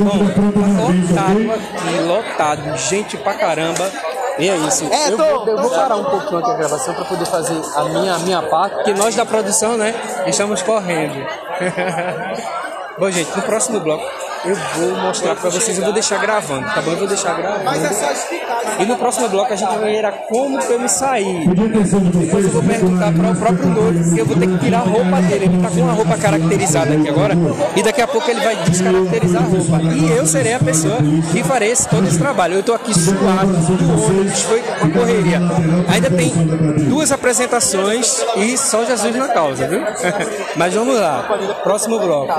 Bom, 0.00 0.18
tá 1.14 1.28
lotado 1.32 1.52
aqui, 1.52 2.00
lotado. 2.06 2.76
Gente 2.76 3.16
pra 3.16 3.34
caramba. 3.34 3.88
E 4.38 4.48
é 4.48 4.56
isso. 4.56 4.84
Eu 4.84 5.16
vou, 5.16 5.46
eu 5.48 5.58
vou 5.58 5.70
parar 5.70 5.96
um 5.96 6.04
pouquinho 6.04 6.38
aqui 6.38 6.50
a 6.50 6.54
gravação 6.54 6.94
para 6.94 7.04
poder 7.04 7.26
fazer 7.26 7.60
a 7.74 7.84
minha, 7.84 8.14
a 8.14 8.18
minha 8.20 8.42
parte, 8.42 8.74
porque 8.76 8.94
nós 8.94 9.14
da 9.14 9.26
produção, 9.26 9.76
né, 9.76 9.94
estamos 10.26 10.62
correndo. 10.62 11.14
Bom, 12.98 13.10
gente, 13.10 13.34
no 13.34 13.42
próximo 13.42 13.80
bloco 13.80 14.04
eu 14.44 14.54
vou 14.54 14.96
mostrar 15.02 15.34
pra 15.34 15.50
vocês, 15.50 15.78
eu 15.78 15.84
vou 15.84 15.92
deixar 15.92 16.18
gravando, 16.18 16.66
tá 16.66 16.80
bom? 16.82 16.92
Eu 16.92 16.98
vou 16.98 17.08
deixar 17.08 17.36
gravando. 17.36 17.70
E 18.78 18.86
no 18.86 18.96
próximo 18.96 19.28
bloco 19.28 19.52
a 19.52 19.56
gente 19.56 19.76
vai 19.76 19.92
ver 19.92 20.04
a 20.04 20.12
como 20.12 20.58
que 20.58 20.72
eu 20.72 20.78
me 20.78 20.88
saí. 20.88 21.48
Depois 21.48 22.44
eu 22.44 22.50
vou 22.50 22.62
perguntar 22.62 23.12
para 23.12 23.30
o 23.30 23.36
próprio 23.36 23.66
noivo, 23.68 24.04
porque 24.04 24.20
eu 24.20 24.26
vou 24.26 24.36
ter 24.36 24.46
que 24.46 24.58
tirar 24.58 24.78
a 24.78 24.82
roupa 24.82 25.22
dele. 25.22 25.44
Ele 25.46 25.62
tá 25.62 25.68
com 25.68 25.80
uma 25.80 25.92
roupa 25.92 26.16
caracterizada 26.16 26.94
aqui 26.94 27.08
agora, 27.08 27.34
e 27.76 27.82
daqui 27.82 28.02
a 28.02 28.06
pouco 28.06 28.30
ele 28.30 28.40
vai 28.40 28.56
descaracterizar 28.64 29.42
a 29.42 29.46
roupa. 29.46 29.82
E 29.82 30.10
eu 30.10 30.26
serei 30.26 30.54
a 30.54 30.60
pessoa 30.60 30.98
que 31.32 31.42
farei 31.42 31.70
esse, 31.70 31.88
todo 31.88 32.06
esse 32.06 32.18
trabalho. 32.18 32.54
Eu 32.54 32.62
tô 32.62 32.74
aqui 32.74 32.92
suado, 32.98 33.52
do 33.52 34.04
ônibus, 34.04 34.42
foi 34.42 34.62
uma 34.82 34.90
correria. 34.90 35.40
Ainda 35.92 36.10
tem 36.10 36.30
duas 36.88 37.10
apresentações 37.12 38.24
e 38.36 38.56
só 38.56 38.84
Jesus 38.84 39.14
na 39.16 39.28
causa, 39.28 39.66
viu? 39.66 39.80
Mas 40.56 40.74
vamos 40.74 40.98
lá, 40.98 41.24
próximo 41.62 41.98
bloco. 41.98 42.32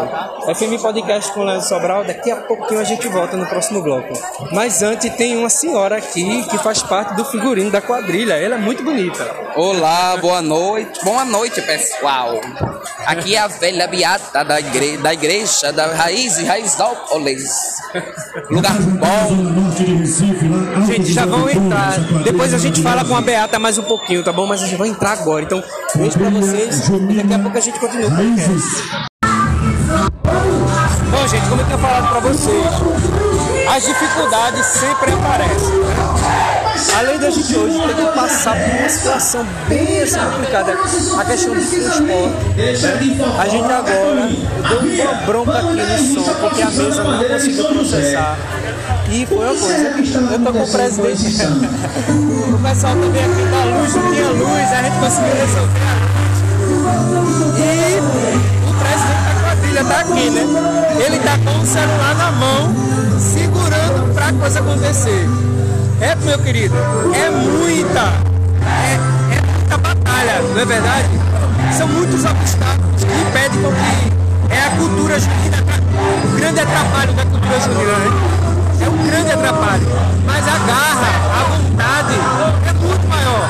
FM 0.53 0.81
Podcast 0.81 1.31
com 1.33 1.43
Léo 1.43 1.61
Sobral, 1.61 1.88
daqui 2.05 2.31
a 2.31 2.37
pouquinho 2.37 2.79
a 2.79 2.83
gente 2.83 3.07
volta 3.07 3.35
no 3.35 3.45
próximo 3.45 3.81
bloco. 3.81 4.13
Mas 4.51 4.81
antes 4.81 5.13
tem 5.15 5.35
uma 5.35 5.49
senhora 5.49 5.97
aqui 5.97 6.43
que 6.49 6.57
faz 6.59 6.81
parte 6.83 7.15
do 7.15 7.25
figurino 7.25 7.71
da 7.71 7.81
quadrilha, 7.81 8.33
ela 8.33 8.55
é 8.55 8.57
muito 8.57 8.83
bonita. 8.83 9.25
Olá, 9.55 10.15
boa 10.17 10.41
noite. 10.41 11.03
Boa 11.03 11.25
noite, 11.25 11.61
pessoal. 11.61 12.39
Aqui 13.05 13.35
é 13.35 13.39
a 13.39 13.47
velha 13.47 13.87
beata 13.87 14.43
da, 14.43 14.59
igre... 14.59 14.97
da 14.97 15.13
igreja 15.13 15.73
da 15.73 15.87
Raiz 15.87 16.37
e 16.37 16.45
Raizópolis. 16.45 17.49
Lugar 18.49 18.79
bom. 18.79 20.85
Gente, 20.85 21.11
já 21.11 21.25
vão 21.25 21.49
entrar. 21.49 21.99
Depois 22.23 22.53
a 22.53 22.57
gente 22.57 22.81
fala 22.81 23.03
com 23.03 23.15
a 23.15 23.21
Beata 23.21 23.57
mais 23.57 23.77
um 23.77 23.83
pouquinho, 23.83 24.23
tá 24.23 24.31
bom? 24.31 24.45
Mas 24.45 24.61
a 24.61 24.65
gente 24.65 24.77
vai 24.77 24.89
entrar 24.89 25.13
agora. 25.13 25.43
Então, 25.43 25.63
beijo 25.95 26.17
pra 26.17 26.29
vocês 26.29 26.87
e 26.87 27.15
daqui 27.15 27.33
a 27.33 27.39
pouco 27.39 27.57
a 27.57 27.61
gente 27.61 27.79
continua 27.79 28.09
como 31.49 31.61
eu 31.61 31.65
tinha 31.65 31.77
falado 31.79 32.09
pra 32.09 32.19
vocês, 32.19 32.65
as 33.75 33.83
dificuldades 33.83 34.65
sempre 34.67 35.11
aparecem. 35.11 35.79
Além 36.97 37.19
da 37.19 37.29
gente 37.29 37.57
hoje 37.57 37.77
ter 37.77 37.95
que 37.95 38.05
passar 38.15 38.55
por 38.55 38.79
uma 38.79 38.89
situação 38.89 39.45
bem 39.67 40.01
assim, 40.01 40.19
complicada, 40.19 40.73
a 40.73 41.25
questão 41.25 41.53
do 41.55 41.61
transporte, 41.61 42.03
a 43.37 43.47
gente 43.47 43.71
agora 43.71 44.29
deu 44.69 45.05
uma 45.05 45.13
bronca 45.25 45.59
aqui 45.59 45.73
no 45.73 46.23
som, 46.23 46.33
porque 46.35 46.61
a 46.61 46.69
mesa 46.69 47.03
não 47.03 47.23
conseguiu 47.23 47.65
processar. 47.65 48.37
E 49.11 49.25
foi 49.25 49.37
uma 49.37 49.55
coisa, 49.55 49.93
eu 50.31 50.39
tô 50.39 50.53
com 50.53 50.63
o 50.63 50.67
presidente, 50.67 51.41
o 52.53 52.59
pessoal 52.61 52.93
também 52.93 53.25
aqui 53.25 53.43
da 53.49 53.63
luz, 53.65 53.95
não 53.95 54.13
tinha 54.13 54.29
luz, 54.29 54.71
a 54.71 54.83
gente 54.83 54.99
conseguiu 54.99 55.35
resolver 55.35 55.79
a 56.87 56.93
luz. 57.09 57.39
E 58.55 58.58
o 59.69 59.75
presidente 59.75 59.75
da 59.75 59.83
quadrilha 59.83 59.85
tá 59.85 59.99
aqui, 59.99 60.29
né? 60.29 60.41
Ele 61.05 61.19
tá 61.19 61.37
com 61.37 61.59
o 61.59 61.65
celular 61.65 62.15
na 62.15 62.31
mão, 62.31 62.75
segurando 63.19 64.13
pra 64.13 64.33
coisa 64.33 64.59
acontecer. 64.59 65.29
É, 66.01 66.15
meu 66.15 66.39
querido, 66.39 66.75
é 67.13 67.29
muita, 67.29 68.13
é, 68.65 68.93
é 68.93 69.41
muita 69.57 69.77
batalha, 69.77 70.41
não 70.53 70.61
é 70.61 70.65
verdade? 70.65 71.09
São 71.77 71.87
muitos 71.87 72.25
obstáculos 72.25 73.03
que 73.03 73.13
impedem 73.13 73.61
com 73.61 73.71
que 73.71 74.53
é 74.53 74.65
a 74.65 74.69
cultura 74.71 75.19
junina, 75.19 75.57
o 76.23 76.37
grande 76.37 76.59
atrapalho 76.61 77.13
da 77.13 77.25
cultura 77.25 77.59
junina, 77.59 77.91
né? 77.91 78.39
É 78.81 78.89
um 78.89 79.05
grande 79.05 79.31
atrapalho. 79.31 79.87
Mas 80.25 80.47
a 80.47 80.57
garra, 80.65 81.11
a 81.35 81.43
vontade 81.43 82.13
é 82.67 82.73
muito 82.73 83.07
maior. 83.07 83.49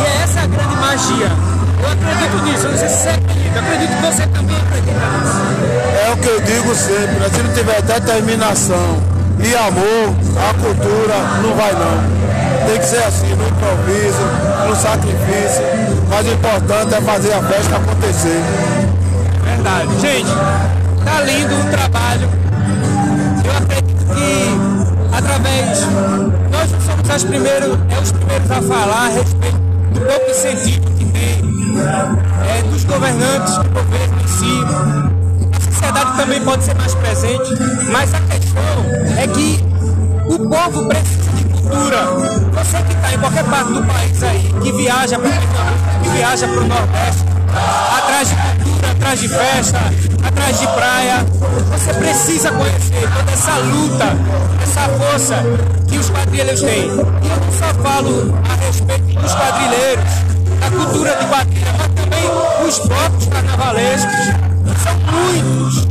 E 0.00 0.06
é 0.06 0.22
essa 0.22 0.40
a 0.40 0.46
grande 0.46 0.76
magia. 0.76 1.53
Eu 1.84 1.90
acredito 1.90 2.42
nisso, 2.44 2.66
eu 2.66 2.70
não 2.70 2.78
sei 2.78 2.88
se 2.88 2.96
você 2.96 3.08
acredita, 3.10 3.58
eu 3.58 3.62
acredito 3.62 3.90
que 3.90 4.06
você 4.06 4.26
também 4.28 4.56
acredita 4.56 4.92
nisso. 5.12 5.44
É 6.06 6.12
o 6.12 6.16
que 6.16 6.28
eu 6.28 6.40
digo 6.40 6.74
sempre, 6.74 7.30
se 7.30 7.42
não 7.42 7.54
tiver 7.54 7.82
determinação 7.82 9.02
e 9.38 9.54
amor, 9.54 10.14
a 10.38 10.54
cultura 10.54 11.14
não 11.42 11.54
vai 11.54 11.72
não. 11.72 12.66
Tem 12.66 12.78
que 12.78 12.86
ser 12.86 13.04
assim, 13.04 13.34
no 13.34 13.46
improviso, 13.46 14.22
no 14.66 14.74
sacrifício. 14.74 15.62
Mas 16.08 16.26
o 16.26 16.30
importante 16.30 16.94
é 16.94 17.00
fazer 17.02 17.32
a 17.34 17.42
festa 17.42 17.76
acontecer. 17.76 18.42
Verdade. 19.44 20.00
Gente, 20.00 20.30
tá 21.04 21.20
lindo 21.20 21.54
o 21.54 21.70
trabalho. 21.70 22.28
Eu 23.44 23.56
acredito 23.58 24.14
que 24.14 25.14
através. 25.14 25.86
Nós 26.50 26.70
somos 26.84 27.10
as 27.10 27.24
primeiros, 27.24 27.78
é 27.90 28.00
os 28.00 28.12
primeiros 28.12 28.50
a 28.50 28.62
falar 28.62 29.06
a 29.06 29.08
respeito 29.08 29.58
do 29.92 30.00
pouco 30.00 30.30
incentivo 30.30 30.93
é, 31.16 32.62
dos 32.62 32.84
governantes, 32.84 33.58
do 33.58 33.68
governo 33.70 34.20
em 34.22 34.28
si. 34.28 34.64
A 35.56 35.72
sociedade 35.72 36.16
também 36.16 36.40
pode 36.44 36.64
ser 36.64 36.74
mais 36.74 36.94
presente, 36.94 37.50
mas 37.90 38.12
a 38.14 38.20
questão 38.20 38.84
é 39.18 39.26
que 39.26 39.64
o 40.26 40.38
povo 40.48 40.88
precisa 40.88 41.32
de 41.32 41.44
cultura. 41.44 42.04
Você 42.52 42.82
que 42.82 42.92
está 42.94 43.14
em 43.14 43.18
qualquer 43.18 43.44
parte 43.44 43.72
do 43.72 43.82
país 43.84 44.22
aí, 44.22 44.54
que 44.62 44.72
viaja 44.72 45.18
para 45.18 45.30
que 46.02 46.08
viaja 46.10 46.48
para 46.48 46.60
o 46.60 46.66
Nordeste, 46.66 47.24
atrás 47.98 48.28
de 48.28 48.34
cultura, 48.36 48.90
atrás 48.90 49.20
de 49.20 49.28
festa, 49.28 49.78
atrás 50.26 50.60
de 50.60 50.66
praia, 50.68 51.26
você 51.70 51.94
precisa 51.94 52.50
conhecer 52.52 53.08
toda 53.16 53.32
essa 53.32 53.56
luta, 53.58 54.04
essa 54.62 54.88
força 54.88 55.34
que 55.88 55.98
os 55.98 56.10
quadrilheiros 56.10 56.60
têm. 56.60 56.86
E 56.86 56.90
eu 56.90 56.96
não 56.96 57.52
só 57.52 57.74
falo 57.82 58.34
a 58.50 58.66
respeito 58.66 59.20
dos 59.20 59.33
os 62.78 62.86
blocos 62.86 63.26
carnavalescos. 63.26 64.26
São 64.82 64.96
muitos. 65.12 65.86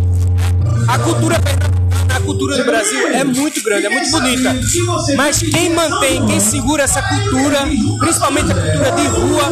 A 0.88 1.00
cultura 1.00 1.40
pernambucana, 1.40 2.16
a 2.16 2.20
cultura 2.20 2.58
do 2.58 2.66
Brasil 2.66 3.08
é 3.08 3.24
muito 3.24 3.64
grande, 3.64 3.86
é 3.86 3.90
muito 3.90 4.12
bonita. 4.12 4.56
Mas 5.16 5.40
quem 5.40 5.70
mantém, 5.70 6.26
quem 6.26 6.40
segura 6.40 6.84
essa 6.84 7.02
cultura, 7.02 7.60
principalmente 8.00 8.52
a 8.52 8.56
cultura 8.56 8.92
de 8.92 9.08
rua, 9.08 9.44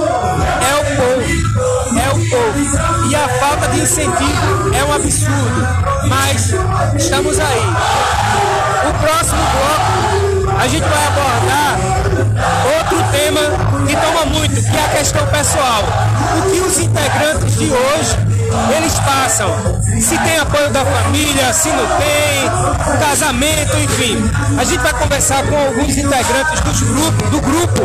é 0.61 0.75
o 0.75 0.85
povo. 0.97 1.99
É 1.99 2.09
o 2.09 2.29
povo. 2.29 3.09
E 3.09 3.15
a 3.15 3.29
falta 3.39 3.67
de 3.69 3.79
incentivo 3.81 4.73
é 4.73 4.83
um 4.83 4.93
absurdo. 4.93 5.67
Mas 6.09 6.53
estamos 6.97 7.39
aí. 7.39 7.61
O 8.89 8.93
próximo 8.99 9.41
bloco 9.53 10.57
a 10.59 10.67
gente 10.67 10.83
vai 10.83 11.07
abordar 11.07 12.00
outro 12.77 12.97
tema 13.11 13.41
que 13.87 13.95
toma 13.95 14.25
muito, 14.25 14.55
que 14.55 14.77
é 14.77 14.85
a 14.85 14.89
questão 14.89 15.25
pessoal. 15.27 15.83
O 16.37 16.51
que 16.51 16.59
os 16.59 16.79
integrantes 16.79 17.57
de 17.57 17.69
hoje 17.71 18.31
eles 18.77 18.93
passam. 18.99 19.49
Se 19.99 20.17
tem 20.17 20.37
apoio 20.39 20.69
da 20.71 20.83
família, 20.83 21.53
se 21.53 21.69
não 21.69 21.85
tem, 21.85 22.99
casamento, 22.99 23.77
enfim. 23.77 24.17
A 24.57 24.63
gente 24.63 24.79
vai 24.79 24.93
conversar 24.93 25.43
com 25.45 25.57
alguns 25.57 25.95
integrantes 25.97 26.59
dos 26.61 26.81
grupos, 26.81 27.29
do 27.29 27.41
grupo 27.41 27.81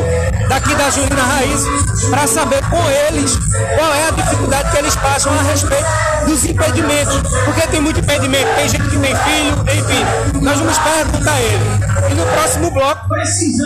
daqui 0.48 0.74
da 0.74 0.90
Junina 0.90 1.22
Raiz 1.22 1.62
para 2.08 2.26
saber 2.26 2.62
com 2.68 2.90
eles 3.08 3.36
qual 3.76 3.94
é 3.94 4.08
a 4.08 4.10
dificuldade 4.10 4.70
que 4.70 4.78
eles 4.78 4.96
passam 4.96 5.32
a 5.32 5.42
respeito 5.42 5.86
dos 6.26 6.44
impedimentos. 6.44 7.22
Porque 7.44 7.66
tem 7.68 7.80
muito 7.80 8.00
impedimento, 8.00 8.54
tem 8.56 8.68
gente 8.68 8.88
que 8.88 8.98
tem 8.98 9.14
filho, 9.16 9.64
enfim. 9.64 10.40
Nós 10.42 10.58
vamos 10.58 10.78
perguntar 10.78 11.32
a 11.32 11.40
ele. 11.40 11.95
E 12.10 12.14
no 12.14 12.26
próximo 12.26 12.70
bloco 12.70 13.06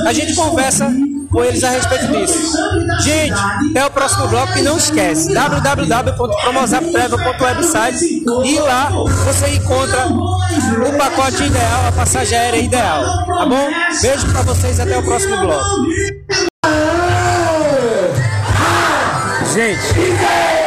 a 0.06 0.12
gente 0.12 0.34
conversa 0.34 0.90
com 1.30 1.44
eles 1.44 1.62
a 1.62 1.70
respeito 1.70 2.08
disso. 2.08 2.58
Gente, 3.02 3.38
até 3.70 3.86
o 3.86 3.90
próximo 3.90 4.26
bloco 4.28 4.58
e 4.58 4.62
não 4.62 4.76
esquece 4.76 5.32
www.promozaptravel.website 5.32 8.24
e 8.44 8.58
lá 8.58 8.90
você 8.90 9.54
encontra 9.54 10.06
o 10.06 10.92
pacote 10.98 11.44
ideal, 11.44 11.86
a 11.88 11.92
passagem 11.92 12.36
aérea 12.36 12.60
ideal, 12.60 13.04
tá 13.26 13.46
bom? 13.46 13.70
Beijo 14.02 14.26
pra 14.32 14.42
vocês 14.42 14.80
até 14.80 14.98
o 14.98 15.02
próximo 15.02 15.38
bloco. 15.38 15.64
Gente, 19.54 19.94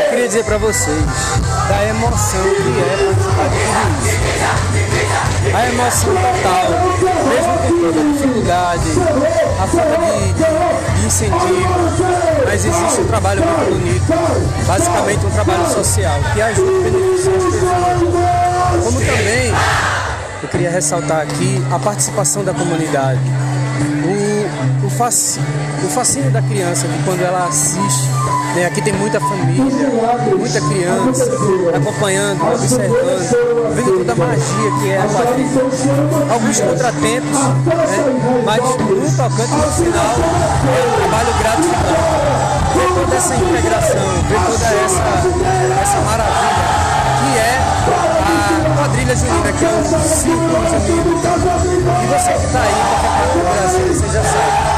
queria 0.09 0.27
dizer 0.27 0.43
pra 0.43 0.57
vocês 0.57 1.05
da 1.69 1.85
emoção 1.85 2.43
que 2.43 2.79
é 2.79 2.97
participar 3.05 3.47
de 3.49 3.57
isso. 4.77 4.82
A 5.53 5.67
emoção 5.67 6.09
total, 6.15 6.65
mesmo 7.29 7.53
com 7.59 7.79
toda 7.79 7.99
a 7.99 8.03
dificuldade, 8.13 8.89
a 9.61 9.67
falta 9.67 9.97
de, 9.97 10.99
de 10.99 11.05
incentivo, 11.05 11.73
mas 12.43 12.65
existe 12.65 13.01
um 13.01 13.05
trabalho 13.05 13.43
muito 13.45 13.69
bonito, 13.71 14.65
basicamente 14.65 15.25
um 15.25 15.29
trabalho 15.29 15.69
social, 15.69 16.19
que 16.33 16.41
ajuda 16.41 16.71
a 16.71 16.83
beneficiar 16.83 17.35
as 17.35 17.43
pessoas. 17.43 18.83
Como 18.83 18.99
também, 18.99 19.53
eu 20.41 20.49
queria 20.49 20.71
ressaltar 20.71 21.21
aqui 21.21 21.63
a 21.71 21.77
participação 21.77 22.43
da 22.43 22.53
comunidade. 22.53 23.19
O, 24.05 24.32
o, 24.85 24.89
fascínio, 24.89 25.47
o 25.83 25.87
fascínio 25.87 26.31
da 26.31 26.41
criança, 26.41 26.87
de 26.87 27.03
quando 27.03 27.21
ela 27.21 27.47
assiste 27.47 28.09
né? 28.53 28.65
Aqui 28.65 28.81
tem 28.81 28.93
muita 28.93 29.19
família, 29.19 29.63
muita 30.37 30.61
criança 30.61 31.31
acompanhando, 31.75 32.53
observando, 32.53 33.75
vendo 33.75 33.97
toda 33.97 34.11
a 34.11 34.15
magia 34.15 34.71
que 34.79 34.89
é 34.91 35.01
a 35.01 35.07
quadrilha. 35.07 36.33
Alguns 36.33 36.59
contratempos, 36.59 37.39
né? 37.39 38.43
mas 38.45 38.61
no 38.61 39.17
tocante 39.17 39.53
no 39.53 39.71
final 39.71 40.15
é 40.69 40.87
um 40.87 40.95
trabalho 40.99 41.33
gratificante. 41.39 42.23
Ver 42.73 43.01
toda 43.01 43.15
essa 43.15 43.35
integração, 43.35 44.23
ver 44.29 44.39
toda 44.45 44.65
essa, 44.65 45.81
essa 45.81 46.01
maravilha 46.01 46.82
que 49.05 49.11
a 49.11 49.15
quadrilha 49.15 49.15
Quadrilha 49.15 49.15
Junina, 49.15 49.51
que 49.53 49.65
um 49.65 50.03
círculo 50.03 50.65
de 50.65 50.75
amigos. 50.75 51.23
E 51.23 52.07
você 52.07 52.31
que 52.33 52.45
está 52.45 52.59
aí, 52.59 52.73
qualquer 52.89 53.11
parte 53.13 53.33
do 53.33 53.43
Brasil, 53.53 53.87
você 53.93 54.07
já 54.07 54.23
sabe. 54.23 54.73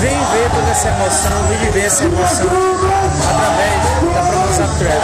Vem 0.00 0.18
ver 0.32 0.50
toda 0.54 0.70
essa 0.70 0.88
emoção, 0.88 1.42
vem 1.48 1.58
viver 1.58 1.84
essa 1.84 2.04
emoção 2.04 2.46
através 3.28 4.14
da 4.14 4.22
promoção 4.30 4.68
Travel. 4.78 5.00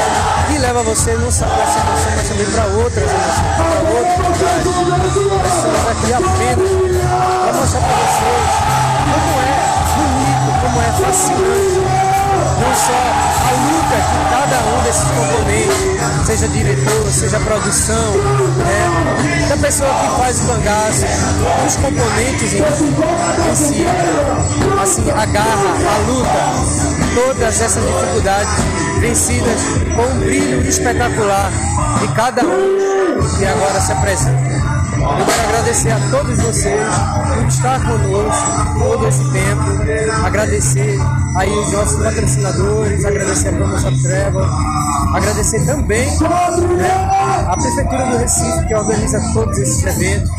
E 0.54 0.58
leva 0.58 0.82
você 0.82 1.12
não 1.14 1.30
só 1.30 1.46
para 1.46 1.62
essa 1.62 1.78
emoção, 1.80 2.12
mas 2.16 2.28
também 2.28 2.46
para 2.46 2.64
outras 2.82 3.10
emoções, 3.10 3.54
para 3.56 3.76
outros 3.90 4.74
lugares. 4.76 5.14
Estamos 5.56 5.84
aqui 5.90 6.12
apenas 6.12 6.70
para 7.42 7.52
mostrar 7.52 7.80
para 7.80 7.96
vocês 7.96 8.52
como 9.04 9.34
é 9.40 9.54
bonito, 9.96 10.48
como 10.62 10.76
é 10.80 10.88
fascinante 10.92 12.13
não 12.34 12.74
só 12.74 13.34
a 13.44 13.52
luta 13.64 13.96
que 14.10 14.18
cada 14.30 14.58
um 14.66 14.82
desses 14.82 15.04
componentes, 15.04 16.26
seja 16.26 16.48
diretor, 16.48 17.10
seja 17.10 17.40
produção, 17.40 18.12
né, 18.56 19.46
da 19.48 19.56
pessoa 19.56 19.90
que 19.90 20.20
faz 20.20 20.40
o 20.40 20.44
bangaço, 20.44 21.04
os 21.66 21.76
componentes 21.76 22.54
em, 22.54 23.54
si, 23.54 23.86
assim, 24.82 25.10
a 25.10 25.26
garra, 25.26 25.74
a 25.94 26.10
luta, 26.10 27.14
todas 27.14 27.60
essas 27.60 27.82
dificuldades 27.84 28.52
vencidas 29.00 29.60
com 29.94 30.02
um 30.02 30.20
brilho 30.20 30.66
espetacular 30.66 31.50
de 32.00 32.08
cada 32.14 32.42
um 32.42 33.38
que 33.38 33.46
agora 33.46 33.80
se 33.80 33.92
apresenta. 33.92 34.74
Eu 34.96 35.26
quero 35.26 35.48
agradecer 35.48 35.90
a 35.90 36.00
todos 36.10 36.38
vocês 36.38 36.80
por 37.34 37.46
estar 37.46 37.80
conosco 37.80 38.78
todo 38.78 39.06
esse 39.06 39.24
tempo, 39.30 40.24
agradecer 40.24 40.98
aí 41.36 41.50
os 41.50 41.72
nossos 41.72 42.02
patrocinadores, 42.02 43.04
agradecer 43.04 43.48
a 43.48 43.52
Promoção 43.52 44.02
Trevor, 44.02 44.48
agradecer 45.14 45.66
também 45.66 46.06
né, 46.06 46.90
a 47.48 47.56
Prefeitura 47.56 48.06
do 48.06 48.16
Recife 48.18 48.66
que 48.66 48.74
organiza 48.74 49.20
todos 49.32 49.58
esses 49.58 49.84
eventos 49.84 50.30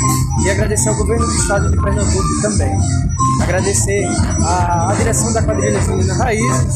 e 0.44 0.50
agradecer 0.50 0.90
ao 0.90 0.96
governo 0.96 1.26
do 1.26 1.34
estado 1.34 1.72
de 1.72 1.82
Pernambuco 1.82 2.42
também. 2.42 2.78
Agradecer 3.42 4.08
a, 4.44 4.92
a 4.92 4.94
direção 4.96 5.34
da 5.34 5.42
quadrilha 5.44 5.82
Junina 5.82 6.14
Raízes 6.16 6.76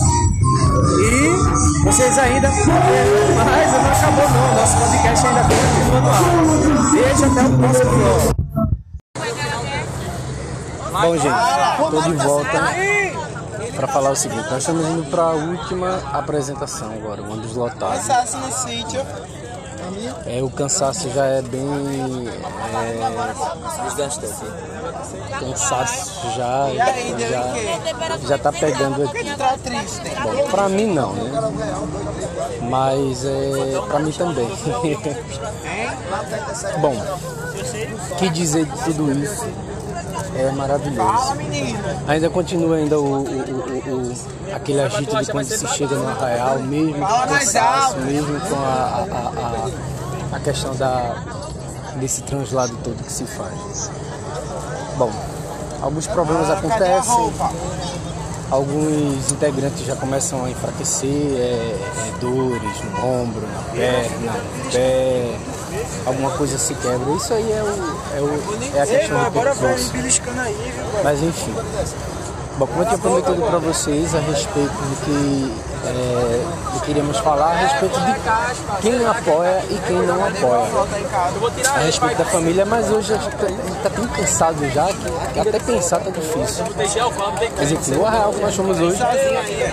e 0.99 1.83
vocês 1.83 2.17
ainda, 2.17 2.49
mas 2.49 2.65
não 2.65 3.91
acabou 3.91 4.29
não, 4.29 4.55
nosso 4.55 4.77
podcast 4.77 5.27
ainda 5.27 5.41
continua 5.43 6.01
no 6.01 6.09
ar. 6.09 6.91
Beijo 6.91 7.25
até 7.25 7.41
o 7.41 7.57
próximo 7.57 7.91
vlog. 7.91 8.39
Bom 10.91 11.17
gente, 11.17 11.27
estou 11.85 12.01
de 12.01 12.13
volta 12.13 13.08
para 13.79 13.87
falar 13.87 14.11
o 14.11 14.15
seguinte, 14.15 14.45
nós 14.49 14.57
estamos 14.57 14.85
indo 14.87 15.09
para 15.09 15.21
a 15.21 15.31
última 15.31 16.01
apresentação 16.11 16.91
agora, 16.91 17.21
um 17.21 17.37
dos 17.37 17.55
lotados. 17.55 18.05
Cansaço 18.05 18.37
no 18.37 18.51
sítio. 18.51 18.99
É, 20.25 20.43
o 20.43 20.49
cansaço 20.49 21.09
já 21.11 21.25
é 21.25 21.41
bem 21.41 21.61
é, 22.27 23.85
Desgastante. 23.85 24.35
cansaço 25.39 26.29
já, 26.35 26.67
já, 27.29 28.27
já 28.27 28.37
tá 28.37 28.51
pegando 28.51 29.03
aqui. 29.03 29.23
Triste. 29.63 30.11
Bom, 30.23 30.49
pra 30.51 30.67
mim 30.67 30.87
não, 30.87 31.13
né? 31.13 31.31
Mas 32.69 33.23
é, 33.23 33.81
pra 33.87 33.99
mim 33.99 34.11
também. 34.11 34.47
Bom, 36.81 36.95
que 38.17 38.29
dizer 38.29 38.65
de 38.65 38.83
tudo 38.83 39.09
isso? 39.23 39.47
É 40.35 40.51
maravilhoso. 40.51 41.33
Ainda 42.07 42.29
continua 42.29 42.75
ainda 42.77 42.99
o, 42.99 43.03
o- 43.03 43.23
o- 43.23 44.11
o- 44.13 44.55
aquele 44.55 44.81
agito 44.81 45.15
de 45.23 45.31
quando 45.31 45.45
se 45.45 45.67
chega 45.69 45.95
no 45.95 46.07
arraial, 46.07 46.59
mesmo 46.59 46.93
com 46.93 47.27
cansaço, 47.27 47.97
mesmo 47.97 48.39
com 48.41 48.55
a, 48.55 49.05
a, 49.11 50.33
a, 50.33 50.35
a 50.37 50.39
questão 50.39 50.75
da, 50.75 51.15
desse 51.95 52.21
translado 52.23 52.77
todo 52.83 53.03
que 53.03 53.11
se 53.11 53.25
faz. 53.25 53.89
Bom, 54.97 55.11
alguns 55.81 56.07
problemas 56.07 56.49
acontecem, 56.49 57.33
alguns 58.51 59.31
integrantes 59.31 59.85
já 59.85 59.95
começam 59.95 60.45
a 60.45 60.49
enfraquecer, 60.49 61.09
é, 61.09 61.75
é, 61.77 62.11
dores 62.19 62.81
no 62.83 63.05
ombro, 63.21 63.41
na 63.47 63.61
perna, 63.73 64.31
no 64.63 64.71
pé, 64.71 65.35
alguma 66.05 66.31
coisa 66.31 66.57
se 66.57 66.73
quebra. 66.75 67.11
Isso 67.13 67.33
aí 67.33 67.51
é, 67.51 67.63
o, 67.63 67.67
é, 67.67 68.21
o, 68.21 68.77
é 68.77 68.81
a 68.81 68.87
questão 68.87 69.23
do 69.23 69.31
percurso. 69.31 69.91
beliscando 69.91 70.41
aí, 70.41 70.53
viu, 70.53 71.03
Mas 71.03 71.23
enfim. 71.23 71.53
Bom, 72.57 72.67
como 72.67 72.81
eu 72.81 72.85
tinha 72.87 72.97
prometido 72.97 73.41
para 73.41 73.57
vocês 73.59 74.13
a 74.13 74.19
respeito 74.19 74.69
do 74.69 75.05
que, 75.05 75.68
é, 75.85 76.73
do 76.73 76.79
que 76.81 76.91
iríamos 76.91 77.17
falar, 77.19 77.51
a 77.51 77.55
respeito 77.55 77.99
de 77.99 78.81
quem 78.81 79.05
apoia 79.05 79.63
e 79.69 79.77
quem 79.87 79.95
não 79.97 80.25
apoia. 80.25 80.67
A 81.73 81.79
respeito 81.79 82.17
da 82.17 82.25
família, 82.25 82.65
mas 82.65 82.91
hoje 82.91 83.13
a 83.13 83.17
gente 83.17 83.35
tá, 83.35 83.47
gente 83.47 83.83
tá 83.83 83.89
tão 83.89 84.07
cansado 84.07 84.69
já 84.69 84.87
que 85.33 85.39
até 85.39 85.59
pensar 85.59 85.99
tá 85.99 86.09
difícil. 86.09 86.65
Enfim, 87.61 87.95
o 87.95 88.05
arraial 88.05 88.33
que 88.33 88.41
nós 88.41 88.55
fomos 88.55 88.79
hoje, 88.79 88.99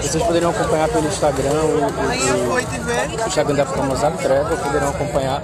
vocês 0.03 0.23
poderiam 0.23 0.51
acompanhar 0.51 0.89
pelo 0.89 1.07
Instagram, 1.07 1.51
o, 1.51 2.55
o, 2.55 3.27
Instagram 3.27 3.55
da 3.55 3.67
Famosado 3.67 4.19
Treva, 4.19 4.57
poderão 4.57 4.89
acompanhar 4.89 5.43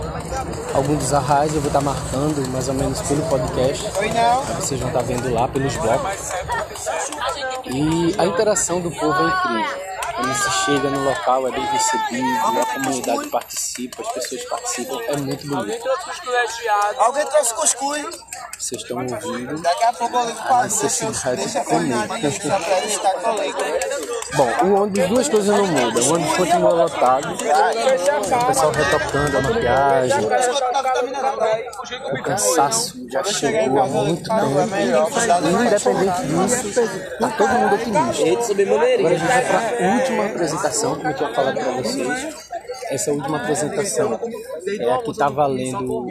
alguns 0.74 0.98
dos 0.98 1.14
arraiais, 1.14 1.54
eu 1.54 1.60
vou 1.60 1.68
estar 1.68 1.80
marcando 1.80 2.48
mais 2.50 2.68
ou 2.68 2.74
menos 2.74 3.00
pelo 3.02 3.22
podcast. 3.22 3.84
Vocês 4.60 4.80
vão 4.80 4.88
estar 4.88 5.02
vendo 5.02 5.32
lá 5.32 5.48
pelos 5.48 5.76
blocos. 5.76 6.32
E 7.66 8.14
a 8.18 8.26
interação 8.26 8.80
do 8.80 8.90
povo 8.90 9.14
é 9.14 9.28
incrível. 9.28 9.91
Quando 10.22 10.34
se 10.36 10.50
chega 10.64 10.88
no 10.88 11.02
local, 11.02 11.48
é 11.48 11.50
bem 11.50 11.66
recebido, 11.66 12.24
a 12.60 12.66
comunidade 12.74 13.28
participa, 13.28 14.02
as 14.02 14.12
pessoas 14.12 14.44
participam, 14.44 15.00
é 15.02 15.16
muito 15.16 15.48
bonito. 15.48 15.84
Alguém 16.98 17.26
trouxe 17.26 17.54
cuscuz? 17.54 18.18
Vocês 18.62 18.80
estão 18.80 18.98
ouvindo 18.98 19.60
Daqui 19.60 19.84
a 19.84 19.92
pouco 19.92 20.16
eu 20.16 20.26
ligo 20.26 20.40
a 20.48 20.62
necessidade 20.62 21.48
de 21.48 21.64
comer. 21.64 21.96
Bom, 24.36 24.48
o 24.64 24.82
ônibus, 24.82 25.08
duas 25.08 25.28
coisas 25.28 25.56
não 25.56 25.66
mudam. 25.66 26.02
O 26.04 26.14
ônibus 26.14 26.36
continua 26.36 26.70
lotado, 26.70 27.34
o 27.34 28.46
pessoal 28.46 28.70
retocando 28.70 29.36
a 29.36 29.42
maquiagem, 29.42 30.24
o 32.12 32.22
cansaço 32.22 33.04
já 33.10 33.24
chegou 33.24 33.82
há 33.82 33.86
muito 33.88 34.30
tempo. 34.30 34.60
E 35.42 35.66
independente 35.66 36.22
disso, 36.22 36.72
tá 37.18 37.28
todo 37.30 37.48
mundo 37.48 37.74
otimista. 37.74 38.52
Agora 38.62 38.84
a 38.84 39.18
gente 39.18 39.26
vai 39.26 39.44
para 39.44 39.58
a 39.58 39.94
última 39.96 40.26
apresentação, 40.26 40.94
como 40.94 41.08
eu 41.08 41.14
tinha 41.14 41.34
falado 41.34 41.54
para 41.56 41.72
vocês. 41.72 42.52
Essa 42.92 43.10
última 43.10 43.38
apresentação 43.38 44.20
é 44.80 44.92
a 44.92 44.98
que 44.98 45.10
está 45.10 45.28
valendo 45.28 45.90
o, 45.90 46.06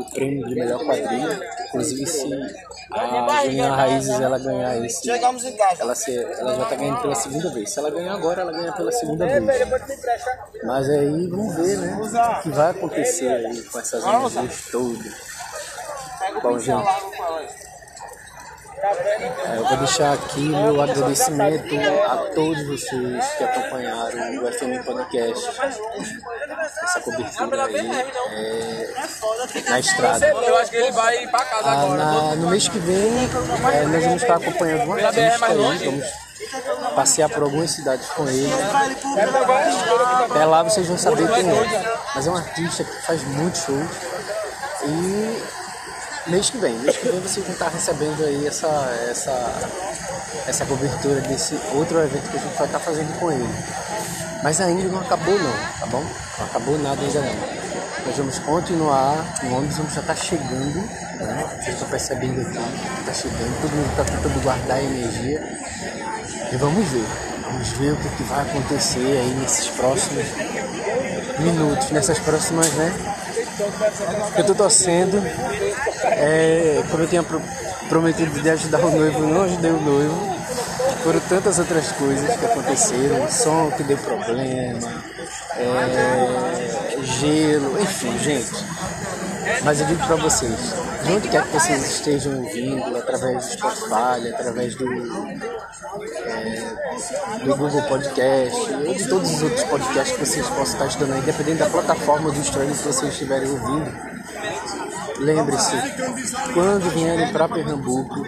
o 0.00 0.10
prêmio 0.10 0.46
de 0.48 0.54
melhor 0.54 0.82
quadrilha. 0.84 1.40
Inclusive, 1.68 2.06
se 2.06 2.32
a 2.90 3.44
Juliana 3.44 3.76
Raízes 3.76 4.20
ela 4.20 4.38
ganhar 4.38 4.84
esse, 4.84 5.10
ela, 5.10 5.94
se, 5.94 6.18
ela 6.18 6.54
já 6.54 6.64
tá 6.64 6.74
ganhando 6.74 7.00
pela 7.02 7.14
segunda 7.14 7.50
vez. 7.50 7.70
Se 7.70 7.78
ela 7.78 7.90
ganhar 7.90 8.14
agora, 8.14 8.42
ela 8.42 8.52
ganha 8.52 8.72
pela 8.72 8.92
segunda 8.92 9.26
vez. 9.26 9.44
Mas 10.64 10.88
aí 10.88 11.26
vamos 11.28 11.54
ver, 11.54 11.76
né? 11.78 11.98
O 12.38 12.42
que 12.42 12.48
vai 12.50 12.70
acontecer 12.70 13.28
aí 13.28 13.62
com 13.62 13.78
essas 13.78 14.02
energias 14.04 14.68
todas. 14.70 15.32
Bom, 16.42 16.58
gente. 16.58 17.61
É, 18.82 19.56
eu 19.58 19.64
vou 19.64 19.76
deixar 19.76 20.12
aqui 20.14 20.40
meu 20.40 20.80
agradecimento 20.82 21.74
a 22.04 22.16
todos 22.34 22.66
vocês 22.66 23.26
que 23.38 23.44
acompanharam 23.44 24.42
o 24.42 24.52
FM 24.52 24.84
Podcast, 24.84 25.48
essa 26.82 27.00
cobertura 27.00 27.64
aí 27.64 27.90
é, 28.34 28.90
na 29.70 29.78
estrada. 29.78 30.26
Eu 30.26 30.56
acho 30.56 30.70
que 30.70 30.76
ele 30.76 30.90
vai 30.92 31.26
pra 31.28 31.44
casa 31.44 31.68
Ah, 31.68 31.82
agora. 31.82 32.36
no 32.36 32.50
mês 32.50 32.66
que 32.68 32.78
vem, 32.80 33.12
é, 33.72 33.84
nós 33.84 34.04
vamos 34.04 34.22
estar 34.22 34.36
acompanhando 34.36 34.88
um 34.88 34.92
artista 34.94 35.46
aí, 35.46 35.78
vamos 35.84 36.06
passear 36.96 37.28
por 37.28 37.44
algumas 37.44 37.70
cidades 37.70 38.08
com 38.08 38.28
ele. 38.28 38.52
Até 40.28 40.44
lá 40.44 40.62
vocês 40.64 40.88
vão 40.88 40.98
saber 40.98 41.30
quem 41.32 41.48
é. 41.48 41.96
Mas 42.14 42.26
é 42.26 42.30
um 42.30 42.36
artista 42.36 42.82
que 42.82 43.06
faz 43.06 43.22
muitos 43.22 43.60
shows. 43.62 43.86
E 44.84 45.61
mês 46.26 46.50
que 46.50 46.58
vem, 46.58 46.78
mês 46.78 46.96
que 46.96 47.08
vem 47.08 47.20
vocês 47.20 47.44
vão 47.44 47.52
estar 47.54 47.68
recebendo 47.68 48.24
aí 48.24 48.46
essa, 48.46 48.68
essa, 49.10 49.70
essa 50.46 50.64
cobertura 50.66 51.20
desse 51.22 51.58
outro 51.74 51.98
evento 52.00 52.30
que 52.30 52.36
a 52.36 52.40
gente 52.40 52.56
vai 52.56 52.66
estar 52.66 52.78
fazendo 52.78 53.18
com 53.18 53.32
ele. 53.32 53.48
Mas 54.42 54.60
ainda 54.60 54.88
não 54.88 55.00
acabou 55.00 55.38
não, 55.38 55.52
tá 55.78 55.86
bom? 55.86 56.04
Não 56.38 56.46
acabou 56.46 56.78
nada 56.78 57.00
ainda 57.00 57.20
não. 57.20 57.62
Nós 58.06 58.16
vamos 58.16 58.38
continuar, 58.40 59.24
o 59.44 59.54
ônibus 59.54 59.76
já 59.94 60.00
está 60.00 60.14
chegando, 60.14 60.80
né? 61.20 61.44
Vocês 61.60 61.74
estão 61.74 61.88
percebendo 61.88 62.40
aqui, 62.40 62.58
está 63.00 63.14
chegando, 63.14 63.62
todo 63.62 63.70
mundo 63.70 63.90
está 63.90 64.04
tentando 64.04 64.42
guardar 64.42 64.78
a 64.78 64.82
energia. 64.82 65.58
E 66.52 66.56
vamos 66.56 66.88
ver, 66.88 67.06
vamos 67.42 67.68
ver 67.68 67.92
o 67.92 67.96
que, 67.96 68.08
que 68.08 68.22
vai 68.24 68.42
acontecer 68.42 68.98
aí 68.98 69.36
nesses 69.40 69.68
próximos 69.68 70.26
minutos, 71.38 71.90
nessas 71.90 72.18
próximas, 72.18 72.72
né? 72.72 72.92
Eu 74.36 74.44
tô 74.46 74.54
torcendo, 74.54 75.22
é, 76.04 76.82
como 76.90 77.02
eu 77.02 77.06
tinha 77.08 77.22
pro- 77.22 77.42
prometido 77.88 78.40
de 78.40 78.50
ajudar 78.50 78.78
o 78.84 78.90
noivo, 78.90 79.20
não 79.20 79.42
ajudei 79.42 79.70
o 79.70 79.80
noivo. 79.80 80.32
Foram 81.04 81.20
tantas 81.20 81.58
outras 81.58 81.90
coisas 81.92 82.36
que 82.36 82.44
aconteceram, 82.46 83.28
som 83.30 83.70
que 83.72 83.82
deu 83.82 83.98
problema, 83.98 85.02
é, 85.56 87.02
gelo, 87.02 87.80
enfim, 87.80 88.16
gente. 88.20 88.64
Mas 89.64 89.80
eu 89.80 89.86
digo 89.86 90.06
para 90.06 90.16
vocês, 90.16 90.52
de 91.04 91.12
onde 91.12 91.28
quer 91.28 91.42
que 91.44 91.52
vocês 91.52 91.82
estejam 91.84 92.38
ouvindo, 92.38 92.96
através 92.96 93.46
do 93.46 93.52
Spotify, 93.52 94.28
através 94.32 94.74
do, 94.76 94.86
do 97.44 97.56
Google 97.56 97.82
Podcast, 97.82 98.60
ou 98.86 98.94
de 98.94 99.08
todos 99.08 99.30
os 99.30 99.42
outros 99.42 99.64
podcasts 99.64 100.16
que 100.16 100.24
vocês 100.24 100.46
possam 100.48 100.74
estar 100.74 100.86
estudando 100.86 101.14
aí, 101.14 101.22
dependendo 101.22 101.58
da 101.58 101.70
plataforma 101.70 102.30
do 102.30 102.40
streaming 102.40 102.72
que 102.74 102.82
vocês 102.82 103.12
estiverem 103.12 103.48
ouvindo, 103.50 103.92
lembre-se, 105.18 105.76
quando 106.54 106.90
vierem 106.90 107.32
para 107.32 107.48
Pernambuco, 107.48 108.22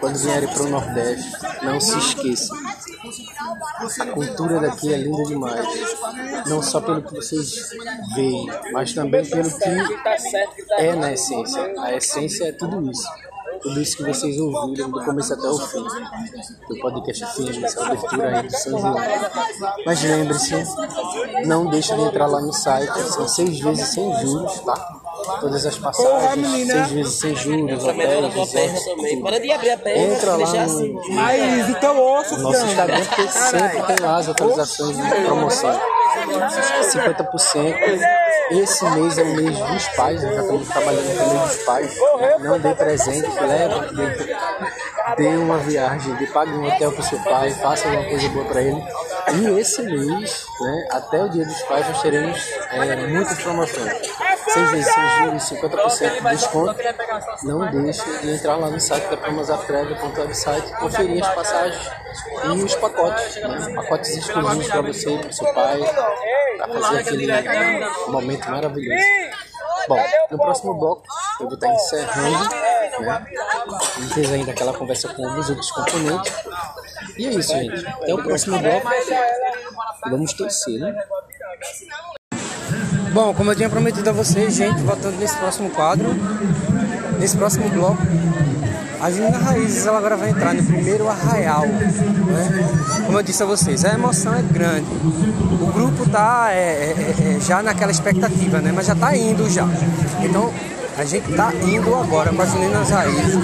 quando 0.00 0.16
vierem 0.18 0.48
para 0.48 0.62
o 0.62 0.68
Nordeste, 0.68 1.32
não 1.62 1.80
se 1.80 1.98
esqueçam. 1.98 2.56
A 4.00 4.06
cultura 4.06 4.60
daqui 4.60 4.92
é 4.92 4.96
linda 4.96 5.22
demais. 5.24 5.66
Não 6.46 6.62
só 6.62 6.80
pelo 6.80 7.02
que 7.02 7.14
vocês 7.14 7.70
veem, 8.14 8.46
mas 8.72 8.92
também 8.92 9.24
pelo 9.24 9.50
que 9.50 9.68
é 10.78 10.94
na 10.94 11.12
essência. 11.12 11.72
A 11.80 11.94
essência 11.94 12.48
é 12.48 12.52
tudo 12.52 12.90
isso. 12.90 13.08
Tudo 13.62 13.80
isso 13.80 13.96
que 13.96 14.04
vocês 14.04 14.38
ouviram 14.38 14.90
do 14.90 15.04
começo 15.04 15.34
até 15.34 15.48
o 15.48 15.58
fim. 15.58 15.84
Do 16.68 16.80
podcast 16.80 17.26
fim, 17.34 17.64
essa 17.64 17.84
abertura 17.84 18.38
aí 18.38 18.46
do 18.46 18.56
São 18.56 18.78
João. 18.78 18.96
Mas 19.84 20.02
lembre-se, 20.02 20.54
não 21.46 21.66
deixe 21.66 21.94
de 21.94 22.02
entrar 22.02 22.26
lá 22.26 22.40
no 22.40 22.52
site. 22.52 22.98
São 23.10 23.28
seis 23.28 23.60
vezes 23.60 23.88
sem 23.88 24.14
juros, 24.20 24.60
tá? 24.60 24.98
todas 25.40 25.66
as 25.66 25.78
passagens, 25.78 26.66
seis 26.66 26.90
vezes 26.90 27.14
sem 27.14 27.36
juros, 27.36 27.84
hotéis, 27.84 28.34
resorts, 28.34 28.84
tudo. 28.84 29.28
Entra 29.96 30.36
lá 30.36 30.66
no, 30.66 31.14
Mas 31.14 31.68
então 31.68 31.98
ouça, 31.98 32.36
no 32.36 32.42
nosso 32.44 32.66
Instagram, 32.66 33.04
porque 33.04 33.28
sempre 33.28 33.82
tem 33.82 33.96
lá 34.00 34.16
as 34.18 34.28
atualizações 34.28 34.96
de 34.96 35.24
promoção. 35.24 35.80
50%. 36.82 37.74
Esse 38.50 38.84
mês 38.90 39.18
é 39.18 39.22
o 39.22 39.36
mês 39.36 39.58
dos 39.58 39.88
pais, 39.88 40.22
nós 40.22 40.34
já 40.34 40.40
estamos 40.40 40.68
trabalhando 40.68 41.18
com 41.18 41.24
o 41.24 41.34
mês 41.34 41.42
dos 41.42 41.64
pais. 41.64 41.96
Não 42.40 42.58
dê 42.58 42.74
presente, 42.74 43.28
leve, 43.40 43.94
dê, 43.94 44.36
dê 45.16 45.36
uma 45.36 45.58
viagem, 45.58 46.14
dê, 46.14 46.26
pague 46.26 46.52
um 46.52 46.66
hotel 46.66 46.92
para 46.92 47.00
o 47.00 47.04
seu 47.04 47.18
pai, 47.20 47.50
faça 47.50 47.88
alguma 47.88 48.08
coisa 48.08 48.28
boa 48.30 48.44
para 48.46 48.62
ele. 48.62 48.82
E 49.34 49.60
esse 49.60 49.82
mês, 49.82 50.46
né, 50.60 50.88
até 50.92 51.22
o 51.22 51.28
dia 51.28 51.44
dos 51.44 51.60
pais, 51.62 51.86
nós 51.88 52.00
teremos 52.00 52.38
é, 52.70 53.06
muitas 53.06 53.38
promoções. 53.42 53.92
6 54.58 54.70
vezes 54.70 54.94
sem 54.94 55.24
juros, 55.24 55.42
50% 55.42 56.14
de 56.14 56.36
desconto. 56.36 56.76
Não 57.44 57.70
deixe 57.70 58.18
de 58.18 58.30
entrar 58.30 58.56
lá 58.56 58.70
no 58.70 58.80
site 58.80 59.08
da 59.08 59.16
promosafrega.website, 59.16 60.72
conferir 60.74 61.24
as 61.24 61.34
passagens 61.34 61.90
e 62.44 62.48
os 62.48 62.74
pacotes, 62.74 63.36
né? 63.36 63.72
pacotes 63.74 64.16
exclusivos 64.16 64.66
para 64.68 64.82
você 64.82 65.14
e 65.14 65.18
para 65.18 65.32
seu 65.32 65.54
pai, 65.54 65.80
para 66.56 66.68
fazer 66.68 66.98
aquele 66.98 67.26
momento 68.08 68.50
maravilhoso. 68.50 69.04
Bom, 69.88 69.98
no 70.30 70.38
próximo 70.38 70.74
bloco 70.74 71.02
eu 71.40 71.46
vou 71.46 71.54
estar 71.54 71.68
encerrando, 71.68 72.48
né? 73.00 73.26
Não 73.98 74.08
fez 74.08 74.32
ainda 74.32 74.50
aquela 74.50 74.72
conversa 74.72 75.08
com 75.14 75.26
alguns 75.26 75.50
outros 75.50 75.70
componentes. 75.70 76.32
E 77.16 77.26
é 77.26 77.30
isso, 77.30 77.52
gente. 77.52 77.86
Até 77.86 78.14
o 78.14 78.22
próximo 78.22 78.58
bloco. 78.58 78.88
Vamos 80.10 80.32
torcer, 80.32 80.78
né? 80.80 80.94
Bom, 83.12 83.34
como 83.34 83.50
eu 83.50 83.56
tinha 83.56 83.68
prometido 83.68 84.08
a 84.10 84.12
vocês, 84.12 84.54
gente, 84.54 84.80
voltando 84.82 85.18
nesse 85.18 85.36
próximo 85.36 85.70
quadro, 85.70 86.08
nesse 87.18 87.36
próximo 87.36 87.68
bloco, 87.70 88.02
a 89.00 89.10
Junina 89.10 89.38
Raízes 89.38 89.86
ela 89.86 89.98
agora 89.98 90.16
vai 90.16 90.30
entrar 90.30 90.54
no 90.54 90.62
primeiro 90.62 91.08
arraial. 91.08 91.66
Né? 91.66 93.02
Como 93.06 93.18
eu 93.18 93.22
disse 93.22 93.42
a 93.42 93.46
vocês, 93.46 93.84
a 93.84 93.94
emoção 93.94 94.34
é 94.34 94.42
grande. 94.42 94.86
O 95.60 95.72
grupo 95.72 96.08
tá 96.10 96.48
é, 96.50 96.56
é, 96.56 97.36
é, 97.36 97.40
já 97.40 97.62
naquela 97.62 97.92
expectativa, 97.92 98.60
né? 98.60 98.72
mas 98.74 98.86
já 98.86 98.94
tá 98.94 99.16
indo 99.16 99.48
já. 99.48 99.66
Então 100.22 100.52
a 100.96 101.04
gente 101.04 101.32
tá 101.32 101.52
indo 101.64 101.94
agora 101.94 102.32
com 102.32 102.42
as 102.42 102.50
Juninas 102.50 102.90
Raízes, 102.90 103.34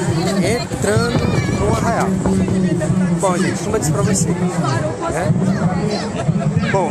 entrando 0.43 1.25
no 1.61 1.77
arraial. 1.77 2.09
Bom, 3.21 3.37
gente, 3.39 3.63
como 3.63 3.77
eu 3.77 3.81
disse 3.81 3.93
pra 3.93 4.03
vocês. 4.03 4.27
Né? 4.27 5.33
Bom, 6.73 6.91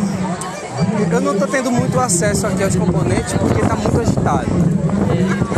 eu 1.12 1.22
não 1.22 1.34
estou 1.34 1.48
tendo 1.48 1.72
muito 1.72 2.00
acesso 2.00 2.48
aqui 2.48 2.64
aos 2.64 2.76
componentes 2.76 3.34
porque 3.34 3.62
está 3.62 3.76
muito 3.76 4.00
agitado. 4.00 4.48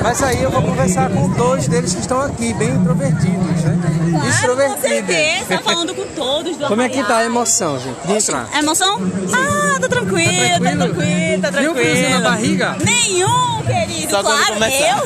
Mas 0.04 0.22
aí 0.22 0.44
eu 0.44 0.52
vou 0.52 0.62
conversar 0.62 1.10
com 1.10 1.30
dois 1.30 1.68
deles 1.68 1.94
que 1.94 2.02
estão 2.02 2.22
aqui, 2.22 2.54
bem 2.54 2.70
introvertidos, 2.70 3.64
né? 3.64 3.80
Claro, 4.12 4.28
Extrovertidos. 4.30 4.82
com 4.82 4.88
certeza, 4.88 5.62
falando 5.64 5.96
com 5.96 6.06
todos 6.16 6.58
do 6.58 6.68
Como 6.68 6.82
é 6.82 6.90
que 6.90 7.04
tá 7.04 7.18
a 7.18 7.26
emoção, 7.26 7.80
gente? 7.80 8.06
De 8.06 8.14
entrar. 8.14 8.48
A 8.54 8.60
emoção? 8.60 9.00
Ah, 9.34 9.80
tá 9.80 9.88
tranquilo, 9.88 10.64
tá 10.64 10.72
tranquilo, 10.72 11.42
tá 11.42 11.50
Viu 11.50 11.52
tranquilo. 11.52 11.72
o 11.72 11.76
friozinho 11.76 12.10
na 12.10 12.20
barriga? 12.30 12.78
Nenhum, 12.84 13.64
querido. 13.66 14.12
Só 14.12 14.22
claro, 14.22 14.56
eu, 14.56 14.98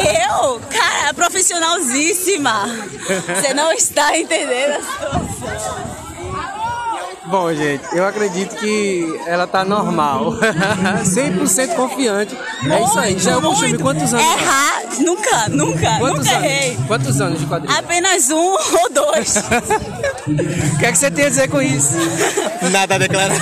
eu, 0.54 0.60
cara, 0.70 1.14
profissionalzíssima. 1.14 2.68
Você 3.36 3.52
não 3.52 3.70
está 3.72 4.16
entendendo 4.16 4.76
a 4.76 5.20
situação. 5.34 5.91
Bom, 7.32 7.50
gente, 7.54 7.82
eu 7.94 8.06
acredito 8.06 8.54
que 8.56 9.18
ela 9.26 9.46
tá 9.46 9.64
normal. 9.64 10.34
100% 11.02 11.74
confiante. 11.74 12.36
É 12.70 12.84
isso 12.84 12.98
aí. 12.98 13.18
Já 13.18 13.30
é 13.30 13.36
o 13.38 13.40
costume. 13.40 13.78
Quantos 13.78 14.12
anos? 14.12 14.26
Errar, 14.26 14.82
nunca, 14.98 15.48
nunca, 15.48 15.98
Quantos 15.98 16.18
nunca 16.26 16.36
anos? 16.36 16.44
errei. 16.44 16.78
Quantos 16.86 17.20
anos 17.22 17.40
de 17.40 17.46
quadrilha? 17.46 17.78
Apenas 17.78 18.30
um 18.30 18.36
ou 18.52 18.90
dois. 18.92 19.36
O 19.38 20.78
que 20.78 20.84
é 20.84 20.92
que 20.92 20.98
você 20.98 21.10
tem 21.10 21.24
a 21.24 21.28
dizer 21.30 21.48
com 21.48 21.62
isso? 21.62 21.94
Nada 22.70 22.96
a 22.96 22.98
declarar. 22.98 23.34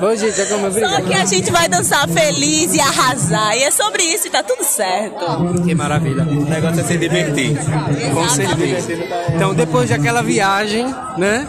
Bom, 0.00 0.14
gente, 0.14 0.40
é 0.40 0.44
como 0.46 0.66
eu 0.66 0.88
Só 0.88 1.00
que 1.00 1.14
a 1.14 1.24
gente 1.24 1.50
vai 1.50 1.68
dançar 1.68 2.08
feliz 2.08 2.72
e 2.74 2.80
arrasar. 2.80 3.56
E 3.56 3.64
é 3.64 3.72
sobre 3.72 4.04
isso 4.04 4.28
e 4.28 4.30
tá 4.30 4.44
tudo 4.44 4.62
certo. 4.62 5.64
Que 5.64 5.74
maravilha. 5.74 6.22
O 6.22 6.44
negócio 6.44 6.80
é 6.80 6.84
se 6.84 6.96
divertir. 6.96 7.58
Com 8.14 8.28
certeza. 8.28 8.92
Então, 9.34 9.52
depois 9.52 9.90
daquela 9.90 10.22
viagem, 10.22 10.86
né? 11.18 11.44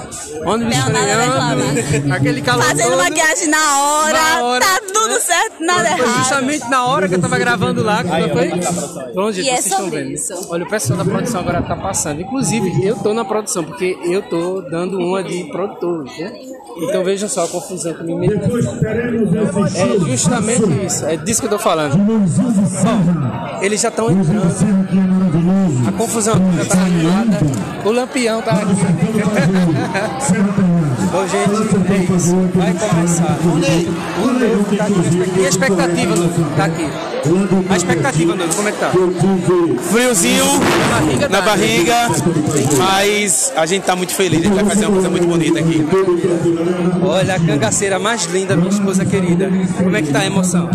Ônibus 0.45 0.86
Não, 0.89 1.07
nada 1.07 1.23
a 1.23 1.55
freando, 1.81 2.13
aquele 2.13 2.41
calor 2.41 2.63
Fazendo 2.63 2.89
todo, 2.89 2.97
maquiagem 2.97 3.47
na 3.47 3.79
hora, 3.79 4.13
Na 4.13 4.41
hora, 4.43 4.65
tá 4.65 4.79
tudo 4.93 5.19
certo, 5.19 5.63
nada 5.63 5.89
Foi 5.89 5.99
errado. 5.99 6.17
justamente 6.19 6.69
na 6.69 6.85
hora 6.85 7.07
que 7.07 7.15
eu 7.15 7.21
tava 7.21 7.37
gravando 7.37 7.83
lá, 7.83 8.03
que 8.03 8.09
não 8.09 8.29
foi? 8.29 9.13
Bom, 9.13 9.31
gente, 9.31 9.45
E 9.45 9.49
é 9.49 9.53
vocês 9.53 9.65
estão 9.65 9.79
sobre 9.85 10.03
vendo. 10.03 10.11
isso. 10.13 10.47
Olha, 10.49 10.63
o 10.65 10.69
pessoal 10.69 10.97
da 10.99 11.05
produção 11.05 11.39
agora 11.41 11.61
tá 11.61 11.75
passando. 11.75 12.21
Inclusive, 12.21 12.85
eu 12.85 12.95
tô 12.97 13.13
na 13.13 13.23
produção, 13.25 13.63
porque 13.63 13.97
eu 14.03 14.21
tô 14.23 14.61
dando 14.61 14.97
uma 14.99 15.23
de 15.23 15.43
produtor, 15.45 16.03
né? 16.17 16.31
Então 16.79 17.03
vejam 17.03 17.27
só 17.27 17.45
a 17.45 17.47
confusão 17.47 17.91
que 17.93 18.03
me 18.03 18.15
meteu. 18.15 18.55
É 19.75 19.99
justamente 20.11 20.85
isso, 20.85 21.05
é 21.05 21.17
disso 21.17 21.41
que 21.41 21.47
eu 21.47 21.51
tô 21.51 21.59
falando. 21.59 21.97
Bom, 21.97 22.23
eles 23.61 23.81
já 23.81 23.89
estão 23.89 24.11
entrando. 24.11 25.87
A 25.87 25.91
confusão 25.93 26.35
já 26.55 26.65
tá 26.65 26.77
armada. 26.79 27.39
O 27.83 27.91
lampião 27.91 28.41
tá 28.43 28.51
aqui. 28.51 28.67
Bom, 31.11 31.27
gente, 31.27 31.91
é 31.91 32.15
isso. 32.15 32.35
Vai 32.53 32.73
começar. 32.73 33.37
O 33.43 34.27
novo 34.27 34.77
tá 34.77 34.85
aqui. 34.85 35.39
E 35.39 35.45
a 35.45 35.49
expectativa, 35.49 36.15
Novo? 36.15 36.55
Tá 36.55 36.65
aqui. 36.65 37.16
A 37.69 37.75
expectativa, 37.75 38.35
Novo, 38.35 38.55
como 38.55 38.69
é 38.69 38.71
que 38.71 38.79
tá? 38.79 38.91
Friozinho 39.91 40.45
barriga, 40.89 41.29
na 41.29 41.37
tá. 41.39 41.45
barriga, 41.45 41.95
mas 42.77 43.51
a 43.55 43.65
gente 43.65 43.83
tá 43.83 43.95
muito 43.95 44.13
feliz, 44.13 44.39
a 44.39 44.43
gente 44.43 44.55
vai 44.55 44.65
fazer 44.65 44.85
uma 44.85 44.93
coisa 44.93 45.09
muito 45.09 45.27
bonita 45.27 45.59
aqui. 45.59 45.85
Olha 47.03 47.35
a 47.35 47.39
cangaceira 47.39 47.99
mais 47.99 48.25
linda, 48.25 48.55
minha 48.55 48.69
esposa 48.69 49.05
querida. 49.05 49.49
Como 49.77 49.95
é 49.95 50.01
que 50.01 50.11
tá 50.11 50.19
a 50.19 50.25
emoção? 50.25 50.69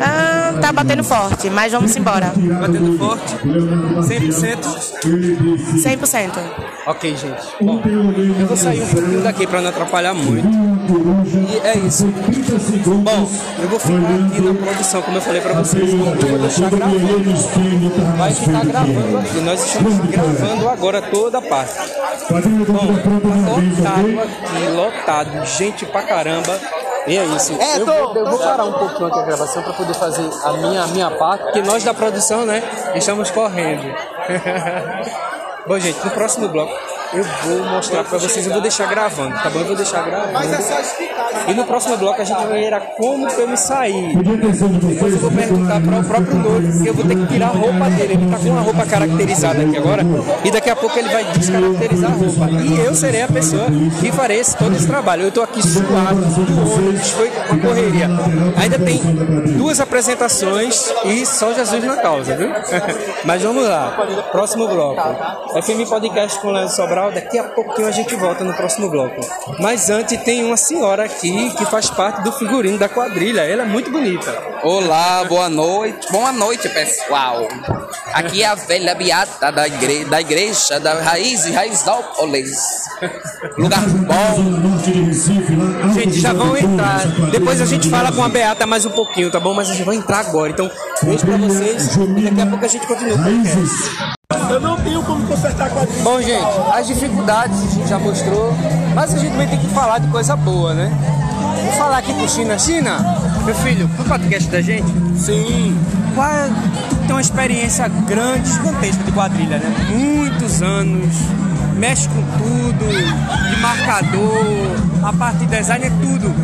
Ah, 0.00 0.54
tá 0.60 0.72
batendo 0.72 1.04
forte, 1.04 1.48
mas 1.50 1.72
vamos 1.72 1.94
embora. 1.96 2.32
Batendo 2.36 2.98
forte? 2.98 3.34
100%? 3.44 4.58
100%. 5.76 6.72
Ok, 6.86 7.16
gente. 7.16 7.42
Bom, 7.60 7.80
eu 8.40 8.46
vou 8.46 8.56
sair 8.56 8.82
um 8.82 8.86
pouquinho 8.86 9.20
daqui 9.22 9.46
para 9.46 9.60
não 9.60 9.70
atrapalhar 9.70 10.14
muito. 10.14 10.48
E 10.48 11.66
é 11.66 11.78
isso. 11.78 12.06
Bom, 12.86 13.30
eu 13.62 13.68
vou 13.68 13.78
ficar 13.78 13.96
aqui 13.96 14.40
na 14.40 14.54
produção, 14.54 15.02
como 15.02 15.16
eu 15.16 15.20
falei 15.20 15.40
para 15.52 15.64
vocês. 15.64 15.92
Eu 15.92 15.98
vou 15.98 16.38
deixar 16.38 16.70
gravando. 16.70 18.16
Vai 18.16 18.32
ficar 18.32 18.64
gravando 18.64 19.18
aqui. 19.18 19.40
Nós 19.40 19.66
estamos 19.66 19.98
gravando 20.06 20.68
agora 20.68 21.02
toda 21.02 21.38
a 21.38 21.42
parte. 21.42 21.74
Bom, 22.30 22.86
lotado 23.52 24.20
aqui, 24.20 24.68
lotado. 24.74 25.46
Gente 25.46 25.86
pra 25.86 26.02
caramba. 26.02 26.58
E 27.06 27.16
é 27.16 27.24
isso. 27.24 27.52
eu, 27.52 27.84
vou, 27.84 28.16
eu 28.16 28.26
vou 28.26 28.38
parar 28.38 28.64
um 28.64 28.72
pouquinho 28.72 29.06
aqui 29.06 29.18
a 29.18 29.22
gravação 29.22 29.62
para 29.62 29.72
poder 29.72 29.94
fazer 29.94 30.28
a 30.44 30.52
minha, 30.52 30.82
a 30.84 30.86
minha 30.86 31.10
parte, 31.10 31.42
porque 31.42 31.60
nós 31.62 31.82
da 31.82 31.92
produção, 31.92 32.46
né, 32.46 32.62
estamos 32.94 33.28
correndo. 33.32 33.92
Bom, 35.66 35.78
gente, 35.80 35.98
no 36.04 36.12
próximo 36.12 36.48
bloco 36.48 36.72
eu 37.14 37.24
vou 37.24 37.64
mostrar 37.66 38.04
pra 38.04 38.18
vocês, 38.18 38.46
eu 38.46 38.52
vou 38.52 38.62
deixar 38.62 38.88
gravando, 38.88 39.34
tá 39.34 39.50
bom? 39.50 39.60
Eu 39.60 39.66
vou 39.66 39.76
deixar 39.76 40.02
gravando. 40.02 40.32
E 41.48 41.54
no 41.54 41.64
próximo 41.64 41.96
bloco 41.96 42.20
a 42.20 42.24
gente 42.24 42.46
vai 42.46 42.60
ver 42.60 42.80
como 42.96 43.26
que 43.26 43.40
eu 43.40 43.48
me 43.48 43.56
saí. 43.56 44.16
Depois 44.16 45.12
eu 45.12 45.18
vou 45.18 45.30
perguntar 45.30 45.80
para 45.80 45.98
o 45.98 46.04
próprio 46.04 46.34
noivo, 46.36 46.72
porque 46.72 46.88
eu 46.88 46.94
vou 46.94 47.04
ter 47.04 47.16
que 47.16 47.26
tirar 47.26 47.48
a 47.48 47.50
roupa 47.50 47.90
dele. 47.90 48.12
Ele 48.14 48.30
tá 48.30 48.38
com 48.38 48.48
uma 48.48 48.60
roupa 48.60 48.86
caracterizada 48.86 49.62
aqui 49.62 49.76
agora, 49.76 50.02
e 50.44 50.50
daqui 50.50 50.70
a 50.70 50.76
pouco 50.76 50.98
ele 50.98 51.08
vai 51.08 51.24
descaracterizar 51.24 52.12
a 52.12 52.14
roupa. 52.14 52.50
E 52.50 52.78
eu 52.80 52.94
serei 52.94 53.22
a 53.22 53.28
pessoa 53.28 53.66
que 54.00 54.12
farei 54.12 54.40
esse, 54.40 54.56
todo 54.56 54.74
esse 54.74 54.86
trabalho. 54.86 55.22
Eu 55.22 55.32
tô 55.32 55.42
aqui 55.42 55.62
suado, 55.62 56.20
do 56.20 56.74
ônibus, 56.74 57.10
foi 57.10 57.30
uma 57.50 57.60
correria. 57.60 58.08
Ainda 58.60 58.78
tem 58.78 58.98
duas 59.56 59.80
apresentações 59.80 60.92
e 61.04 61.26
só 61.26 61.52
Jesus 61.52 61.84
na 61.84 61.96
causa, 61.96 62.36
viu? 62.36 62.50
Mas 63.24 63.42
vamos 63.42 63.64
lá, 63.64 64.06
próximo 64.30 64.68
bloco. 64.68 65.02
FM 65.62 65.88
Podcast 65.88 66.40
com 66.40 66.48
o 66.48 66.52
Leandro 66.52 66.74
Daqui 67.10 67.38
a 67.38 67.44
pouquinho 67.44 67.88
a 67.88 67.90
gente 67.90 68.14
volta 68.16 68.44
no 68.44 68.54
próximo 68.54 68.88
bloco. 68.88 69.20
Mas 69.58 69.90
antes 69.90 70.20
tem 70.22 70.44
uma 70.44 70.56
senhora 70.56 71.04
aqui 71.04 71.50
que 71.56 71.64
faz 71.66 71.90
parte 71.90 72.22
do 72.22 72.32
figurino 72.32 72.78
da 72.78 72.88
quadrilha, 72.88 73.40
ela 73.40 73.62
é 73.62 73.66
muito 73.66 73.90
bonita. 73.90 74.32
Olá, 74.62 75.24
boa 75.24 75.48
noite. 75.48 76.10
Boa 76.10 76.32
noite, 76.32 76.68
pessoal. 76.68 77.48
Aqui 78.12 78.42
é 78.42 78.46
a 78.46 78.54
velha 78.54 78.94
beata 78.94 79.50
da, 79.50 79.66
igre 79.66 80.04
da 80.04 80.20
igreja 80.20 80.78
da 80.78 81.00
Raiz 81.00 81.44
e 81.46 81.52
Raizópolis. 81.52 82.84
Lugar 83.58 83.82
bom. 83.88 84.72
Gente, 85.94 86.20
já 86.20 86.32
vão 86.32 86.56
entrar. 86.56 87.06
Depois 87.30 87.60
a 87.60 87.66
gente 87.66 87.88
fala 87.88 88.12
com 88.12 88.22
a 88.22 88.28
Beata 88.28 88.66
mais 88.66 88.86
um 88.86 88.90
pouquinho, 88.90 89.30
tá 89.30 89.40
bom? 89.40 89.54
Mas 89.54 89.70
a 89.70 89.74
gente 89.74 89.84
vai 89.84 89.96
entrar 89.96 90.20
agora. 90.20 90.50
Então, 90.50 90.70
beijo 91.02 91.26
pra 91.26 91.36
vocês 91.36 91.96
e 91.96 92.22
daqui 92.22 92.40
a 92.40 92.46
pouco 92.46 92.64
a 92.64 92.68
gente 92.68 92.86
continua. 92.86 93.16
Eu 94.50 94.60
não 94.60 94.76
tenho 94.76 95.02
como 95.02 95.26
consertar 95.26 95.66
a 95.66 95.70
quadrilha. 95.70 96.02
Bom, 96.02 96.20
gente, 96.20 96.46
as 96.74 96.86
dificuldades 96.86 97.58
a 97.62 97.74
gente 97.74 97.88
já 97.88 97.98
mostrou, 97.98 98.52
mas 98.94 99.14
a 99.14 99.18
gente 99.18 99.30
também 99.32 99.48
tem 99.48 99.58
que 99.58 99.68
falar 99.68 99.98
de 99.98 100.08
coisa 100.08 100.36
boa, 100.36 100.74
né? 100.74 100.92
Vou 101.64 101.72
falar 101.74 101.98
aqui 101.98 102.12
pro 102.12 102.28
China. 102.28 102.58
China, 102.58 102.98
meu 103.44 103.54
filho, 103.56 103.88
pro 103.96 104.04
podcast 104.04 104.48
da 104.50 104.60
gente? 104.60 104.90
Sim. 105.16 105.76
Qual 106.14 106.26
é- 106.28 106.50
tu 106.90 106.96
tem 106.96 107.10
uma 107.12 107.20
experiência 107.20 107.88
grande, 107.88 108.50
gigantesca 108.52 109.02
de 109.04 109.12
quadrilha, 109.12 109.58
né? 109.58 109.74
Muitos 109.90 110.60
anos, 110.62 111.14
mexe 111.76 112.08
com 112.08 112.22
tudo, 112.38 113.50
de 113.50 113.60
marcador, 113.60 114.46
a 115.08 115.12
parte 115.12 115.38
de 115.38 115.46
design 115.46 115.86
é 115.86 115.90
tudo. 115.90 116.34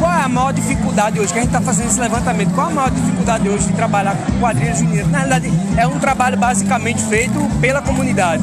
Qual 0.00 0.10
é 0.10 0.22
a 0.22 0.28
maior 0.30 0.52
dificuldade 0.54 1.20
hoje? 1.20 1.30
Que 1.30 1.38
a 1.38 1.42
gente 1.42 1.54
está 1.54 1.60
fazendo 1.60 1.90
esse 1.90 2.00
levantamento. 2.00 2.54
Qual 2.54 2.68
a 2.68 2.70
maior 2.70 2.90
dificuldade 2.90 3.46
hoje 3.46 3.66
de 3.66 3.74
trabalhar 3.74 4.16
com 4.16 4.40
quadrilhas 4.40 4.78
juninas? 4.78 5.06
Na 5.08 5.18
realidade, 5.18 5.52
é 5.76 5.86
um 5.86 5.98
trabalho 5.98 6.38
basicamente 6.38 7.02
feito 7.02 7.38
pela 7.60 7.82
comunidade. 7.82 8.42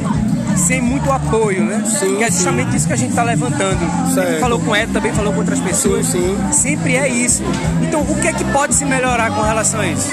Sem 0.56 0.82
muito 0.82 1.12
apoio, 1.12 1.64
né? 1.64 1.84
Sim, 2.00 2.18
que 2.18 2.24
é 2.24 2.32
justamente 2.32 2.76
isso 2.76 2.86
que 2.86 2.94
a 2.94 2.96
gente 2.96 3.10
está 3.10 3.24
levantando. 3.24 3.80
Certo. 4.14 4.40
falou 4.40 4.60
com 4.60 4.76
ela, 4.76 4.92
também 4.92 5.12
falou 5.14 5.34
com 5.34 5.40
outras 5.40 5.60
pessoas. 5.60 6.06
Sim, 6.08 6.38
Sempre 6.52 6.96
é 6.96 7.08
isso. 7.08 7.44
Então, 7.82 8.02
o 8.02 8.16
que 8.22 8.28
é 8.28 8.34
que 8.34 8.44
pode 8.46 8.76
se 8.76 8.86
melhorar 8.86 9.32
com 9.32 9.42
relação 9.42 9.80
a 9.80 9.88
isso? 9.88 10.12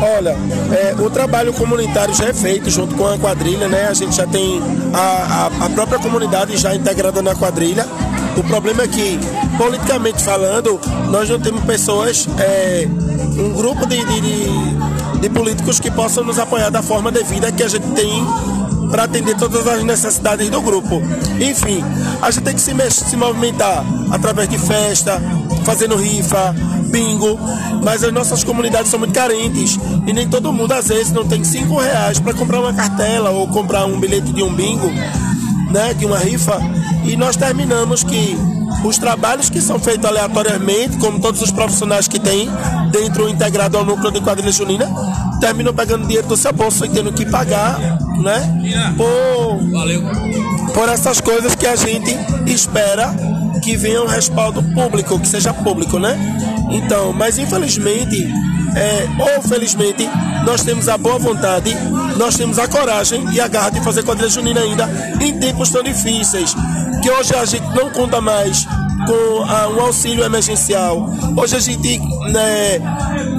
Olha, 0.00 0.36
é, 0.72 0.94
o 1.00 1.10
trabalho 1.10 1.52
comunitário 1.52 2.14
já 2.14 2.26
é 2.26 2.32
feito 2.32 2.70
junto 2.70 2.94
com 2.94 3.06
a 3.06 3.18
quadrilha, 3.18 3.68
né? 3.68 3.88
A 3.88 3.94
gente 3.94 4.14
já 4.14 4.26
tem 4.26 4.60
a, 4.92 5.50
a, 5.62 5.66
a 5.66 5.70
própria 5.70 5.98
comunidade 5.98 6.56
já 6.56 6.74
integrada 6.74 7.22
na 7.22 7.34
quadrilha. 7.34 7.86
O 8.36 8.44
problema 8.44 8.82
é 8.82 8.88
que, 8.88 9.18
politicamente 9.56 10.22
falando, 10.22 10.78
nós 11.10 11.28
não 11.28 11.40
temos 11.40 11.64
pessoas, 11.64 12.28
é, 12.38 12.86
um 13.38 13.52
grupo 13.52 13.86
de, 13.86 14.04
de, 14.04 15.20
de, 15.20 15.30
políticos 15.30 15.80
que 15.80 15.90
possam 15.90 16.22
nos 16.22 16.38
apoiar 16.38 16.70
da 16.70 16.82
forma 16.82 17.10
devida 17.10 17.50
que 17.50 17.62
a 17.62 17.68
gente 17.68 17.86
tem 17.92 18.24
para 18.90 19.04
atender 19.04 19.36
todas 19.36 19.66
as 19.66 19.82
necessidades 19.82 20.48
do 20.50 20.60
grupo. 20.60 21.00
Enfim, 21.40 21.82
a 22.20 22.30
gente 22.30 22.44
tem 22.44 22.54
que 22.54 22.60
se, 22.60 22.74
se 22.90 23.16
movimentar 23.16 23.84
através 24.10 24.48
de 24.48 24.58
festa, 24.58 25.20
fazendo 25.64 25.96
rifa, 25.96 26.54
bingo, 26.90 27.38
mas 27.82 28.04
as 28.04 28.12
nossas 28.12 28.44
comunidades 28.44 28.90
são 28.90 28.98
muito 28.98 29.14
carentes 29.14 29.78
e 30.06 30.12
nem 30.12 30.28
todo 30.28 30.52
mundo 30.52 30.72
às 30.72 30.88
vezes 30.88 31.12
não 31.12 31.26
tem 31.26 31.42
cinco 31.42 31.78
reais 31.78 32.18
para 32.20 32.32
comprar 32.34 32.60
uma 32.60 32.72
cartela 32.72 33.30
ou 33.30 33.48
comprar 33.48 33.84
um 33.86 33.98
bilhete 33.98 34.32
de 34.32 34.42
um 34.42 34.52
bingo, 34.52 34.88
né, 35.70 35.94
de 35.94 36.06
uma 36.06 36.18
rifa. 36.18 36.60
E 37.06 37.16
nós 37.16 37.36
terminamos 37.36 38.02
que 38.02 38.36
os 38.84 38.98
trabalhos 38.98 39.48
que 39.48 39.60
são 39.60 39.78
feitos 39.78 40.04
aleatoriamente, 40.04 40.96
como 40.98 41.20
todos 41.20 41.40
os 41.40 41.50
profissionais 41.50 42.08
que 42.08 42.18
tem 42.18 42.48
dentro 42.90 43.28
integrado 43.28 43.78
ao 43.78 43.84
núcleo 43.84 44.10
de 44.10 44.20
quadrilha 44.20 44.52
junina, 44.52 44.86
terminam 45.40 45.72
pegando 45.72 46.06
dinheiro 46.06 46.26
do 46.26 46.36
seu 46.36 46.52
bolso 46.52 46.84
e 46.84 46.88
tendo 46.88 47.12
que 47.12 47.24
pagar, 47.26 47.78
né, 48.20 48.94
por, 48.96 50.72
por 50.72 50.88
essas 50.88 51.20
coisas 51.20 51.54
que 51.54 51.66
a 51.66 51.76
gente 51.76 52.16
espera 52.46 53.14
que 53.62 53.76
venha 53.76 54.02
um 54.02 54.06
respaldo 54.06 54.62
público, 54.62 55.18
que 55.18 55.28
seja 55.28 55.52
público, 55.52 55.98
né? 55.98 56.16
Então, 56.70 57.12
mas 57.12 57.38
infelizmente, 57.38 58.28
é, 58.76 59.08
ou 59.18 59.42
felizmente, 59.42 60.08
nós 60.44 60.62
temos 60.62 60.88
a 60.88 60.98
boa 60.98 61.18
vontade, 61.18 61.74
nós 62.16 62.36
temos 62.36 62.58
a 62.58 62.68
coragem 62.68 63.24
e 63.32 63.40
a 63.40 63.48
garra 63.48 63.70
de 63.70 63.80
fazer 63.80 64.04
quadrilha 64.04 64.28
junina 64.28 64.60
ainda 64.60 64.88
em 65.20 65.38
tempos 65.38 65.70
tão 65.70 65.82
difíceis, 65.82 66.54
que 67.06 67.10
hoje 67.12 67.36
a 67.36 67.44
gente 67.44 67.68
não 67.72 67.88
conta 67.88 68.20
mais 68.20 68.66
com 69.06 69.44
ah, 69.44 69.68
um 69.68 69.80
auxílio 69.80 70.24
emergencial. 70.24 71.08
Hoje 71.36 71.54
a 71.54 71.60
gente, 71.60 72.00
né, 72.32 72.80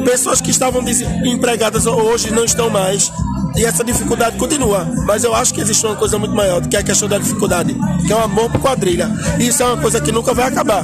pessoas 0.05 0.39
que 0.39 0.51
estavam 0.51 0.81
desempregadas 0.81 1.85
hoje 1.85 2.31
não 2.31 2.45
estão 2.45 2.69
mais. 2.69 3.11
E 3.57 3.65
essa 3.65 3.83
dificuldade 3.83 4.37
continua. 4.37 4.87
Mas 5.05 5.23
eu 5.23 5.33
acho 5.33 5.53
que 5.53 5.59
existe 5.59 5.85
uma 5.85 5.95
coisa 5.95 6.19
muito 6.19 6.35
maior 6.35 6.61
que 6.67 6.77
a 6.77 6.83
questão 6.83 7.09
da 7.09 7.17
dificuldade, 7.17 7.75
que 8.05 8.13
é 8.13 8.15
o 8.15 8.23
amor 8.23 8.51
por 8.51 8.61
quadrilha. 8.61 9.09
E 9.39 9.47
isso 9.47 9.63
é 9.63 9.65
uma 9.65 9.77
coisa 9.77 9.99
que 9.99 10.11
nunca 10.11 10.33
vai 10.33 10.47
acabar. 10.47 10.83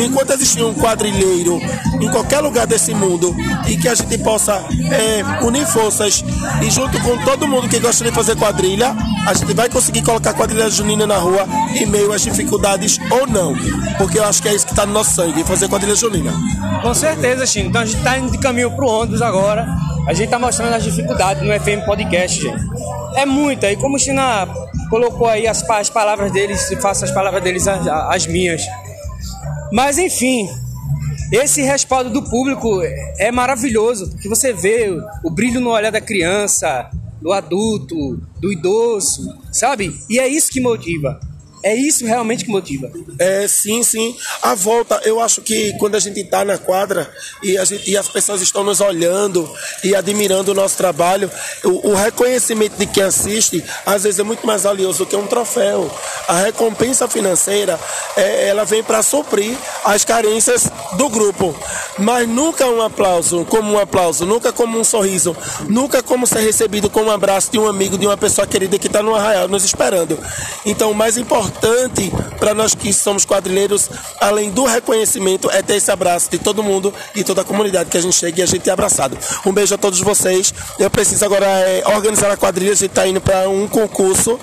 Enquanto 0.00 0.32
existir 0.32 0.62
um 0.62 0.72
quadrilheiro 0.74 1.60
em 2.00 2.10
qualquer 2.10 2.40
lugar 2.40 2.66
desse 2.66 2.94
mundo 2.94 3.36
e 3.68 3.76
que 3.76 3.88
a 3.88 3.94
gente 3.94 4.16
possa 4.18 4.54
é, 4.90 5.44
unir 5.44 5.66
forças 5.66 6.24
e 6.62 6.70
junto 6.70 6.98
com 7.00 7.18
todo 7.24 7.46
mundo 7.46 7.68
que 7.68 7.78
gosta 7.78 8.02
de 8.04 8.10
fazer 8.10 8.36
quadrilha, 8.36 8.94
a 9.26 9.34
gente 9.34 9.52
vai 9.52 9.68
conseguir 9.68 10.02
colocar 10.02 10.32
quadrilha 10.32 10.70
junina 10.70 11.06
na 11.06 11.18
rua 11.18 11.46
em 11.74 11.86
meio 11.86 12.12
às 12.12 12.22
dificuldades 12.22 12.98
ou 13.10 13.26
não. 13.26 13.54
Porque 13.98 14.18
eu 14.18 14.24
acho 14.24 14.40
que 14.40 14.48
é 14.48 14.54
isso 14.54 14.64
que 14.64 14.72
está 14.72 14.86
no 14.86 14.92
nosso 14.92 15.14
sangue, 15.14 15.44
fazer 15.44 15.68
quadrilha 15.68 15.94
junina. 15.94 16.32
Com 16.82 16.94
certeza, 16.94 17.46
Chino. 17.46 17.68
Então 17.68 17.82
a 17.82 17.84
gente 17.84 18.02
tá 18.02 18.18
indo 18.18 18.32
de 18.32 18.38
caminho 18.38 18.70
pro 18.70 18.86
ônibus 18.86 19.20
agora. 19.20 19.66
A 20.06 20.12
gente 20.12 20.28
tá 20.28 20.38
mostrando 20.38 20.74
as 20.74 20.84
dificuldades 20.84 21.42
no 21.42 21.52
FM 21.58 21.84
Podcast, 21.86 22.40
gente. 22.40 22.62
É 23.16 23.24
muita. 23.24 23.72
E 23.72 23.76
como 23.76 23.96
o 23.96 23.98
China 23.98 24.46
colocou 24.90 25.26
aí 25.26 25.46
as, 25.46 25.68
as 25.68 25.88
palavras 25.88 26.30
deles, 26.30 26.70
e 26.70 26.76
faço 26.76 27.04
as 27.04 27.10
palavras 27.10 27.42
deles 27.42 27.66
as, 27.66 27.86
as 27.86 28.26
minhas. 28.26 28.62
Mas 29.72 29.96
enfim, 29.96 30.46
esse 31.32 31.62
respaldo 31.62 32.10
do 32.10 32.22
público 32.22 32.82
é 33.18 33.32
maravilhoso, 33.32 34.10
porque 34.10 34.28
você 34.28 34.52
vê 34.52 34.94
o 35.24 35.30
brilho 35.30 35.58
no 35.58 35.70
olhar 35.70 35.90
da 35.90 36.02
criança, 36.02 36.90
do 37.22 37.32
adulto, 37.32 38.20
do 38.38 38.52
idoso, 38.52 39.34
sabe? 39.50 39.98
E 40.10 40.18
é 40.18 40.28
isso 40.28 40.50
que 40.50 40.60
motiva. 40.60 41.18
É 41.64 41.74
isso 41.74 42.04
realmente 42.04 42.44
que 42.44 42.50
motiva. 42.50 42.90
É, 43.18 43.48
sim, 43.48 43.82
sim. 43.82 44.14
A 44.42 44.54
volta, 44.54 45.00
eu 45.04 45.18
acho 45.18 45.40
que 45.40 45.72
quando 45.78 45.94
a 45.94 45.98
gente 45.98 46.20
está 46.20 46.44
na 46.44 46.58
quadra 46.58 47.10
e, 47.42 47.56
gente- 47.64 47.90
e 47.90 47.96
as 47.96 48.06
pessoas 48.06 48.42
estão 48.42 48.62
nos 48.62 48.82
olhando 48.82 49.50
e 49.82 49.94
admirando 49.96 50.50
o 50.52 50.54
nosso 50.54 50.76
trabalho, 50.76 51.30
o, 51.64 51.90
o 51.90 51.94
reconhecimento 51.94 52.76
de 52.76 52.84
quem 52.86 53.02
assiste, 53.02 53.64
às 53.86 54.02
vezes 54.02 54.18
é 54.20 54.22
muito 54.22 54.46
mais 54.46 54.64
valioso 54.64 55.06
que 55.06 55.16
um 55.16 55.26
troféu. 55.26 55.90
A 56.28 56.40
recompensa 56.42 57.08
financeira, 57.08 57.80
é, 58.14 58.48
ela 58.48 58.64
vem 58.66 58.82
para 58.82 59.02
suprir 59.02 59.56
as 59.86 60.04
carências 60.04 60.68
do 60.98 61.08
grupo. 61.08 61.56
Mas 61.98 62.28
nunca 62.28 62.66
um 62.66 62.82
aplauso 62.82 63.46
como 63.46 63.72
um 63.72 63.78
aplauso, 63.78 64.26
nunca 64.26 64.52
como 64.52 64.78
um 64.78 64.84
sorriso, 64.84 65.34
nunca 65.66 66.02
como 66.02 66.26
ser 66.26 66.40
recebido 66.40 66.90
com 66.90 67.04
um 67.04 67.10
abraço 67.10 67.50
de 67.50 67.58
um 67.58 67.66
amigo, 67.66 67.96
de 67.96 68.06
uma 68.06 68.16
pessoa 68.18 68.46
querida 68.46 68.78
que 68.78 68.86
está 68.88 69.02
no 69.02 69.14
arraial 69.14 69.48
nos 69.48 69.64
esperando. 69.64 70.18
Então, 70.66 70.90
o 70.90 70.94
mais 70.94 71.16
importante 71.16 71.53
para 72.38 72.54
nós 72.54 72.74
que 72.74 72.92
somos 72.92 73.24
quadrilheiros, 73.24 73.88
além 74.20 74.50
do 74.50 74.64
reconhecimento, 74.64 75.50
é 75.50 75.62
ter 75.62 75.76
esse 75.76 75.90
abraço 75.90 76.30
de 76.30 76.38
todo 76.38 76.62
mundo 76.62 76.92
e 77.14 77.24
toda 77.24 77.42
a 77.42 77.44
comunidade 77.44 77.90
que 77.90 77.96
a 77.96 78.00
gente 78.00 78.14
chega 78.14 78.40
e 78.40 78.42
a 78.42 78.46
gente 78.46 78.68
é 78.68 78.72
abraçado. 78.72 79.16
Um 79.46 79.52
beijo 79.52 79.74
a 79.74 79.78
todos 79.78 80.00
vocês. 80.00 80.52
Eu 80.78 80.90
preciso 80.90 81.24
agora 81.24 81.46
é, 81.46 81.82
organizar 81.88 82.30
a 82.30 82.36
quadrilha, 82.36 82.72
a 82.72 82.74
gente 82.74 82.90
está 82.90 83.06
indo 83.06 83.20
para 83.20 83.48
um 83.48 83.66
concurso. 83.68 84.38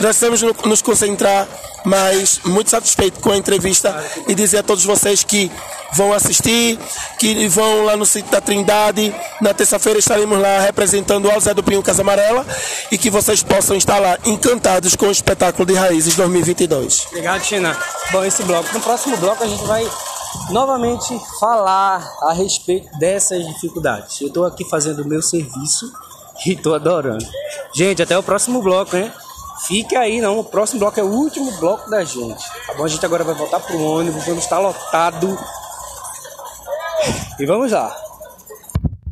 Precisamos 0.00 0.40
no- 0.40 0.56
nos 0.64 0.80
concentrar, 0.80 1.46
mas 1.84 2.40
muito 2.44 2.70
satisfeito 2.70 3.20
com 3.20 3.30
a 3.30 3.36
entrevista 3.36 4.02
e 4.26 4.34
dizer 4.34 4.58
a 4.58 4.62
todos 4.62 4.82
vocês 4.84 5.22
que 5.22 5.50
vão 5.92 6.12
assistir, 6.12 6.78
que 7.18 7.46
vão 7.48 7.84
lá 7.84 7.96
no 7.96 8.06
sítio 8.06 8.30
da 8.30 8.40
Trindade. 8.40 9.14
Na 9.42 9.52
terça-feira 9.52 9.98
estaremos 9.98 10.38
lá 10.40 10.60
representando 10.60 11.30
ao 11.30 11.38
Zé 11.38 11.52
do 11.52 11.62
Pinho 11.62 11.82
Casa 11.82 12.00
Amarela 12.02 12.46
e 12.90 12.96
que 12.96 13.10
vocês 13.10 13.42
possam 13.42 13.76
estar 13.76 13.98
lá 13.98 14.16
encantados 14.24 14.96
com 14.96 15.06
o 15.06 15.10
espetáculo 15.10 15.66
de 15.66 15.74
Raízes 15.74 16.14
2022. 16.16 17.06
Obrigado, 17.08 17.42
China. 17.44 17.76
Bom, 18.10 18.24
esse 18.24 18.42
bloco. 18.44 18.72
No 18.72 18.80
próximo 18.80 19.16
bloco 19.18 19.44
a 19.44 19.46
gente 19.46 19.64
vai 19.64 19.86
novamente 20.50 21.18
falar 21.38 22.08
a 22.22 22.32
respeito 22.32 22.88
dessas 22.98 23.46
dificuldades. 23.46 24.20
Eu 24.20 24.28
estou 24.28 24.46
aqui 24.46 24.64
fazendo 24.68 25.02
o 25.02 25.06
meu 25.08 25.20
serviço 25.20 25.92
e 26.46 26.52
estou 26.52 26.74
adorando. 26.74 27.24
Gente, 27.74 28.00
até 28.02 28.16
o 28.16 28.22
próximo 28.22 28.62
bloco, 28.62 28.96
hein? 28.96 29.12
Fique 29.66 29.96
aí, 29.96 30.20
não. 30.20 30.38
O 30.38 30.44
próximo 30.44 30.80
bloco 30.80 30.98
é 30.98 31.02
o 31.02 31.10
último 31.10 31.50
bloco 31.58 31.88
da 31.90 32.04
gente. 32.04 32.44
Tá 32.66 32.74
bom? 32.74 32.84
A 32.84 32.88
gente 32.88 33.04
agora 33.04 33.24
vai 33.24 33.34
voltar 33.34 33.60
pro 33.60 33.80
ônibus, 33.80 34.24
vamos 34.24 34.44
estar 34.44 34.58
lotado. 34.58 35.38
E 37.38 37.46
vamos 37.46 37.72
lá. 37.72 38.09